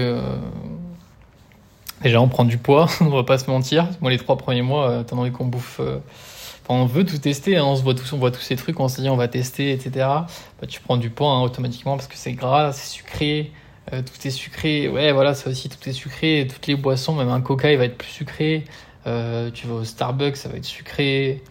Déjà, 2.04 2.20
on 2.20 2.28
prend 2.28 2.44
du 2.44 2.58
poids, 2.58 2.86
on 3.00 3.08
va 3.08 3.24
pas 3.24 3.38
se 3.38 3.50
mentir. 3.50 3.88
Moi, 4.02 4.10
les 4.10 4.18
trois 4.18 4.36
premiers 4.36 4.62
mois, 4.62 4.90
euh, 4.90 5.02
t'as 5.02 5.16
envie 5.16 5.32
qu'on 5.32 5.46
bouffe. 5.46 5.80
Euh, 5.80 5.98
on 6.68 6.84
veut 6.84 7.04
tout 7.04 7.16
tester, 7.16 7.56
hein. 7.56 7.64
on 7.64 7.76
se 7.76 7.82
voit 7.82 7.94
tous, 7.94 8.12
on 8.12 8.18
voit 8.18 8.30
tous 8.30 8.42
ces 8.42 8.56
trucs, 8.56 8.78
on 8.78 8.88
se 8.88 9.00
dit 9.00 9.08
on 9.08 9.16
va 9.16 9.26
tester, 9.26 9.72
etc. 9.72 9.90
Bah, 9.96 10.66
tu 10.68 10.80
prends 10.80 10.98
du 10.98 11.08
poids 11.08 11.30
hein, 11.30 11.42
automatiquement 11.42 11.96
parce 11.96 12.06
que 12.06 12.16
c'est 12.16 12.32
gras, 12.32 12.72
c'est 12.72 12.88
sucré, 12.88 13.52
tout 13.90 14.26
est 14.26 14.30
sucré. 14.30 14.88
Ouais, 14.88 15.12
voilà, 15.12 15.34
ça 15.34 15.50
aussi, 15.50 15.68
tout 15.70 15.88
est 15.88 15.92
sucré. 15.92 16.46
Toutes 16.50 16.66
les 16.66 16.76
boissons, 16.76 17.14
même 17.14 17.28
un 17.28 17.40
coca, 17.40 17.70
il 17.70 17.78
va 17.78 17.84
être 17.84 17.98
plus 17.98 18.08
sucré. 18.08 18.64
tu 19.04 19.66
vas 19.66 19.74
au 19.74 19.84
Starbucks, 19.84 20.36
ça 20.36 20.48
va 20.48 20.56
être 20.56 20.64
sucré. 20.64 21.42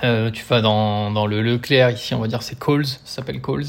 Tu 0.00 0.44
vas 0.48 0.60
dans, 0.60 1.10
dans 1.10 1.26
le 1.26 1.42
Leclerc, 1.42 1.90
ici, 1.90 2.14
on 2.14 2.20
va 2.20 2.28
dire 2.28 2.42
c'est 2.42 2.58
Coles, 2.58 2.86
ça 2.86 2.98
s'appelle 3.04 3.40
Coles. 3.40 3.66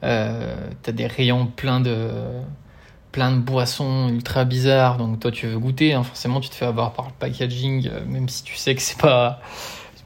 t'as 0.00 0.92
des 0.92 1.06
rayons 1.06 1.46
pleins 1.46 1.80
de 1.80 2.10
plein 3.12 3.30
de 3.30 3.38
boissons 3.38 4.08
ultra 4.08 4.44
bizarres. 4.44 4.96
Donc 4.96 5.20
toi, 5.20 5.30
tu 5.30 5.46
veux 5.46 5.58
goûter, 5.58 5.92
hein, 5.92 6.02
forcément, 6.02 6.40
tu 6.40 6.48
te 6.48 6.54
fais 6.54 6.64
avoir 6.66 6.94
par 6.94 7.06
le 7.06 7.12
packaging, 7.18 7.88
euh, 7.88 8.04
même 8.06 8.28
si 8.28 8.42
tu 8.42 8.56
sais 8.56 8.74
que 8.74 8.82
c'est 8.82 8.98
pas, 8.98 9.40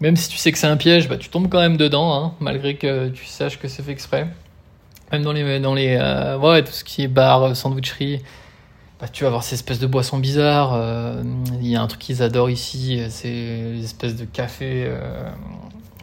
même 0.00 0.16
si 0.16 0.29
tu 0.29 0.37
sais 0.37 0.52
que 0.52 0.59
c'est 0.59 0.66
un 0.66 0.76
piège, 0.76 1.09
bah 1.09 1.16
tu 1.16 1.31
tombes 1.31 1.48
quand 1.48 1.61
même 1.61 1.76
dedans, 1.76 2.12
hein, 2.14 2.35
malgré 2.40 2.74
que 2.76 3.09
tu 3.09 3.24
saches 3.24 3.59
que 3.59 3.68
c'est 3.68 3.83
fait 3.83 3.92
exprès. 3.92 4.26
Même 5.12 5.22
dans 5.22 5.33
les, 5.33 5.61
dans 5.61 5.74
les, 5.74 5.96
euh, 5.98 6.37
ouais, 6.37 6.64
tout 6.64 6.72
ce 6.72 6.83
qui 6.83 7.02
est 7.05 7.09
bar, 7.09 7.42
euh, 7.44 7.55
sandwicherie, 7.55 8.22
bah, 9.00 9.09
tu 9.09 9.24
vas 9.24 9.28
avoir 9.28 9.42
ces 9.42 9.54
espèces 9.54 9.78
de 9.78 9.87
boissons 9.87 10.18
bizarres. 10.18 10.78
Il 11.61 11.66
y 11.66 11.76
a 11.76 11.82
un 11.82 11.87
truc 11.87 12.00
qu'ils 12.00 12.22
adorent 12.22 12.50
ici, 12.50 13.00
c'est 13.11 13.28
les 13.28 14.12
de 14.12 14.24
café. 14.24 14.90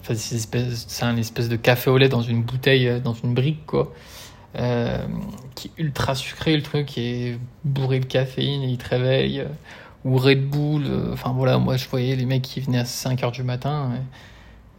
Enfin, 0.02 0.14
c'est 0.16 1.04
un 1.04 1.18
espèce 1.18 1.50
de 1.50 1.56
café 1.56 1.90
au 1.90 1.98
lait 1.98 2.10
dans 2.10 2.22
une 2.22 2.44
bouteille, 2.44 3.02
dans 3.02 3.14
une 3.14 3.34
brique, 3.34 3.66
quoi. 3.66 3.94
Euh, 4.56 5.08
qui 5.56 5.70
est 5.70 5.82
ultra 5.82 6.14
sucré, 6.14 6.56
le 6.56 6.62
truc 6.62 6.86
qui 6.86 7.02
est 7.02 7.40
bourré 7.64 8.00
de 8.00 8.06
caféine 8.06 8.62
et 8.62 8.68
il 8.68 8.78
te 8.78 8.90
réveille. 8.90 9.40
Euh, 9.42 9.48
ou 10.06 10.18
Red 10.18 10.48
Bull, 10.48 10.84
euh, 10.86 11.14
enfin 11.14 11.32
voilà, 11.32 11.58
moi 11.58 11.78
je 11.78 11.88
voyais 11.88 12.16
les 12.16 12.26
mecs 12.26 12.42
qui 12.42 12.60
venaient 12.60 12.80
à 12.80 12.84
5h 12.84 13.32
du 13.32 13.44
matin, 13.44 13.92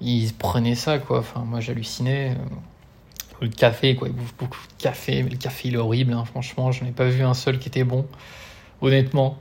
ils 0.01 0.33
prenaient 0.35 0.75
ça 0.75 0.99
quoi, 0.99 1.21
enfin 1.21 1.41
moi 1.41 1.61
j'hallucinais. 1.61 2.37
Le 3.41 3.49
café 3.49 3.97
quoi, 3.97 4.09
beaucoup 4.39 4.61
de 4.79 4.83
café, 4.83 5.23
mais 5.23 5.31
le 5.31 5.37
café 5.37 5.69
il 5.69 5.75
est 5.75 5.79
horrible, 5.79 6.13
hein. 6.13 6.25
franchement, 6.25 6.73
je 6.73 6.85
n'ai 6.85 6.93
pas 6.93 7.07
vu 7.07 7.23
un 7.25 7.35
seul 7.35 7.59
qui 7.59 7.69
était 7.69 7.85
bon, 7.85 8.07
honnêtement. 8.81 9.39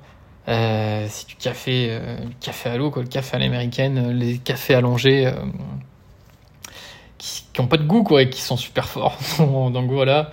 c'est 0.48 1.28
du 1.28 1.36
café, 1.36 2.00
café 2.42 2.70
à 2.70 2.78
l'eau, 2.78 2.92
quoi, 2.92 3.04
le 3.04 3.08
café 3.08 3.38
à 3.38 3.40
l'américaine, 3.40 4.12
les 4.12 4.40
cafés 4.40 4.74
allongés, 4.74 5.32
qui, 7.18 7.62
ont 7.62 7.68
pas 7.68 7.78
de 7.78 7.84
goût, 7.84 8.04
quoi, 8.04 8.24
et 8.24 8.30
qui 8.30 8.42
sont 8.42 8.58
super 8.58 8.88
forts. 8.88 9.18
Donc 9.40 9.90
voilà. 9.92 10.32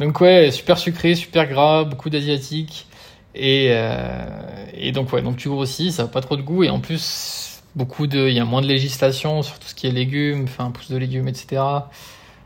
Donc 0.00 0.20
ouais, 0.20 0.50
super 0.50 0.78
sucré, 0.78 1.14
super 1.14 1.48
gras, 1.48 1.84
beaucoup 1.84 2.10
d'asiatiques. 2.10 2.86
Et, 3.34 3.68
euh, 3.70 4.66
et 4.74 4.92
donc 4.92 5.12
ouais, 5.12 5.22
donc 5.22 5.36
tu 5.36 5.48
grossis, 5.48 5.92
ça 5.92 6.02
n'a 6.02 6.08
pas 6.08 6.20
trop 6.20 6.36
de 6.36 6.42
goût. 6.42 6.64
Et 6.64 6.70
en 6.70 6.80
plus, 6.80 7.62
beaucoup 7.76 8.06
de, 8.06 8.28
il 8.28 8.34
y 8.34 8.40
a 8.40 8.44
moins 8.44 8.62
de 8.62 8.66
législation 8.66 9.42
sur 9.42 9.58
tout 9.58 9.68
ce 9.68 9.74
qui 9.74 9.86
est 9.86 9.92
légumes, 9.92 10.44
enfin 10.44 10.70
pousse 10.70 10.90
de 10.90 10.96
légumes, 10.96 11.28
etc. 11.28 11.62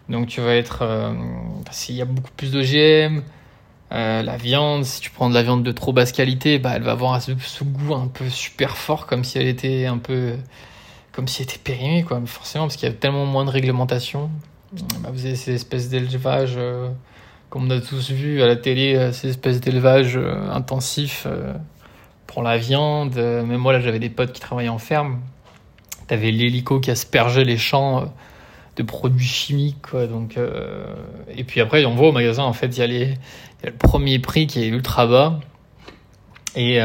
Donc 0.09 0.29
tu 0.29 0.41
vas 0.41 0.55
être, 0.55 0.83
euh, 0.83 1.13
s'il 1.71 1.97
y 1.97 2.03
a 2.03 2.05
beaucoup 2.05 2.31
plus 2.37 2.53
de 2.53 2.63
GM, 2.63 3.23
euh, 3.93 4.23
la 4.23 4.37
viande, 4.37 4.85
si 4.85 5.01
tu 5.01 5.11
prends 5.11 5.29
de 5.29 5.35
la 5.35 5.43
viande 5.43 5.63
de 5.63 5.73
trop 5.73 5.93
basse 5.93 6.13
qualité, 6.13 6.59
bah 6.59 6.73
elle 6.75 6.83
va 6.83 6.93
avoir 6.93 7.21
ce, 7.23 7.33
ce 7.39 7.65
goût 7.65 7.95
un 7.95 8.09
peu 8.09 8.29
super 8.29 8.77
fort, 8.77 9.07
comme 9.07 9.25
si 9.25 9.39
elle 9.39 9.49
était 9.49 9.87
un 9.87 9.99
peu 9.99 10.37
comme 11.17 11.29
si 11.29 11.43
était 11.43 11.59
périmé, 11.59 12.03
quoi. 12.03 12.21
forcément, 12.27 12.67
parce 12.67 12.77
qu'il 12.77 12.87
y 12.87 12.93
a 12.93 12.95
tellement 12.95 13.25
moins 13.25 13.47
de 13.47 13.51
réglementation. 13.51 14.31
Bah, 15.01 15.09
vous 15.11 15.25
avez 15.25 15.35
ces 15.35 15.55
espèces 15.55 15.89
d'élevage, 15.89 16.57
euh, 16.59 16.91
comme 17.49 17.65
on 17.65 17.71
a 17.71 17.81
tous 17.81 18.11
vu 18.11 18.43
à 18.43 18.47
la 18.47 18.55
télé, 18.55 18.95
euh, 18.95 19.13
ces 19.13 19.31
espèces 19.31 19.63
d'élevage 19.63 20.19
euh, 20.19 20.51
intensif 20.51 21.27
pour 22.27 22.43
la 22.43 22.59
viande. 22.59 23.17
Même 23.17 23.57
moi, 23.57 23.73
là, 23.73 23.81
j'avais 23.81 23.99
des 23.99 24.11
potes 24.11 24.33
qui 24.33 24.41
travaillaient 24.41 24.69
en 24.69 24.79
ferme. 24.79 25.21
T'avais 26.07 26.31
l'hélico 26.31 26.81
qui 26.81 26.91
aspergeait 26.91 27.45
les 27.45 27.57
champs 27.57 28.13
de 28.77 28.83
produits 28.83 29.27
chimiques, 29.27 29.83
quoi. 29.91 30.07
Donc, 30.07 30.39
et 31.35 31.45
puis 31.45 31.61
après, 31.61 31.85
on 31.85 31.95
voit 31.95 32.09
au 32.09 32.13
magasin, 32.13 32.45
en 32.45 32.53
fait, 32.53 32.67
il 32.67 32.79
y, 32.79 32.83
a 32.83 32.87
y 32.87 33.13
a 33.13 33.67
le 33.67 33.73
premier 33.73 34.19
prix 34.19 34.47
qui 34.47 34.63
est 34.63 34.69
ultra 34.69 35.07
bas. 35.07 35.41
Et 36.55 36.81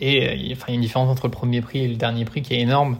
et 0.00 0.26
euh, 0.28 0.34
il 0.34 0.48
y 0.48 0.52
a 0.52 0.70
une 0.70 0.80
différence 0.80 1.08
entre 1.08 1.26
le 1.26 1.30
premier 1.30 1.60
prix 1.60 1.80
et 1.80 1.88
le 1.88 1.96
dernier 1.96 2.24
prix 2.24 2.42
qui 2.42 2.54
est 2.54 2.60
énorme. 2.60 2.98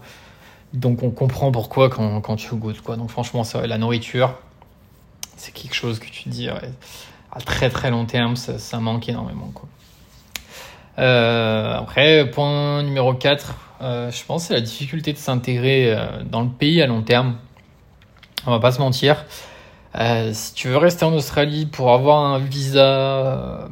Donc 0.73 1.03
on 1.03 1.11
comprend 1.11 1.51
pourquoi 1.51 1.89
quand, 1.89 2.21
quand 2.21 2.37
tu 2.37 2.55
goûtes. 2.55 2.81
Quoi. 2.81 2.97
Donc 2.97 3.11
franchement, 3.11 3.43
ça, 3.43 3.67
la 3.67 3.79
nourriture, 3.79 4.39
c'est 5.37 5.53
quelque 5.53 5.75
chose 5.75 5.99
que 5.99 6.07
tu 6.07 6.29
dis 6.29 6.49
à 6.49 7.41
très 7.41 7.71
très 7.71 7.91
long 7.91 8.05
terme, 8.05 8.37
ça, 8.37 8.79
manque 8.79 9.09
énormément. 9.09 9.51
Quoi. 9.55 9.69
Euh, 10.99 11.79
après, 11.79 12.31
point 12.31 12.83
numéro 12.83 13.15
4, 13.15 13.55
euh, 13.81 14.11
je 14.11 14.25
pense 14.25 14.45
c'est 14.45 14.55
la 14.55 14.61
difficulté 14.61 15.13
de 15.13 15.19
s'intégrer 15.19 15.97
dans 16.25 16.43
le 16.43 16.49
pays 16.51 16.83
à 16.83 16.87
long 16.87 17.03
terme. 17.03 17.37
On 18.47 18.51
va 18.51 18.61
pas 18.61 18.73
se 18.73 18.81
mentir. 18.81 19.25
si 20.33 20.55
tu 20.55 20.69
veux 20.69 20.77
rester 20.77 21.05
en 21.05 21.13
Australie 21.13 21.67
pour 21.67 21.93
avoir 21.93 22.21
un 22.25 22.39
visa, 22.39 23.69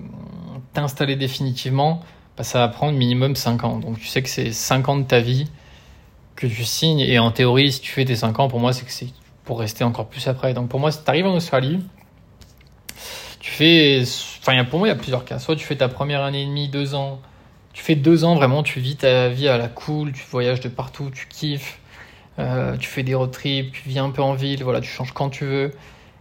t'installer 0.73 1.17
définitivement, 1.17 2.03
bah, 2.37 2.45
ça 2.45 2.61
va 2.61 2.69
prendre 2.69 2.97
minimum 2.97 3.35
5 3.35 3.65
ans. 3.65 3.79
Donc 3.79 3.99
tu 3.99 4.07
sais 4.07 4.23
que 4.23 4.29
c'est 4.29 4.53
5 4.53 4.89
ans 4.89 4.97
de 4.97 5.03
ta 5.03 5.21
vie 5.21 5.47
que 6.37 6.47
tu 6.47 6.65
signes. 6.65 7.01
Et 7.01 7.19
en 7.19 7.33
théorie, 7.33 7.73
si 7.73 7.81
tu 7.81 7.91
fais 7.91 8.05
tes 8.05 8.17
5 8.17 8.39
ans, 8.39 8.49
pour 8.49 8.61
moi, 8.61 8.73
c'est 8.73 8.85
que 8.85 8.93
c'est 8.93 9.09
pour 9.45 9.59
rester 9.59 9.83
encore 9.83 10.07
plus 10.07 10.29
après. 10.29 10.55
Donc 10.55 10.69
pour 10.69 10.79
moi, 10.79 10.93
si 10.93 11.03
tu 11.03 11.11
arrives 11.11 11.27
en 11.27 11.35
Australie, 11.35 11.81
tu 13.41 13.51
fais. 13.51 14.05
Enfin, 14.41 14.65
pour 14.65 14.79
moi, 14.79 14.89
il 14.89 14.93
y 14.93 14.95
a 14.95 14.97
plusieurs 14.97 15.25
cas. 15.25 15.41
Soit 15.41 15.57
tu 15.57 15.67
fais 15.67 15.77
ta 15.77 15.89
première 15.89 16.23
année 16.23 16.43
et 16.43 16.47
demie, 16.47 16.69
2 16.69 16.95
ans. 16.95 17.21
Tu 17.79 17.85
fais 17.85 17.95
2 17.95 18.25
ans, 18.25 18.35
vraiment, 18.35 18.65
tu 18.65 18.81
vis 18.81 18.97
ta 18.97 19.29
vie 19.29 19.47
à 19.47 19.57
la 19.57 19.69
cool, 19.69 20.11
tu 20.11 20.25
voyages 20.33 20.59
de 20.59 20.69
partout, 20.69 21.13
tu 21.15 21.29
kiffes. 21.29 21.79
Euh, 22.41 22.77
tu 22.77 22.89
fais 22.89 23.05
des 23.05 23.15
road 23.15 23.31
trips, 23.31 23.71
tu 23.71 23.89
vis 23.89 24.01
un 24.01 24.11
peu 24.11 24.21
en 24.21 24.35
ville, 24.35 24.65
voilà, 24.65 24.81
tu 24.81 24.89
changes 24.89 25.13
quand 25.13 25.31
tu 25.31 25.45
veux. 25.45 25.73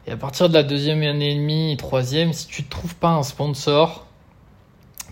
Et 0.06 0.12
à 0.12 0.18
partir 0.18 0.50
de 0.50 0.54
la 0.54 0.62
deuxième 0.62 1.02
année 1.02 1.32
et 1.32 1.36
demie, 1.36 1.76
troisième, 1.76 2.32
si 2.32 2.46
tu 2.46 2.62
ne 2.62 2.68
trouves 2.68 2.94
pas 2.94 3.10
un 3.10 3.24
sponsor, 3.24 4.06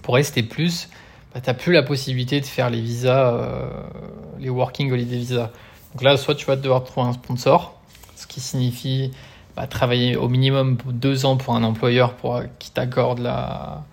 pour 0.04 0.14
rester 0.14 0.44
plus, 0.44 0.88
bah, 1.34 1.42
tu 1.42 1.50
n'as 1.50 1.56
plus 1.56 1.74
la 1.74 1.82
possibilité 1.82 2.40
de 2.42 2.46
faire 2.46 2.70
les 2.70 2.80
visas, 2.80 3.34
euh, 3.34 3.68
les 4.38 4.50
working 4.50 4.92
holiday 4.92 5.18
visas. 5.18 5.50
Donc 5.94 6.04
là, 6.04 6.16
soit 6.16 6.36
tu 6.36 6.46
vas 6.46 6.58
devoir 6.58 6.84
trouver 6.84 7.08
un 7.08 7.14
sponsor, 7.14 7.74
ce 8.16 8.28
qui 8.28 8.40
signifie 8.40 9.10
bah, 9.56 9.66
travailler 9.66 10.16
au 10.16 10.30
minimum 10.30 10.78
deux 10.86 11.26
ans 11.26 11.38
pour 11.38 11.56
un 11.56 11.64
employeur 11.64 12.14
pour 12.14 12.40
qui 12.60 12.70
t'accorde 12.70 13.18
la, 13.18 13.84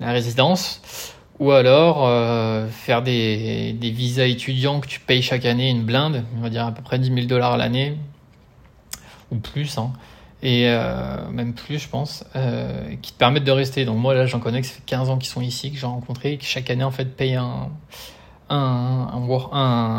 résidence, 0.00 0.80
ou 1.38 1.52
alors 1.52 2.06
euh, 2.06 2.68
faire 2.68 3.02
des, 3.02 3.76
visas 3.80 4.26
étudiants 4.26 4.80
que 4.80 4.88
tu 4.88 5.00
payes 5.00 5.22
chaque 5.22 5.44
année 5.44 5.70
une 5.70 5.84
blinde, 5.84 6.24
on 6.36 6.40
va 6.40 6.50
dire 6.50 6.66
à 6.66 6.72
peu 6.72 6.82
près 6.82 6.98
10 6.98 7.12
000 7.14 7.26
dollars 7.26 7.56
l'année, 7.56 7.96
ou 9.30 9.36
plus. 9.36 9.78
Hein 9.78 9.92
et 10.42 10.68
euh, 10.68 11.28
même 11.30 11.52
plus, 11.52 11.78
je 11.78 11.88
pense, 11.88 12.24
euh, 12.36 12.94
qui 13.02 13.12
te 13.12 13.18
permettent 13.18 13.44
de 13.44 13.50
rester. 13.50 13.84
Donc 13.84 13.98
moi, 13.98 14.14
là, 14.14 14.26
j'en 14.26 14.38
connais 14.38 14.60
que 14.60 14.66
ça 14.66 14.74
fait 14.74 14.82
15 14.86 15.10
ans 15.10 15.18
qu'ils 15.18 15.28
sont 15.28 15.40
ici, 15.40 15.72
que 15.72 15.78
j'ai 15.78 15.86
rencontré, 15.86 16.34
et 16.34 16.38
qui 16.38 16.46
chaque 16.46 16.70
année, 16.70 16.84
en 16.84 16.92
fait, 16.92 17.16
payent 17.16 17.38
un, 17.38 17.70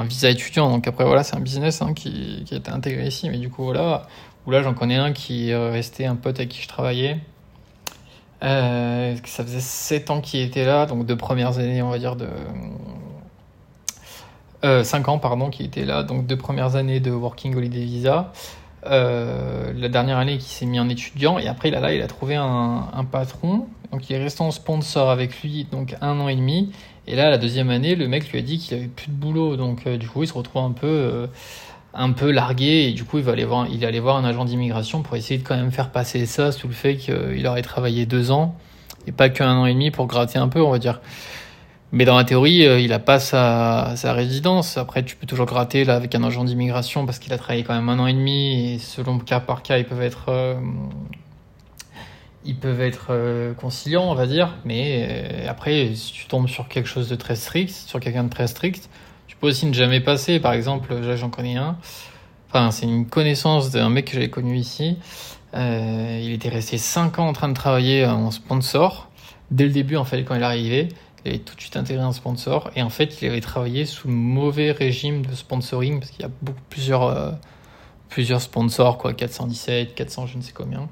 visa 0.05 0.29
étudiant. 0.29 0.69
Donc 0.69 0.87
après, 0.87 1.03
voilà, 1.03 1.23
c'est 1.23 1.35
un 1.35 1.41
business 1.41 1.81
hein, 1.81 1.93
qui, 1.93 2.43
qui 2.45 2.53
a 2.53 2.57
été 2.57 2.71
intégré 2.71 3.07
ici. 3.07 3.29
Mais 3.29 3.37
du 3.37 3.49
coup, 3.49 3.65
voilà, 3.65 4.07
où 4.45 4.51
là, 4.51 4.63
j'en 4.63 4.73
connais 4.73 4.95
un 4.95 5.11
qui 5.11 5.49
est 5.49 5.69
resté 5.69 6.05
un 6.05 6.15
pote 6.15 6.37
avec 6.39 6.49
qui 6.49 6.61
je 6.61 6.69
travaillais. 6.69 7.19
Euh, 8.43 9.15
ça 9.25 9.43
faisait 9.43 9.59
7 9.59 10.11
ans 10.11 10.21
qu'il 10.21 10.41
était 10.41 10.65
là, 10.65 10.85
donc 10.85 11.05
deux 11.05 11.17
premières 11.17 11.59
années, 11.59 11.81
on 11.81 11.89
va 11.89 11.99
dire, 11.99 12.15
de... 12.15 12.27
Euh, 14.63 14.83
5 14.83 15.07
ans, 15.09 15.19
pardon, 15.19 15.49
qui 15.49 15.63
était 15.63 15.85
là, 15.85 16.03
donc 16.03 16.25
deux 16.25 16.37
premières 16.37 16.75
années 16.75 16.99
de 16.99 17.11
Working 17.11 17.55
Holiday 17.55 17.83
Visa. 17.83 18.31
Euh, 18.85 19.73
la 19.75 19.89
dernière 19.89 20.17
année 20.17 20.37
qui 20.37 20.49
s'est 20.49 20.65
mis 20.65 20.79
en 20.79 20.87
étudiant. 20.87 21.37
Et 21.37 21.47
après 21.47 21.69
là, 21.69 21.81
là 21.81 21.93
il 21.93 22.01
a 22.01 22.07
trouvé 22.07 22.35
un, 22.35 22.87
un, 22.93 23.03
patron. 23.03 23.67
Donc 23.91 24.09
il 24.09 24.15
est 24.15 24.23
resté 24.23 24.41
en 24.41 24.51
sponsor 24.51 25.09
avec 25.09 25.41
lui 25.41 25.67
donc 25.69 25.95
un 26.01 26.19
an 26.19 26.29
et 26.29 26.35
demi. 26.35 26.71
Et 27.05 27.15
là 27.15 27.29
la 27.29 27.37
deuxième 27.37 27.69
année 27.69 27.95
le 27.95 28.07
mec 28.07 28.31
lui 28.31 28.39
a 28.39 28.41
dit 28.41 28.57
qu'il 28.57 28.77
avait 28.77 28.87
plus 28.87 29.07
de 29.07 29.13
boulot. 29.13 29.57
Donc 29.57 29.85
euh, 29.85 29.97
du 29.97 30.07
coup 30.07 30.23
il 30.23 30.27
se 30.27 30.33
retrouve 30.33 30.63
un 30.63 30.71
peu 30.71 30.87
euh, 30.87 31.27
un 31.93 32.11
peu 32.11 32.31
largué 32.31 32.87
et 32.87 32.93
du 32.93 33.03
coup 33.03 33.17
il 33.17 33.23
va 33.23 33.31
aller 33.31 33.45
voir 33.45 33.67
il 33.67 33.83
allait 33.83 33.99
voir 33.99 34.17
un 34.17 34.23
agent 34.23 34.45
d'immigration 34.45 35.01
pour 35.01 35.15
essayer 35.15 35.39
de 35.39 35.47
quand 35.47 35.55
même 35.55 35.71
faire 35.71 35.89
passer 35.89 36.25
ça 36.25 36.51
sous 36.51 36.67
le 36.67 36.73
fait 36.73 36.97
qu'il 36.97 37.47
aurait 37.47 37.61
travaillé 37.63 38.05
deux 38.05 38.31
ans 38.31 38.55
et 39.07 39.11
pas 39.11 39.29
qu'un 39.29 39.57
an 39.57 39.65
et 39.65 39.73
demi 39.73 39.89
pour 39.89 40.05
gratter 40.05 40.37
un 40.37 40.47
peu 40.49 40.61
on 40.61 40.69
va 40.69 40.79
dire 40.79 40.99
mais 41.91 42.05
dans 42.05 42.17
la 42.17 42.23
théorie, 42.23 42.67
euh, 42.67 42.79
il 42.79 42.93
a 42.93 42.99
pas 42.99 43.19
sa, 43.19 43.95
résidence. 44.13 44.77
Après, 44.77 45.03
tu 45.03 45.15
peux 45.15 45.25
toujours 45.25 45.47
gratter 45.47 45.85
là 45.85 45.95
avec 45.95 46.13
un 46.13 46.23
agent 46.23 46.43
d'immigration 46.43 47.05
parce 47.05 47.17
qu'il 47.17 47.33
a 47.33 47.37
travaillé 47.37 47.63
quand 47.63 47.73
même 47.73 47.89
un 47.89 47.97
an 47.99 48.05
et 48.05 48.13
demi 48.13 48.73
et 48.73 48.79
selon 48.79 49.17
cas 49.17 49.39
par 49.39 49.63
cas, 49.63 49.79
ils 49.79 49.85
peuvent 49.85 50.03
être, 50.03 50.25
euh, 50.29 50.55
ils 52.45 52.55
peuvent 52.55 52.81
être 52.81 53.07
euh, 53.09 53.53
conciliants, 53.55 54.03
on 54.11 54.13
va 54.13 54.27
dire. 54.27 54.55
Mais 54.65 55.45
après, 55.47 55.95
si 55.95 56.13
tu 56.13 56.27
tombes 56.27 56.47
sur 56.47 56.67
quelque 56.67 56.87
chose 56.87 57.09
de 57.09 57.15
très 57.15 57.35
strict, 57.35 57.71
sur 57.71 57.99
quelqu'un 57.99 58.25
de 58.25 58.29
très 58.29 58.45
strict, 58.45 58.89
peux 59.39 59.47
aussi 59.47 59.65
ne 59.65 59.73
jamais 59.73 60.01
passer. 60.01 60.39
Par 60.39 60.53
exemple, 60.53 60.93
là 60.93 61.15
j'en 61.15 61.29
connais 61.29 61.57
un. 61.57 61.77
Enfin, 62.49 62.71
c'est 62.71 62.85
une 62.85 63.07
connaissance 63.07 63.71
d'un 63.71 63.89
mec 63.89 64.05
que 64.05 64.13
j'avais 64.13 64.29
connu 64.29 64.57
ici. 64.57 64.97
il 65.53 66.31
était 66.31 66.49
resté 66.49 66.77
5 66.77 67.19
ans 67.19 67.27
en 67.27 67.33
train 67.33 67.49
de 67.49 67.53
travailler 67.53 68.05
en 68.05 68.31
sponsor 68.31 69.09
dès 69.51 69.65
le 69.65 69.71
début, 69.71 69.95
en 69.95 70.05
fait, 70.05 70.23
quand 70.23 70.35
il 70.35 70.43
arrivé, 70.43 70.89
il 71.25 71.29
avait 71.29 71.39
tout 71.39 71.55
de 71.55 71.61
suite 71.61 71.77
intégré 71.77 72.03
un 72.03 72.13
sponsor. 72.13 72.71
Et 72.75 72.81
en 72.81 72.89
fait, 72.89 73.21
il 73.21 73.29
avait 73.29 73.41
travaillé 73.41 73.85
sous 73.85 74.07
mauvais 74.07 74.71
régime 74.71 75.25
de 75.25 75.33
sponsoring, 75.33 75.99
parce 75.99 76.11
qu'il 76.11 76.21
y 76.21 76.25
a 76.25 76.29
euh, 76.29 77.31
plusieurs 78.09 78.41
sponsors, 78.41 78.97
quoi, 78.97 79.13
417, 79.13 79.95
400, 79.95 80.27
je 80.27 80.37
ne 80.37 80.41
sais 80.41 80.53
combien. 80.53 80.87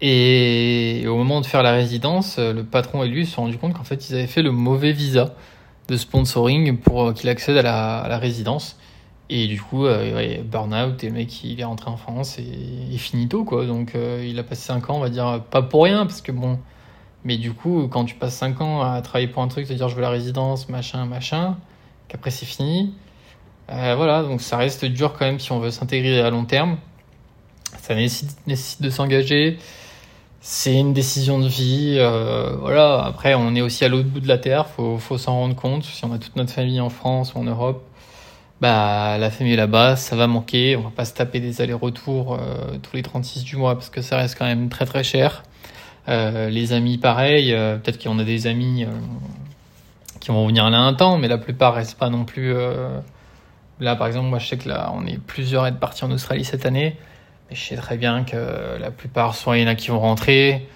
Et 0.00 1.04
au 1.06 1.16
moment 1.16 1.40
de 1.40 1.46
faire 1.46 1.62
la 1.62 1.72
résidence, 1.72 2.36
euh, 2.38 2.52
le 2.52 2.64
patron 2.64 3.04
et 3.04 3.08
lui 3.08 3.24
se 3.24 3.34
sont 3.34 3.42
rendus 3.42 3.58
compte 3.58 3.74
qu'en 3.74 3.84
fait, 3.84 4.08
ils 4.08 4.14
avaient 4.14 4.26
fait 4.26 4.42
le 4.42 4.50
mauvais 4.50 4.92
visa 4.92 5.34
de 5.88 5.96
sponsoring 5.96 6.78
pour 6.78 7.08
euh, 7.08 7.12
qu'il 7.12 7.28
accède 7.28 7.56
à 7.56 7.62
la, 8.08 8.18
résidence. 8.18 8.78
Et 9.30 9.46
du 9.46 9.60
coup, 9.60 9.86
euh, 9.86 10.42
burn-out, 10.42 11.02
et 11.02 11.08
le 11.08 11.14
mec, 11.14 11.44
il 11.44 11.60
est 11.60 11.64
rentré 11.64 11.90
en 11.90 11.96
France 11.96 12.38
et, 12.38 12.96
finito, 12.98 13.44
quoi. 13.44 13.66
Donc, 13.66 13.94
euh, 13.94 14.24
il 14.26 14.38
a 14.38 14.42
passé 14.42 14.62
5 14.66 14.90
ans, 14.90 14.96
on 14.96 15.00
va 15.00 15.08
dire, 15.08 15.42
pas 15.50 15.62
pour 15.62 15.84
rien, 15.84 16.04
parce 16.04 16.20
que 16.20 16.32
bon, 16.32 16.58
mais 17.24 17.38
du 17.38 17.52
coup, 17.52 17.88
quand 17.88 18.04
tu 18.04 18.14
passes 18.14 18.36
5 18.36 18.60
ans 18.60 18.82
à 18.82 19.00
travailler 19.00 19.28
pour 19.28 19.42
un 19.42 19.48
truc, 19.48 19.66
te 19.66 19.72
dire 19.72 19.88
je 19.88 19.94
veux 19.94 20.02
la 20.02 20.10
résidence, 20.10 20.68
machin, 20.68 21.06
machin, 21.06 21.56
qu'après 22.08 22.30
c'est 22.30 22.46
fini, 22.46 22.94
voilà, 23.68 24.22
donc 24.22 24.42
ça 24.42 24.58
reste 24.58 24.84
dur 24.84 25.14
quand 25.14 25.24
même 25.24 25.38
si 25.38 25.50
on 25.50 25.58
veut 25.58 25.70
s'intégrer 25.70 26.20
à 26.20 26.28
long 26.28 26.44
terme. 26.44 26.76
Ça 27.78 27.94
nécessite 27.94 28.82
de 28.82 28.90
s'engager. 28.90 29.58
C'est 30.44 30.74
une 30.76 30.92
décision 30.92 31.38
de 31.38 31.46
vie. 31.46 31.96
Euh, 32.00 32.56
voilà, 32.58 33.04
après, 33.04 33.34
on 33.34 33.54
est 33.54 33.60
aussi 33.60 33.84
à 33.84 33.88
l'autre 33.88 34.08
bout 34.08 34.18
de 34.18 34.26
la 34.26 34.38
terre, 34.38 34.66
faut, 34.66 34.98
faut 34.98 35.16
s'en 35.16 35.34
rendre 35.34 35.54
compte. 35.54 35.84
Si 35.84 36.04
on 36.04 36.12
a 36.12 36.18
toute 36.18 36.34
notre 36.34 36.50
famille 36.50 36.80
en 36.80 36.90
France 36.90 37.34
ou 37.34 37.38
en 37.38 37.44
Europe, 37.44 37.84
bah, 38.60 39.18
la 39.18 39.30
famille 39.30 39.54
là-bas, 39.54 39.94
ça 39.94 40.16
va 40.16 40.26
manquer. 40.26 40.76
On 40.76 40.82
va 40.82 40.90
pas 40.90 41.04
se 41.04 41.14
taper 41.14 41.38
des 41.38 41.60
allers-retours 41.60 42.34
euh, 42.40 42.76
tous 42.82 42.96
les 42.96 43.02
36 43.02 43.44
du 43.44 43.56
mois 43.56 43.74
parce 43.76 43.88
que 43.88 44.02
ça 44.02 44.16
reste 44.16 44.36
quand 44.36 44.44
même 44.44 44.68
très 44.68 44.84
très 44.84 45.04
cher. 45.04 45.44
Euh, 46.08 46.50
les 46.50 46.72
amis, 46.72 46.98
pareil. 46.98 47.52
Peut-être 47.52 48.02
qu'on 48.02 48.18
a 48.18 48.24
des 48.24 48.48
amis 48.48 48.84
qui 50.18 50.32
vont 50.32 50.48
venir 50.48 50.68
là 50.70 50.78
un 50.78 50.94
temps, 50.94 51.18
mais 51.18 51.28
la 51.28 51.38
plupart 51.38 51.74
restent 51.74 51.98
pas 51.98 52.10
non 52.10 52.24
plus. 52.24 52.52
Là, 53.78 53.94
par 53.94 54.08
exemple, 54.08 54.26
moi, 54.28 54.40
je 54.40 54.48
sais 54.48 54.58
que 54.58 54.68
là, 54.68 54.92
on 54.92 55.06
est 55.06 55.18
plusieurs 55.18 55.62
à 55.62 55.68
être 55.68 55.78
partis 55.78 56.04
en 56.04 56.10
Australie 56.10 56.44
cette 56.44 56.66
année. 56.66 56.96
Je 57.54 57.60
sais 57.60 57.76
très 57.76 57.96
bien 57.96 58.24
que 58.24 58.78
la 58.78 58.90
plupart, 58.90 59.34
soit 59.34 59.58
il 59.58 59.62
y 59.62 59.64
en 59.64 59.68
a 59.68 59.74
qui 59.74 59.88
vont 59.88 60.00
rentrer. 60.00 60.68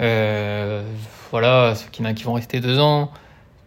Euh, 0.00 0.82
voilà, 1.30 1.74
y 1.98 2.02
en 2.02 2.04
a 2.04 2.14
qui 2.14 2.24
vont 2.24 2.34
rester 2.34 2.60
deux 2.60 2.78
ans. 2.78 3.10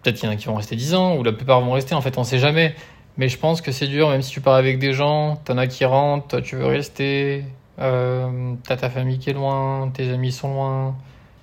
Peut-être 0.02 0.18
qu'il 0.18 0.26
y 0.28 0.32
en 0.32 0.34
a 0.34 0.38
qui 0.38 0.48
vont 0.48 0.56
rester 0.56 0.76
dix 0.76 0.96
ans, 0.96 1.16
ou 1.16 1.24
la 1.24 1.32
plupart 1.32 1.62
vont 1.62 1.72
rester. 1.72 1.96
En 1.96 2.02
fait, 2.02 2.18
on 2.18 2.24
sait 2.24 2.40
jamais. 2.40 2.76
Mais 3.18 3.30
je 3.30 3.38
pense 3.38 3.62
que 3.62 3.72
c'est 3.72 3.88
dur, 3.88 4.10
même 4.10 4.22
si 4.22 4.32
tu 4.32 4.42
pars 4.42 4.56
avec 4.56 4.80
des 4.80 4.94
gens, 4.94 5.36
t'en 5.46 5.58
as 5.58 5.68
qui 5.68 5.86
rentrent, 5.86 6.28
toi 6.28 6.42
tu 6.42 6.56
veux 6.56 6.66
rester, 6.66 7.46
euh, 7.80 8.54
t'as 8.68 8.76
ta 8.78 8.90
famille 8.90 9.20
qui 9.20 9.30
est 9.30 9.34
loin, 9.34 9.92
tes 9.94 10.10
amis 10.12 10.32
sont 10.32 10.52
loin, 10.52 10.96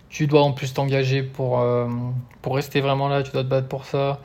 tu 0.08 0.26
dois 0.26 0.42
en 0.42 0.50
plus 0.50 0.74
t'engager 0.74 1.22
pour, 1.22 1.60
euh, 1.60 1.86
pour 2.42 2.56
rester 2.56 2.80
vraiment 2.80 3.08
là, 3.08 3.22
tu 3.22 3.30
dois 3.30 3.44
te 3.44 3.48
battre 3.48 3.68
pour 3.68 3.84
ça. 3.84 4.18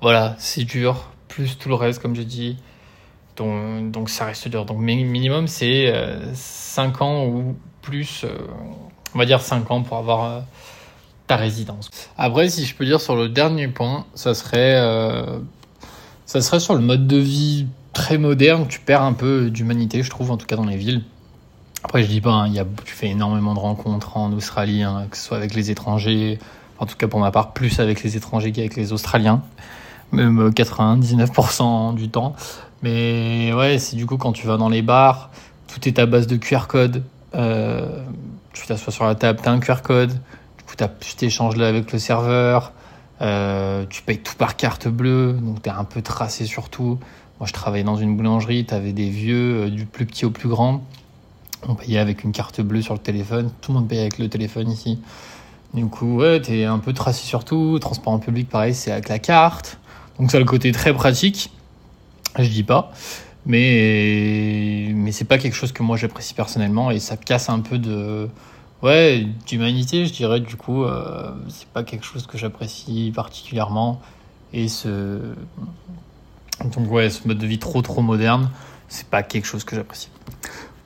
Voilà, 0.00 0.34
c'est 0.38 0.64
dur, 0.64 1.10
plus 1.28 1.58
tout 1.58 1.68
le 1.68 1.74
reste, 1.74 2.00
comme 2.00 2.16
je 2.16 2.22
dis. 2.22 2.56
Donc, 3.40 4.10
ça 4.10 4.26
reste 4.26 4.48
dur. 4.48 4.64
Donc 4.64 4.78
minimum, 4.78 5.46
c'est 5.46 5.92
euh, 5.92 6.32
5 6.34 7.02
ans 7.02 7.26
ou 7.26 7.56
plus, 7.82 8.24
euh, 8.24 8.36
on 9.14 9.18
va 9.18 9.24
dire 9.24 9.40
5 9.40 9.70
ans 9.70 9.82
pour 9.82 9.96
avoir 9.96 10.24
euh, 10.24 10.40
ta 11.26 11.36
résidence. 11.36 11.90
Après, 12.18 12.48
si 12.48 12.64
je 12.64 12.74
peux 12.74 12.84
dire 12.84 13.00
sur 13.00 13.16
le 13.16 13.28
dernier 13.28 13.68
point, 13.68 14.06
ça 14.14 14.34
serait, 14.34 14.76
euh, 14.76 15.38
ça 16.26 16.40
serait 16.40 16.60
sur 16.60 16.74
le 16.74 16.80
mode 16.80 17.06
de 17.06 17.16
vie 17.16 17.66
très 17.92 18.18
moderne. 18.18 18.66
Tu 18.68 18.80
perds 18.80 19.02
un 19.02 19.12
peu 19.12 19.50
d'humanité, 19.50 20.02
je 20.02 20.10
trouve, 20.10 20.30
en 20.30 20.36
tout 20.36 20.46
cas 20.46 20.56
dans 20.56 20.66
les 20.66 20.76
villes. 20.76 21.02
Après, 21.82 22.02
je 22.02 22.08
dis 22.08 22.20
pas, 22.20 22.32
hein, 22.32 22.52
tu 22.84 22.94
fais 22.94 23.08
énormément 23.08 23.54
de 23.54 23.60
rencontres 23.60 24.16
en 24.16 24.32
Australie, 24.32 24.82
hein, 24.82 25.06
que 25.10 25.16
ce 25.16 25.24
soit 25.24 25.38
avec 25.38 25.54
les 25.54 25.70
étrangers, 25.70 26.38
en 26.78 26.84
tout 26.84 26.96
cas 26.96 27.08
pour 27.08 27.20
ma 27.20 27.30
part, 27.30 27.52
plus 27.54 27.80
avec 27.80 28.02
les 28.02 28.18
étrangers 28.18 28.52
qu'avec 28.52 28.76
les 28.76 28.92
Australiens, 28.92 29.42
même 30.12 30.50
99% 30.50 31.94
du 31.94 32.10
temps. 32.10 32.34
Mais 32.82 33.52
ouais, 33.52 33.78
c'est 33.78 33.96
du 33.96 34.06
coup 34.06 34.16
quand 34.16 34.32
tu 34.32 34.46
vas 34.46 34.56
dans 34.56 34.68
les 34.68 34.82
bars, 34.82 35.30
tout 35.68 35.86
est 35.86 35.98
à 35.98 36.06
base 36.06 36.26
de 36.26 36.36
QR 36.36 36.66
code. 36.66 37.02
Euh, 37.34 38.02
tu 38.52 38.66
t'assois 38.66 38.92
sur 38.92 39.04
la 39.04 39.14
table, 39.14 39.40
t'as 39.42 39.52
un 39.52 39.60
QR 39.60 39.82
code, 39.82 40.12
du 40.12 40.64
coup 40.64 40.74
tu 41.00 41.14
t'échanges 41.14 41.56
là 41.56 41.68
avec 41.68 41.92
le 41.92 41.98
serveur, 41.98 42.72
euh, 43.20 43.84
tu 43.88 44.02
payes 44.02 44.18
tout 44.18 44.34
par 44.34 44.56
carte 44.56 44.88
bleue, 44.88 45.34
donc 45.34 45.62
t'es 45.62 45.70
un 45.70 45.84
peu 45.84 46.02
tracé 46.02 46.46
sur 46.46 46.68
tout. 46.68 46.98
Moi 47.38 47.46
je 47.46 47.52
travaillais 47.52 47.84
dans 47.84 47.96
une 47.96 48.16
boulangerie, 48.16 48.64
t'avais 48.64 48.92
des 48.92 49.08
vieux, 49.08 49.64
euh, 49.64 49.70
du 49.70 49.86
plus 49.86 50.06
petit 50.06 50.24
au 50.24 50.30
plus 50.30 50.48
grand. 50.48 50.82
On 51.68 51.74
payait 51.74 51.98
avec 51.98 52.24
une 52.24 52.32
carte 52.32 52.60
bleue 52.60 52.82
sur 52.82 52.94
le 52.94 53.00
téléphone. 53.00 53.50
Tout 53.60 53.72
le 53.72 53.78
monde 53.78 53.88
payait 53.88 54.00
avec 54.00 54.18
le 54.18 54.28
téléphone 54.28 54.70
ici. 54.70 54.98
Du 55.74 55.86
coup, 55.86 56.16
ouais, 56.16 56.40
t'es 56.40 56.64
un 56.64 56.78
peu 56.78 56.92
tracé 56.92 57.24
sur 57.24 57.44
tout. 57.44 57.78
Transport 57.78 58.14
en 58.14 58.18
public, 58.18 58.48
pareil, 58.48 58.74
c'est 58.74 58.90
avec 58.90 59.08
la 59.08 59.18
carte. 59.18 59.78
Donc 60.18 60.30
ça 60.30 60.38
le 60.38 60.44
côté 60.44 60.72
très 60.72 60.92
pratique. 60.94 61.52
Je 62.38 62.48
dis 62.48 62.62
pas. 62.62 62.92
Mais, 63.46 64.92
mais 64.94 65.12
c'est 65.12 65.24
pas 65.24 65.38
quelque 65.38 65.54
chose 65.54 65.72
que 65.72 65.82
moi 65.82 65.96
j'apprécie 65.96 66.34
personnellement 66.34 66.90
et 66.90 66.98
ça 66.98 67.16
casse 67.16 67.48
un 67.48 67.60
peu 67.60 67.78
de, 67.78 68.28
ouais, 68.82 69.26
d'humanité, 69.46 70.06
je 70.06 70.12
dirais. 70.12 70.40
Du 70.40 70.56
coup, 70.56 70.84
euh, 70.84 71.32
c'est 71.48 71.68
pas 71.68 71.82
quelque 71.82 72.04
chose 72.04 72.26
que 72.26 72.36
j'apprécie 72.38 73.12
particulièrement. 73.14 74.00
Et 74.52 74.68
ce, 74.68 75.20
donc 76.64 76.90
ouais, 76.90 77.08
ce 77.08 77.26
mode 77.26 77.38
de 77.38 77.46
vie 77.46 77.58
trop 77.58 77.82
trop 77.82 78.02
moderne, 78.02 78.50
c'est 78.88 79.06
pas 79.06 79.22
quelque 79.22 79.46
chose 79.46 79.64
que 79.64 79.74
j'apprécie. 79.74 80.08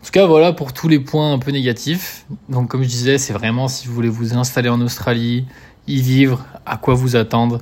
En 0.03 0.05
tout 0.07 0.12
cas, 0.12 0.26
voilà 0.26 0.53
pour 0.53 0.72
tous 0.72 0.88
les 0.88 1.01
points 1.01 1.32
un 1.32 1.38
peu 1.38 1.51
négatifs. 1.51 2.26
Donc, 2.51 2.68
comme 2.68 2.82
je 2.82 2.88
disais, 2.88 3.16
c'est 3.18 3.32
vraiment 3.32 3.68
si 3.68 3.88
vous 3.88 3.95
voulez 3.95 4.11
vous 4.11 4.36
installer 4.36 4.68
en 4.68 4.80
Australie, 4.82 5.47
y 5.86 6.01
vivre, 6.01 6.45
à 6.66 6.76
quoi 6.76 6.95
vous 6.95 7.16
attendre. 7.16 7.59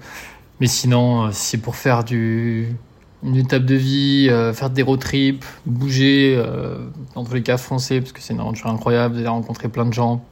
Mais 0.59 0.67
sinon, 0.67 1.31
c'est 1.33 1.59
pour 1.59 1.77
faire 1.77 2.03
du, 2.03 2.75
une 3.23 3.37
étape 3.37 3.65
de 3.65 3.75
vie, 3.75 4.29
euh, 4.31 4.53
faire 4.53 4.71
des 4.71 4.83
road 4.83 5.01
trips, 5.01 5.45
bouger, 5.67 6.35
euh, 6.37 6.79
dans 7.15 7.25
tous 7.25 7.35
les 7.35 7.43
cas 7.43 7.57
foncer, 7.57 8.01
parce 8.01 8.13
que 8.13 8.21
c'est 8.21 8.35
une 8.35 8.41
aventure 8.41 8.69
incroyable, 8.69 9.15
vous 9.15 9.21
allez 9.21 9.29
rencontrer 9.29 9.69
plein 9.69 9.87
de 9.87 9.93
gens, 9.93 10.25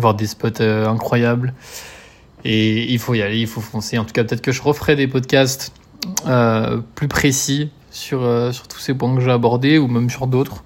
voir 0.00 0.14
des 0.14 0.26
spots 0.26 0.60
euh, 0.60 0.88
incroyables. 0.88 1.54
Et 2.44 2.92
il 2.92 2.98
faut 2.98 3.14
y 3.14 3.22
aller, 3.22 3.40
il 3.40 3.46
faut 3.46 3.60
foncer. 3.60 3.98
En 3.98 4.04
tout 4.04 4.12
cas, 4.12 4.24
peut-être 4.24 4.40
que 4.40 4.52
je 4.52 4.62
referai 4.62 4.94
des 4.94 5.08
podcasts 5.08 5.72
euh, 6.26 6.80
plus 6.94 7.08
précis 7.08 7.70
sur, 7.90 8.22
euh, 8.22 8.52
sur 8.52 8.68
tous 8.68 8.78
ces 8.78 8.94
points 8.94 9.14
que 9.14 9.20
j'ai 9.20 9.30
abordés, 9.30 9.78
ou 9.78 9.88
même 9.88 10.08
sur 10.10 10.26
d'autres. 10.26 10.62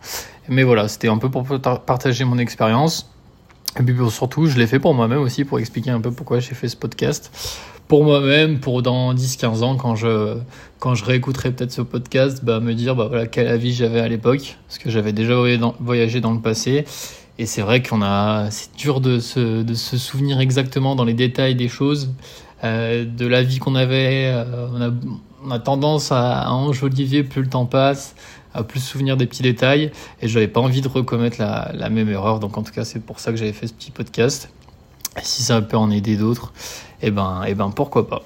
Mais 0.48 0.62
voilà, 0.62 0.88
c'était 0.88 1.08
un 1.08 1.18
peu 1.18 1.30
pour 1.30 1.44
partager 1.86 2.24
mon 2.24 2.38
expérience. 2.38 3.10
Et 3.78 3.82
puis 3.82 3.94
surtout, 4.10 4.46
je 4.46 4.58
l'ai 4.58 4.66
fait 4.66 4.80
pour 4.80 4.94
moi-même 4.94 5.20
aussi, 5.20 5.44
pour 5.44 5.58
expliquer 5.60 5.90
un 5.90 6.00
peu 6.00 6.10
pourquoi 6.10 6.40
j'ai 6.40 6.54
fait 6.54 6.68
ce 6.68 6.76
podcast. 6.76 7.30
Pour 7.90 8.04
moi-même, 8.04 8.60
pour 8.60 8.82
dans 8.82 9.12
10-15 9.14 9.64
ans, 9.64 9.74
quand 9.74 9.96
je, 9.96 10.36
quand 10.78 10.94
je 10.94 11.04
réécouterai 11.04 11.50
peut-être 11.50 11.72
ce 11.72 11.82
podcast, 11.82 12.44
bah, 12.44 12.60
me 12.60 12.72
dire 12.72 12.94
bah, 12.94 13.06
voilà, 13.08 13.26
quel 13.26 13.48
avis 13.48 13.72
j'avais 13.72 13.98
à 13.98 14.06
l'époque, 14.06 14.58
parce 14.68 14.78
que 14.78 14.90
j'avais 14.90 15.12
déjà 15.12 15.34
voyagé 15.80 16.20
dans 16.20 16.32
le 16.32 16.38
passé. 16.38 16.84
Et 17.40 17.46
c'est 17.46 17.62
vrai 17.62 17.82
qu'on 17.82 18.00
a, 18.00 18.48
c'est 18.52 18.76
dur 18.76 19.00
de 19.00 19.18
se, 19.18 19.62
de 19.64 19.74
se 19.74 19.98
souvenir 19.98 20.38
exactement 20.38 20.94
dans 20.94 21.02
les 21.02 21.14
détails 21.14 21.56
des 21.56 21.66
choses, 21.66 22.14
euh, 22.62 23.04
de 23.04 23.26
la 23.26 23.42
vie 23.42 23.58
qu'on 23.58 23.74
avait. 23.74 24.26
Euh, 24.26 24.68
on, 24.72 24.80
a, 24.82 24.90
on 25.44 25.50
a 25.50 25.58
tendance 25.58 26.12
à, 26.12 26.42
à 26.42 26.50
enjoliver 26.52 27.24
plus 27.24 27.42
le 27.42 27.48
temps 27.48 27.66
passe 27.66 28.14
à 28.54 28.62
plus 28.62 28.78
souvenir 28.78 29.16
des 29.16 29.26
petits 29.26 29.42
détails 29.42 29.90
et 30.22 30.28
je 30.28 30.34
n'avais 30.34 30.46
pas 30.46 30.60
envie 30.60 30.80
de 30.80 30.86
recommettre 30.86 31.40
la, 31.40 31.72
la, 31.74 31.90
même 31.90 32.08
erreur 32.08 32.38
donc 32.38 32.56
en 32.56 32.62
tout 32.62 32.72
cas 32.72 32.84
c'est 32.84 33.00
pour 33.00 33.18
ça 33.18 33.30
que 33.32 33.36
j'avais 33.36 33.52
fait 33.52 33.68
ce 33.68 33.72
petit 33.72 33.92
podcast 33.92 34.48
si 35.22 35.44
ça 35.44 35.60
peut 35.62 35.76
en 35.76 35.88
aider 35.90 36.16
d'autres 36.16 36.52
eh 37.02 37.10
ben 37.10 37.42
et 37.44 37.50
eh 37.50 37.54
ben 37.54 37.70
pourquoi 37.70 38.06
pas 38.08 38.22